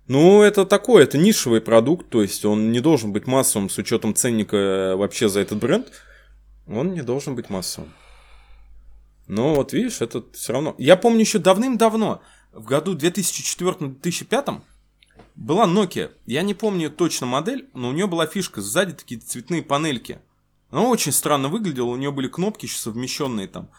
Ну, 0.08 0.42
это 0.42 0.64
такой, 0.66 1.04
это 1.04 1.16
нишевый 1.16 1.60
продукт, 1.60 2.10
то 2.10 2.20
есть 2.22 2.44
он 2.44 2.72
не 2.72 2.80
должен 2.80 3.12
быть 3.12 3.26
массовым 3.26 3.70
с 3.70 3.78
учетом 3.78 4.14
ценника 4.14 4.56
э, 4.56 4.96
вообще 4.96 5.28
за 5.28 5.40
этот 5.40 5.58
бренд. 5.58 5.86
Он 6.68 6.94
не 6.94 7.02
должен 7.02 7.36
быть 7.36 7.48
массовым. 7.48 7.92
Но 9.28 9.54
вот 9.54 9.72
видишь, 9.72 10.00
это 10.00 10.24
все 10.32 10.52
равно... 10.52 10.74
Я 10.78 10.96
помню 10.96 11.20
еще 11.20 11.38
давным-давно, 11.38 12.22
в 12.52 12.64
году 12.64 12.96
2004-2005, 12.96 14.60
была 15.36 15.66
Nokia. 15.66 16.12
Я 16.24 16.42
не 16.42 16.54
помню 16.54 16.90
точно 16.90 17.26
модель, 17.26 17.68
но 17.74 17.90
у 17.90 17.92
нее 17.92 18.06
была 18.06 18.26
фишка. 18.26 18.60
Сзади 18.60 18.94
такие 18.94 19.20
цветные 19.20 19.62
панельки. 19.62 20.20
Она 20.70 20.82
очень 20.82 21.12
странно 21.12 21.48
выглядела, 21.48 21.86
у 21.86 21.96
нее 21.96 22.10
были 22.10 22.28
кнопки 22.28 22.66
еще 22.66 22.78
совмещенные 22.78 23.46
там. 23.46 23.70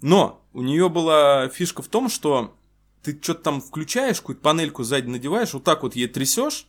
Но 0.00 0.42
у 0.52 0.62
нее 0.62 0.88
была 0.88 1.48
фишка 1.48 1.82
в 1.82 1.88
том, 1.88 2.08
что 2.08 2.56
ты 3.02 3.18
что-то 3.20 3.42
там 3.42 3.60
включаешь, 3.60 4.20
какую-то 4.20 4.42
панельку 4.42 4.82
сзади 4.82 5.06
надеваешь, 5.06 5.54
вот 5.54 5.64
так 5.64 5.82
вот 5.82 5.94
ей 5.94 6.08
трясешь, 6.08 6.66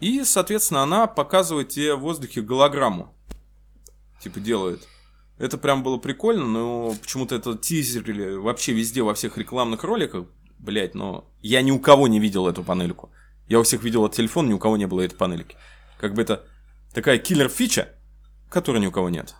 и, 0.00 0.24
соответственно, 0.24 0.82
она 0.82 1.06
показывает 1.06 1.70
тебе 1.70 1.94
в 1.94 2.00
воздухе 2.00 2.42
голограмму. 2.42 3.14
Типа 4.20 4.40
делает. 4.40 4.86
Это 5.38 5.58
прям 5.58 5.82
было 5.82 5.98
прикольно, 5.98 6.46
но 6.46 6.94
почему-то 7.00 7.34
это 7.34 7.56
тизерили 7.56 8.36
вообще 8.36 8.72
везде, 8.72 9.02
во 9.02 9.14
всех 9.14 9.36
рекламных 9.36 9.84
роликах. 9.84 10.26
Блять, 10.58 10.94
но 10.94 11.24
я 11.42 11.62
ни 11.62 11.70
у 11.70 11.78
кого 11.78 12.08
не 12.08 12.18
видел 12.20 12.48
эту 12.48 12.62
панельку. 12.64 13.10
Я 13.48 13.60
у 13.60 13.62
всех 13.62 13.82
видел 13.82 14.04
этот 14.04 14.16
телефон, 14.16 14.48
ни 14.48 14.52
у 14.52 14.58
кого 14.58 14.76
не 14.76 14.86
было 14.86 15.02
этой 15.02 15.16
панельки. 15.16 15.56
Как 15.98 16.14
бы 16.14 16.22
это 16.22 16.44
такая 16.92 17.18
киллер-фича, 17.18 17.88
которой 18.50 18.78
ни 18.80 18.86
у 18.86 18.90
кого 18.92 19.08
нет. 19.10 19.34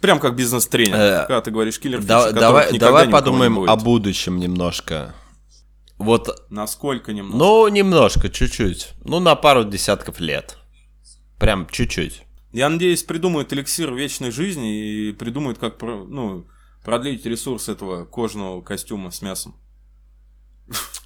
Прям 0.00 0.18
как 0.20 0.36
бизнес-тренер. 0.36 0.94
Э, 0.96 1.18
Когда 1.26 1.40
ты 1.40 1.50
говоришь 1.50 1.78
киллер-фича, 1.80 2.06
да- 2.08 2.32
давай, 2.32 2.76
давай 2.78 3.06
не 3.06 3.12
подумаем 3.12 3.58
о 3.58 3.76
будущем 3.76 4.38
немножко. 4.38 5.14
Вот, 5.96 6.28
Насколько 6.50 7.12
немного. 7.12 7.38
ну, 7.38 7.68
немножко, 7.68 8.28
чуть-чуть. 8.28 8.90
Ну, 9.04 9.20
на 9.20 9.34
пару 9.36 9.64
десятков 9.64 10.18
лет. 10.20 10.58
Прям 11.38 11.66
чуть-чуть. 11.70 12.22
Я 12.52 12.68
надеюсь, 12.68 13.02
придумают 13.04 13.52
эликсир 13.52 13.94
вечной 13.94 14.30
жизни 14.30 15.08
и 15.08 15.12
придумают, 15.12 15.58
как 15.58 15.80
ну, 15.80 16.46
продлить 16.84 17.26
ресурс 17.26 17.68
этого 17.68 18.04
кожаного 18.04 18.60
костюма 18.60 19.10
с 19.10 19.22
мясом. 19.22 19.56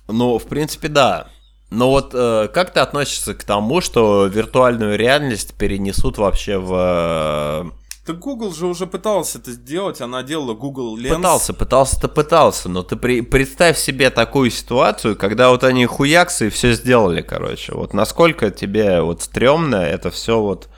Ну, 0.09 0.39
в 0.39 0.45
принципе, 0.45 0.89
да. 0.89 1.29
Но 1.71 1.91
вот 1.91 2.15
э, 2.15 2.49
как 2.53 2.73
ты 2.73 2.81
относишься 2.81 3.35
к 3.35 3.45
тому, 3.45 3.81
что 3.81 4.27
виртуальную 4.27 4.97
реальность 4.97 5.55
перенесут 5.55 6.19
вообще 6.19 6.59
в... 6.59 7.73
Так 8.07 8.21
Google 8.21 8.55
же 8.55 8.67
уже 8.67 8.87
пытался 8.87 9.39
это 9.39 9.53
сделать, 9.53 10.01
она 10.01 10.23
делала 10.23 10.55
Google 10.55 10.97
э, 10.97 11.03
Lens. 11.03 11.17
Пытался, 11.17 11.53
пытался-то 11.53 12.09
пытался, 12.09 12.71
но 12.71 12.83
ты 12.83 12.97
при- 12.97 13.21
представь 13.21 13.77
себе 13.77 14.09
такую 14.09 14.51
ситуацию, 14.51 15.15
когда 15.15 15.51
вот 15.51 15.63
они 15.63 15.85
хуяксы 15.85 16.47
и 16.47 16.51
все 16.51 16.73
сделали, 16.73 17.21
короче. 17.21 17.75
Вот 17.75 17.93
насколько 17.93 18.51
тебе 18.51 19.03
вот 19.03 19.21
стрёмно 19.21 19.77
это 19.77 20.11
все 20.11 20.41
вот 20.41 20.71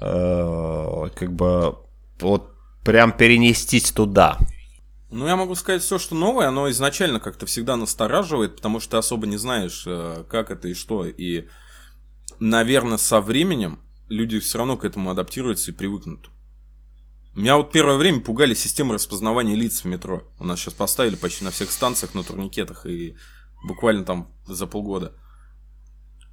э, 0.00 1.08
как 1.14 1.32
бы 1.32 1.76
вот 2.18 2.57
прям 2.84 3.12
перенестись 3.12 3.92
туда. 3.92 4.38
Ну, 5.10 5.26
я 5.26 5.36
могу 5.36 5.54
сказать, 5.54 5.82
все, 5.82 5.98
что 5.98 6.14
новое, 6.14 6.48
оно 6.48 6.70
изначально 6.70 7.18
как-то 7.18 7.46
всегда 7.46 7.76
настораживает, 7.76 8.56
потому 8.56 8.78
что 8.78 8.92
ты 8.92 8.96
особо 8.98 9.26
не 9.26 9.38
знаешь, 9.38 9.84
э, 9.86 10.24
как 10.28 10.50
это 10.50 10.68
и 10.68 10.74
что. 10.74 11.06
И, 11.06 11.48
наверное, 12.40 12.98
со 12.98 13.20
временем 13.20 13.80
люди 14.08 14.38
все 14.38 14.58
равно 14.58 14.76
к 14.76 14.84
этому 14.84 15.10
адаптируются 15.10 15.70
и 15.70 15.74
привыкнут. 15.74 16.28
Меня 17.34 17.56
вот 17.56 17.72
первое 17.72 17.96
время 17.96 18.20
пугали 18.20 18.52
системы 18.52 18.94
распознавания 18.94 19.54
лиц 19.54 19.82
в 19.82 19.84
метро. 19.86 20.24
У 20.38 20.44
нас 20.44 20.58
сейчас 20.60 20.74
поставили 20.74 21.14
почти 21.14 21.44
на 21.44 21.52
всех 21.52 21.70
станциях 21.70 22.14
на 22.14 22.22
турникетах 22.22 22.84
и 22.84 23.16
буквально 23.64 24.04
там 24.04 24.32
за 24.46 24.66
полгода. 24.66 25.14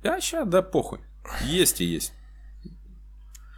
А 0.04 0.20
сейчас, 0.20 0.48
да, 0.48 0.62
похуй. 0.62 1.00
Есть 1.46 1.80
и 1.80 1.86
есть. 1.86 2.14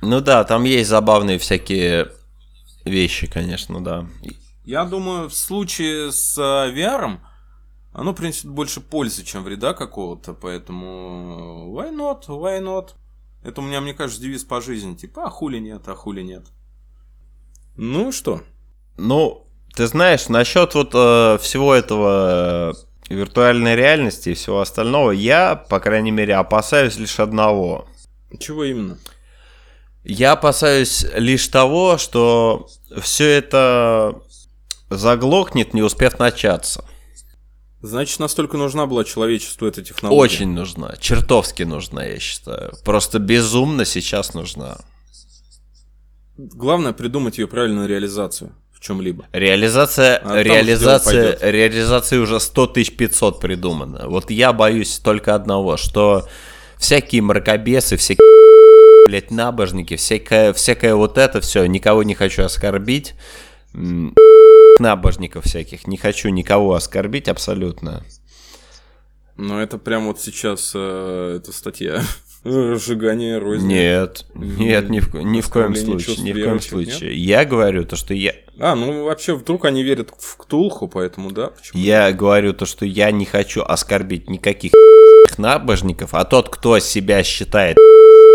Ну 0.02 0.22
да, 0.22 0.44
там 0.44 0.64
есть 0.64 0.90
забавные 0.90 1.40
всякие 1.40 2.12
вещи, 2.88 3.28
конечно, 3.28 3.84
да. 3.84 4.08
Я 4.64 4.86
думаю, 4.86 5.30
в 5.30 5.34
случае 5.34 6.12
с 6.12 6.38
э, 6.38 6.74
VR 6.74 7.20
оно 7.94 8.14
принесет 8.14 8.50
больше 8.50 8.82
пользы, 8.82 9.24
чем 9.24 9.44
вреда 9.44 9.74
какого-то, 9.74 10.34
поэтому 10.34 11.74
why 11.74 11.92
not, 11.92 12.28
why 12.28 12.62
not? 12.62 12.90
Это 13.44 13.62
у 13.62 13.64
меня, 13.64 13.82
мне 13.82 13.94
кажется, 13.94 14.22
девиз 14.22 14.44
по 14.44 14.62
жизни, 14.62 14.96
типа, 14.96 15.26
а 15.26 15.30
хули 15.30 15.60
нет, 15.60 15.88
а 15.88 15.96
хули 15.96 16.22
нет. 16.22 16.46
Ну 17.76 18.12
что, 18.12 18.42
Ну, 18.98 19.48
ты 19.76 19.88
знаешь, 19.88 20.28
насчет 20.28 20.74
вот 20.74 20.92
э, 20.94 21.38
всего 21.40 21.74
этого 21.74 22.74
э, 23.10 23.14
виртуальной 23.14 23.76
реальности 23.76 24.30
и 24.30 24.34
всего 24.34 24.60
остального, 24.60 25.12
я, 25.12 25.56
по 25.56 25.80
крайней 25.80 26.12
мере, 26.12 26.36
опасаюсь 26.36 26.98
лишь 26.98 27.20
одного. 27.20 27.88
чего 28.40 28.64
именно? 28.64 28.98
Я 30.10 30.32
опасаюсь 30.32 31.06
лишь 31.16 31.48
того, 31.50 31.98
что 31.98 32.70
все 33.02 33.26
это 33.26 34.22
заглохнет, 34.90 35.74
не 35.74 35.82
успев 35.82 36.18
начаться. 36.18 36.86
Значит, 37.82 38.20
настолько 38.20 38.56
нужна 38.56 38.86
была 38.86 39.04
человечеству 39.04 39.68
эта 39.68 39.84
технология. 39.84 40.22
Очень 40.22 40.54
нужна, 40.54 40.96
чертовски 40.98 41.64
нужна, 41.64 42.06
я 42.06 42.20
считаю. 42.20 42.72
Просто 42.86 43.20
безумно 43.20 43.84
сейчас 43.84 44.34
нужна. 44.34 44.78
Главное 46.38 46.94
придумать 46.94 47.38
ее 47.38 47.48
правильную 47.48 47.90
реализацию 47.90 48.54
в 48.72 48.80
чем-либо. 48.80 49.26
Реализация, 49.34 50.22
А 50.24 50.42
реализация, 50.42 51.38
реализации 51.42 52.18
уже 52.18 52.40
100 52.40 52.68
500 52.68 53.42
придумано. 53.42 54.08
Вот 54.08 54.32
я 54.32 54.54
боюсь 54.54 55.00
только 55.00 55.36
одного, 55.36 55.76
что 55.76 56.30
всякие 56.78 57.22
мракобесы, 57.22 57.98
всякие 57.98 58.37
блядь, 59.08 59.32
набожники, 59.32 59.96
всякое, 59.96 60.52
всякое 60.52 60.94
вот 60.94 61.18
это 61.18 61.40
все, 61.40 61.66
никого 61.66 62.04
не 62.04 62.14
хочу 62.14 62.44
оскорбить. 62.44 63.16
Набожников 64.80 65.46
всяких, 65.46 65.88
не 65.88 65.96
хочу 65.96 66.28
никого 66.28 66.74
оскорбить 66.74 67.30
абсолютно. 67.30 68.04
Но 69.38 69.62
это 69.62 69.78
прям 69.78 70.08
вот 70.08 70.20
сейчас 70.20 70.74
э, 70.76 71.38
эта 71.38 71.54
статья. 71.54 72.02
Разжигание 72.44 73.38
розни. 73.38 73.68
Нет, 73.68 74.26
нет, 74.36 74.90
ни 74.90 75.00
в, 75.00 75.14
ни 75.16 75.40
в 75.40 75.50
коем 75.50 75.74
случае, 75.76 76.18
ни 76.18 76.32
в 76.32 76.34
коем 76.34 76.46
верующих, 76.46 76.74
нет? 76.74 76.90
случае. 76.90 77.16
Я 77.18 77.46
говорю 77.46 77.86
то, 77.86 77.96
что 77.96 78.14
я, 78.14 78.34
А, 78.60 78.76
ну 78.76 79.06
вообще 79.06 79.36
вдруг 79.36 79.64
они 79.66 79.84
верят 79.84 80.12
в 80.18 80.38
Ктулху, 80.38 80.90
поэтому 80.90 81.32
да, 81.32 81.48
почему? 81.48 81.82
Я 81.82 82.12
говорю 82.12 82.54
то, 82.54 82.66
что 82.66 82.86
я 82.86 83.12
не 83.12 83.26
хочу 83.26 83.64
оскорбить 83.64 84.30
никаких 84.30 84.74
набожников, 85.38 86.14
а 86.14 86.26
тот, 86.26 86.50
кто 86.50 86.80
себя 86.80 87.24
считает 87.24 87.78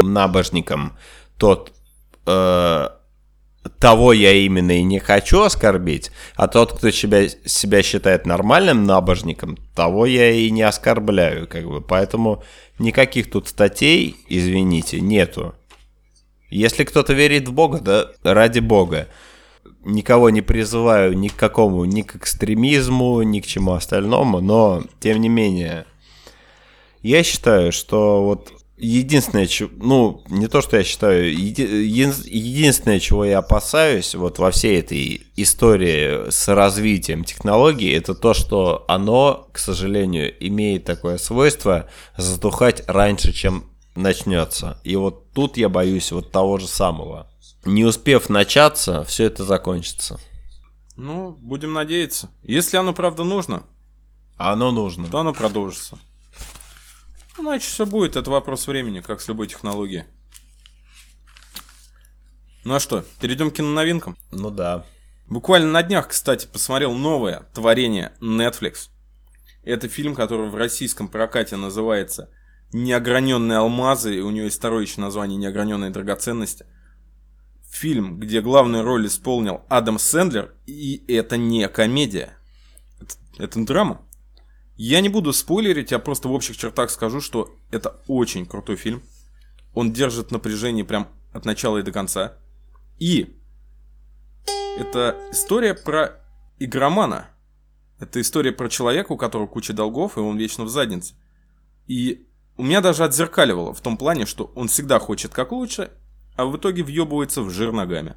набожником, 0.02 0.96
тот 1.38 1.72
э, 2.26 2.88
того 3.78 4.12
я 4.12 4.32
именно 4.32 4.72
и 4.72 4.82
не 4.82 4.98
хочу 4.98 5.42
оскорбить, 5.42 6.10
а 6.36 6.48
тот, 6.48 6.72
кто 6.72 6.90
себя, 6.90 7.28
себя 7.28 7.82
считает 7.82 8.26
нормальным 8.26 8.84
набожником, 8.84 9.56
того 9.74 10.06
я 10.06 10.30
и 10.30 10.50
не 10.50 10.62
оскорбляю, 10.62 11.46
как 11.46 11.66
бы. 11.66 11.80
Поэтому 11.80 12.42
никаких 12.78 13.30
тут 13.30 13.48
статей, 13.48 14.16
извините, 14.28 15.00
нету. 15.00 15.54
Если 16.50 16.84
кто-то 16.84 17.12
верит 17.12 17.48
в 17.48 17.52
Бога, 17.52 17.80
да 17.80 18.34
ради 18.34 18.60
Бога. 18.60 19.08
Никого 19.84 20.30
не 20.30 20.42
призываю 20.42 21.18
ни 21.18 21.26
к 21.26 21.34
какому, 21.34 21.84
ни 21.84 22.02
к 22.02 22.14
экстремизму, 22.14 23.22
ни 23.22 23.40
к 23.40 23.46
чему 23.46 23.72
остальному, 23.72 24.40
но 24.40 24.84
тем 25.00 25.20
не 25.20 25.28
менее, 25.28 25.86
я 27.00 27.24
считаю, 27.24 27.72
что 27.72 28.22
вот 28.22 28.52
единственное, 28.82 29.48
ну, 29.76 30.22
не 30.28 30.48
то, 30.48 30.60
что 30.60 30.76
я 30.76 30.84
считаю, 30.84 31.32
еди- 31.32 31.82
един- 31.82 32.12
единственное, 32.24 33.00
чего 33.00 33.24
я 33.24 33.38
опасаюсь 33.38 34.14
вот 34.14 34.38
во 34.38 34.50
всей 34.50 34.80
этой 34.80 35.26
истории 35.36 36.30
с 36.30 36.48
развитием 36.48 37.24
технологий, 37.24 37.90
это 37.92 38.14
то, 38.14 38.34
что 38.34 38.84
оно, 38.88 39.48
к 39.52 39.58
сожалению, 39.58 40.34
имеет 40.46 40.84
такое 40.84 41.18
свойство 41.18 41.88
затухать 42.16 42.82
раньше, 42.88 43.32
чем 43.32 43.70
начнется. 43.94 44.80
И 44.84 44.96
вот 44.96 45.32
тут 45.32 45.56
я 45.56 45.68
боюсь 45.68 46.10
вот 46.12 46.30
того 46.32 46.58
же 46.58 46.66
самого. 46.66 47.28
Не 47.64 47.84
успев 47.84 48.28
начаться, 48.28 49.04
все 49.04 49.24
это 49.24 49.44
закончится. 49.44 50.18
Ну, 50.96 51.36
будем 51.40 51.72
надеяться. 51.72 52.30
Если 52.42 52.76
оно 52.76 52.92
правда 52.92 53.22
нужно, 53.24 53.62
оно 54.36 54.72
нужно. 54.72 55.06
то 55.08 55.20
оно 55.20 55.32
продолжится. 55.32 55.98
Иначе 57.38 57.66
все 57.66 57.86
будет, 57.86 58.16
это 58.16 58.30
вопрос 58.30 58.66
времени, 58.66 59.00
как 59.00 59.20
с 59.20 59.28
любой 59.28 59.46
технологией. 59.46 60.04
Ну 62.64 62.74
а 62.74 62.80
что, 62.80 63.04
перейдем 63.20 63.50
к 63.50 63.54
киноновинкам? 63.54 64.16
Ну 64.30 64.50
да. 64.50 64.84
Буквально 65.28 65.70
на 65.70 65.82
днях, 65.82 66.08
кстати, 66.08 66.46
посмотрел 66.46 66.92
новое 66.92 67.48
творение 67.54 68.12
Netflix. 68.20 68.90
Это 69.64 69.88
фильм, 69.88 70.14
который 70.14 70.48
в 70.48 70.56
российском 70.56 71.08
прокате 71.08 71.56
называется 71.56 72.30
«Неограненные 72.72 73.58
алмазы», 73.58 74.16
и 74.16 74.20
у 74.20 74.30
него 74.30 74.44
есть 74.44 74.58
второе 74.58 74.82
еще 74.82 75.00
название 75.00 75.38
«Неограненные 75.38 75.90
драгоценности». 75.90 76.66
Фильм, 77.70 78.18
где 78.20 78.42
главную 78.42 78.84
роль 78.84 79.06
исполнил 79.06 79.62
Адам 79.68 79.98
Сэндлер, 79.98 80.54
и 80.66 81.02
это 81.08 81.38
не 81.38 81.66
комедия. 81.68 82.36
Это, 83.00 83.14
это 83.38 83.64
драма. 83.64 84.06
Я 84.76 85.00
не 85.00 85.08
буду 85.08 85.32
спойлерить, 85.32 85.90
я 85.90 85.98
просто 85.98 86.28
в 86.28 86.32
общих 86.32 86.56
чертах 86.56 86.90
скажу, 86.90 87.20
что 87.20 87.54
это 87.70 88.00
очень 88.06 88.46
крутой 88.46 88.76
фильм. 88.76 89.02
Он 89.74 89.92
держит 89.92 90.30
напряжение 90.30 90.84
прям 90.84 91.08
от 91.32 91.44
начала 91.44 91.78
и 91.78 91.82
до 91.82 91.92
конца. 91.92 92.38
И 92.98 93.36
это 94.78 95.16
история 95.30 95.74
про 95.74 96.20
игромана. 96.58 97.28
Это 97.98 98.20
история 98.20 98.52
про 98.52 98.68
человека, 98.68 99.12
у 99.12 99.16
которого 99.16 99.46
куча 99.46 99.72
долгов, 99.72 100.16
и 100.16 100.20
он 100.20 100.36
вечно 100.36 100.64
в 100.64 100.68
заднице. 100.68 101.14
И 101.86 102.26
у 102.56 102.64
меня 102.64 102.80
даже 102.80 103.04
отзеркаливало 103.04 103.74
в 103.74 103.80
том 103.80 103.96
плане, 103.96 104.26
что 104.26 104.52
он 104.54 104.68
всегда 104.68 104.98
хочет 104.98 105.32
как 105.32 105.52
лучше, 105.52 105.90
а 106.36 106.46
в 106.46 106.56
итоге 106.56 106.82
въебывается 106.82 107.42
в 107.42 107.50
жир 107.50 107.72
ногами. 107.72 108.16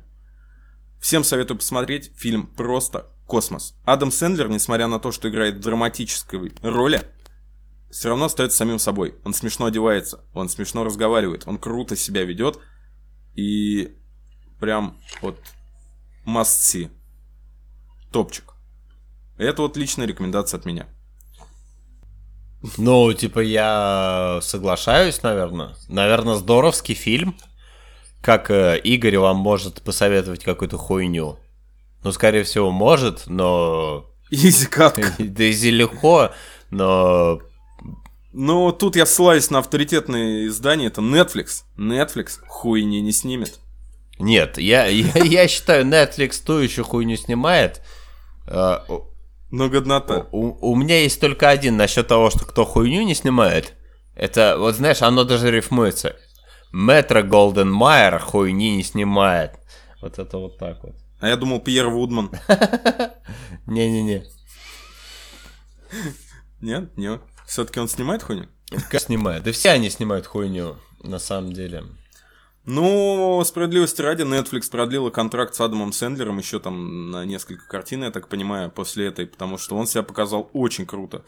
Всем 1.01 1.24
советую 1.24 1.58
посмотреть 1.58 2.12
фильм 2.16 2.47
«Просто 2.47 3.12
космос». 3.26 3.76
Адам 3.86 4.12
Сэндлер, 4.12 4.50
несмотря 4.50 4.88
на 4.88 5.00
то, 5.00 5.12
что 5.12 5.30
играет 5.30 5.56
в 5.56 5.60
драматической 5.60 6.52
роли, 6.62 7.02
все 7.92 8.10
равно 8.10 8.26
остается 8.26 8.58
самим 8.58 8.80
собой. 8.80 9.16
Он 9.24 9.34
смешно 9.34 9.68
одевается, 9.68 10.22
он 10.34 10.50
смешно 10.50 10.84
разговаривает, 10.84 11.44
он 11.48 11.58
круто 11.58 11.96
себя 11.96 12.24
ведет. 12.24 12.60
И 13.36 13.98
прям 14.60 14.98
вот 15.22 15.40
must 16.26 16.60
see. 16.62 16.90
Топчик. 18.12 18.54
Это 19.38 19.62
вот 19.62 19.78
личная 19.78 20.08
рекомендация 20.08 20.58
от 20.58 20.66
меня. 20.66 20.88
Ну, 22.78 23.14
типа, 23.14 23.40
я 23.40 24.40
соглашаюсь, 24.42 25.22
наверное. 25.22 25.76
Наверное, 25.88 26.36
здоровский 26.36 26.96
фильм. 26.96 27.36
Как 28.22 28.50
э, 28.50 28.80
Игорь 28.80 29.18
вам 29.18 29.38
может 29.38 29.82
посоветовать 29.84 30.44
какую-то 30.44 30.78
хуйню. 30.78 31.38
Ну, 32.06 32.12
скорее 32.12 32.43
всего, 32.43 32.70
может, 32.70 33.24
но... 33.26 34.06
Изи 34.30 34.68
катка. 34.68 35.12
Да 35.18 35.49
изи 35.49 35.72
легко, 35.72 36.30
но... 36.70 37.39
Ну, 38.32 38.72
тут 38.72 38.95
я 38.95 39.08
ссылаюсь 39.08 39.49
на 39.49 39.58
авторитетное 39.58 40.45
издание, 40.45 40.89
это 40.89 41.01
Netflix. 41.01 41.64
Netflix 41.80 42.38
хуйни 42.47 43.01
не 43.01 43.12
снимет. 43.12 43.60
Нет, 44.20 44.60
я, 44.60 44.86
я, 44.86 45.24
я 45.24 45.47
считаю, 45.47 45.84
Netflix 45.84 46.43
ту 46.45 46.60
еще 46.60 46.84
хуйню 46.84 47.16
снимает. 47.16 47.82
Э, 48.45 48.82
Но 49.49 49.70
годнота. 49.70 50.28
У, 50.32 50.74
у 50.74 50.76
меня 50.76 51.01
есть 51.01 51.20
только 51.20 51.49
один 51.49 51.76
насчет 51.76 52.08
того, 52.08 52.30
что 52.30 52.45
кто 52.45 52.66
хуйню 52.66 53.01
не 53.01 53.16
снимает. 53.16 53.74
Это, 54.14 54.58
вот 54.60 54.76
знаешь, 54.76 55.01
оно 55.01 55.24
даже 55.24 55.49
рифмуется. 55.49 56.16
Метро 56.72 57.24
Голден 57.24 57.72
Майер 57.72 58.20
хуйни 58.20 58.76
не 58.76 58.84
снимает. 58.84 59.53
Вот 60.03 60.20
это 60.20 60.38
вот 60.38 60.60
так 60.60 60.84
вот. 60.84 60.95
А 61.20 61.28
я 61.28 61.38
думал, 61.38 61.59
Пьер 61.59 61.89
Вудман. 61.89 62.32
Не-не-не. 63.68 64.26
Нет, 66.61 66.97
нет. 66.97 67.22
Все-таки 67.47 67.80
он 67.80 67.88
снимает 67.88 68.24
хуйню? 68.24 68.47
Как 68.89 69.01
снимает? 69.01 69.43
Да 69.43 69.51
все 69.51 69.70
они 69.70 69.89
снимают 69.89 70.26
хуйню, 70.26 70.78
на 71.03 71.20
самом 71.20 71.53
деле. 71.53 71.84
Ну, 72.66 73.43
справедливости 73.45 74.01
ради, 74.01 74.24
Netflix 74.24 74.72
продлила 74.72 75.11
контракт 75.11 75.53
с 75.53 75.61
Адамом 75.61 75.93
Сэндлером 75.93 76.39
еще 76.39 76.59
там 76.59 77.11
на 77.11 77.24
несколько 77.24 77.68
картин, 77.68 78.03
я 78.03 78.11
так 78.11 78.28
понимаю, 78.28 78.72
после 78.72 79.05
этой, 79.05 79.28
потому 79.28 79.59
что 79.59 79.76
он 79.76 79.86
себя 79.86 80.01
показал 80.01 80.49
очень 80.51 80.88
круто. 80.88 81.24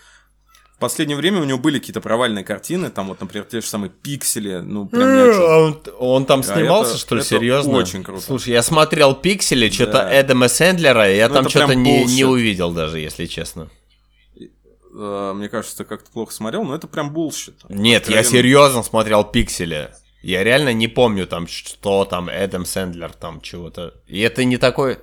В 0.77 0.79
последнее 0.79 1.17
время 1.17 1.41
у 1.41 1.43
него 1.43 1.57
были 1.57 1.79
какие-то 1.79 2.01
провальные 2.01 2.43
картины, 2.43 2.91
там 2.91 3.07
вот, 3.07 3.19
например, 3.19 3.47
те 3.49 3.61
же 3.61 3.67
самые 3.67 3.89
пиксели, 3.89 4.57
ну, 4.57 4.85
прям 4.87 5.01
о 5.09 5.33
чём. 5.33 5.81
Он, 5.97 6.15
он 6.17 6.25
там 6.25 6.41
А 6.41 6.43
снимался, 6.43 6.91
это- 6.91 6.99
что 6.99 7.15
ли, 7.15 7.21
это 7.21 7.29
серьезно? 7.29 7.77
очень 7.77 8.03
круто. 8.03 8.21
Слушай, 8.21 8.49
я 8.53 8.61
смотрел 8.61 9.15
пиксели, 9.15 9.69
что-то 9.69 9.93
Да. 9.93 10.19
Эдама 10.21 10.47
Сэндлера, 10.47 11.11
и 11.11 11.17
я 11.17 11.29
Ну, 11.29 11.33
там 11.33 11.49
что-то 11.49 11.73
не, 11.73 12.03
bullshit. 12.03 12.13
не 12.13 12.25
увидел 12.25 12.71
даже, 12.73 12.99
если 12.99 13.25
честно. 13.25 13.69
Э, 14.99 15.33
Мне 15.35 15.49
кажется, 15.49 15.77
ты 15.77 15.83
как-то 15.83 16.09
плохо 16.11 16.31
смотрел, 16.33 16.63
но 16.63 16.75
это 16.75 16.87
прям 16.87 17.11
bullshit. 17.11 17.55
Нет, 17.69 18.07
я 18.09 18.19
Откровенно. 18.19 18.23
серьезно 18.31 18.83
смотрел 18.83 19.23
пиксели. 19.23 19.89
Я 20.21 20.43
реально 20.43 20.73
не 20.73 20.87
помню 20.87 21.27
там, 21.27 21.47
что 21.47 22.05
там 22.05 22.29
Эдам 22.29 22.65
Сэндлер 22.65 23.13
там 23.13 23.41
чего-то. 23.41 23.93
И 24.07 24.19
это 24.21 24.43
не 24.43 24.57
такой... 24.57 24.97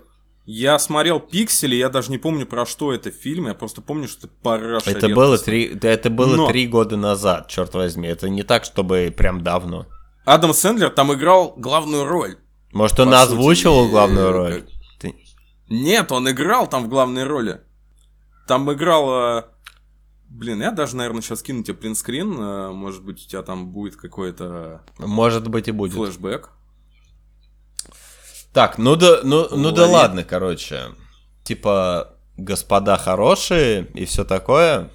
Я 0.47 0.79
смотрел 0.79 1.21
пиксели, 1.21 1.75
я 1.75 1.89
даже 1.89 2.11
не 2.11 2.19
помню, 2.19 2.45
про 2.47 2.67
что 2.67 2.93
это 2.93 3.11
фильм, 3.11 3.47
я 3.47 3.55
просто 3.55 3.81
помню, 3.81 4.07
что 4.09 4.27
это 4.27 4.37
параша 4.43 4.91
Это 4.91 5.09
было, 5.09 5.39
три, 5.39 5.73
да, 5.75 5.89
это 5.89 6.11
было 6.11 6.37
Но- 6.37 6.49
три 6.49 6.67
года 6.67 6.97
назад, 6.99 7.49
черт 7.49 7.73
возьми. 7.75 8.09
Это 8.09 8.29
не 8.29 8.43
так, 8.43 8.65
чтобы 8.65 9.13
прям 9.17 9.43
давно. 9.43 9.87
Адам 10.27 10.53
Сэндлер 10.53 10.91
там 10.91 11.13
играл 11.15 11.55
главную 11.57 12.05
роль. 12.05 12.37
Может, 12.73 13.01
он 13.01 13.11
По 13.11 13.21
сути, 13.23 13.23
озвучивал 13.33 13.87
и- 13.87 13.91
главную 13.91 14.33
роль? 14.33 14.65
Ты- 15.01 15.15
Нет, 15.71 16.13
он 16.13 16.31
играл 16.31 16.67
там 16.69 16.85
в 16.85 16.89
главной 16.89 17.25
роли. 17.25 17.61
Там 18.47 18.71
играл... 18.71 19.39
э, 19.39 19.43
Блин, 20.29 20.61
я 20.61 20.73
даже, 20.73 20.97
наверное, 20.97 21.23
сейчас 21.23 21.43
кину 21.43 21.63
тебе 21.63 21.75
принтскрин. 21.75 22.37
э, 22.39 22.71
Может 22.73 23.03
быть, 23.05 23.25
у 23.25 23.29
тебя 23.29 23.43
там 23.43 23.69
будет 23.73 23.97
какой-то 23.97 24.83
Может 24.99 25.49
быть 25.49 25.69
и 25.69 25.71
будет. 25.73 25.95
флешбэк. 25.95 26.51
Так, 28.55 28.79
ну 28.79 28.95
да, 28.95 29.19
ну, 29.25 29.49
ну 29.51 29.73
да 29.73 29.89
ладно, 29.89 30.23
короче. 30.23 30.93
Типа, 31.43 32.15
господа 32.37 32.97
хорошие 32.97 33.89
и 33.95 34.05
все 34.05 34.25
такое. 34.25 34.91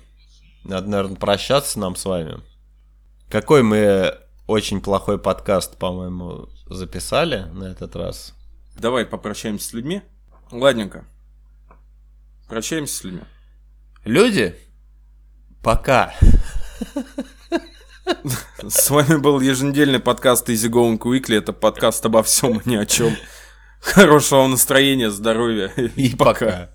Надо, 0.64 0.90
наверное, 0.90 1.18
прощаться 1.18 1.78
нам 1.78 1.98
с 1.98 2.06
вами. 2.06 2.40
Какой 3.30 3.62
мы 3.62 4.18
очень 4.48 4.80
плохой 4.80 5.20
подкаст, 5.20 5.78
по-моему, 5.78 6.48
записали 6.68 7.50
на 7.52 7.66
этот 7.66 7.98
раз. 7.98 8.34
Давай 8.78 9.06
попрощаемся 9.06 9.68
с 9.68 9.74
людьми. 9.74 10.04
Ладненько. 10.52 11.04
Прощаемся 12.48 12.96
с 12.96 13.04
людьми. 13.04 13.24
Люди, 14.06 14.56
пока. 15.62 16.14
С 18.66 18.90
вами 18.90 19.18
был 19.18 19.42
еженедельный 19.42 20.00
подкаст 20.00 20.50
Easy 20.50 20.70
Going 20.70 20.98
Quickly. 20.98 21.38
Это 21.38 21.52
подкаст 21.52 22.06
обо 22.06 22.24
всем 22.24 22.60
и 22.60 22.70
ни 22.70 22.76
о 22.78 22.86
чем. 22.86 23.14
Хорошего 23.80 24.48
настроения, 24.48 25.10
здоровья 25.10 25.68
И 25.96 26.16
пока. 26.16 26.70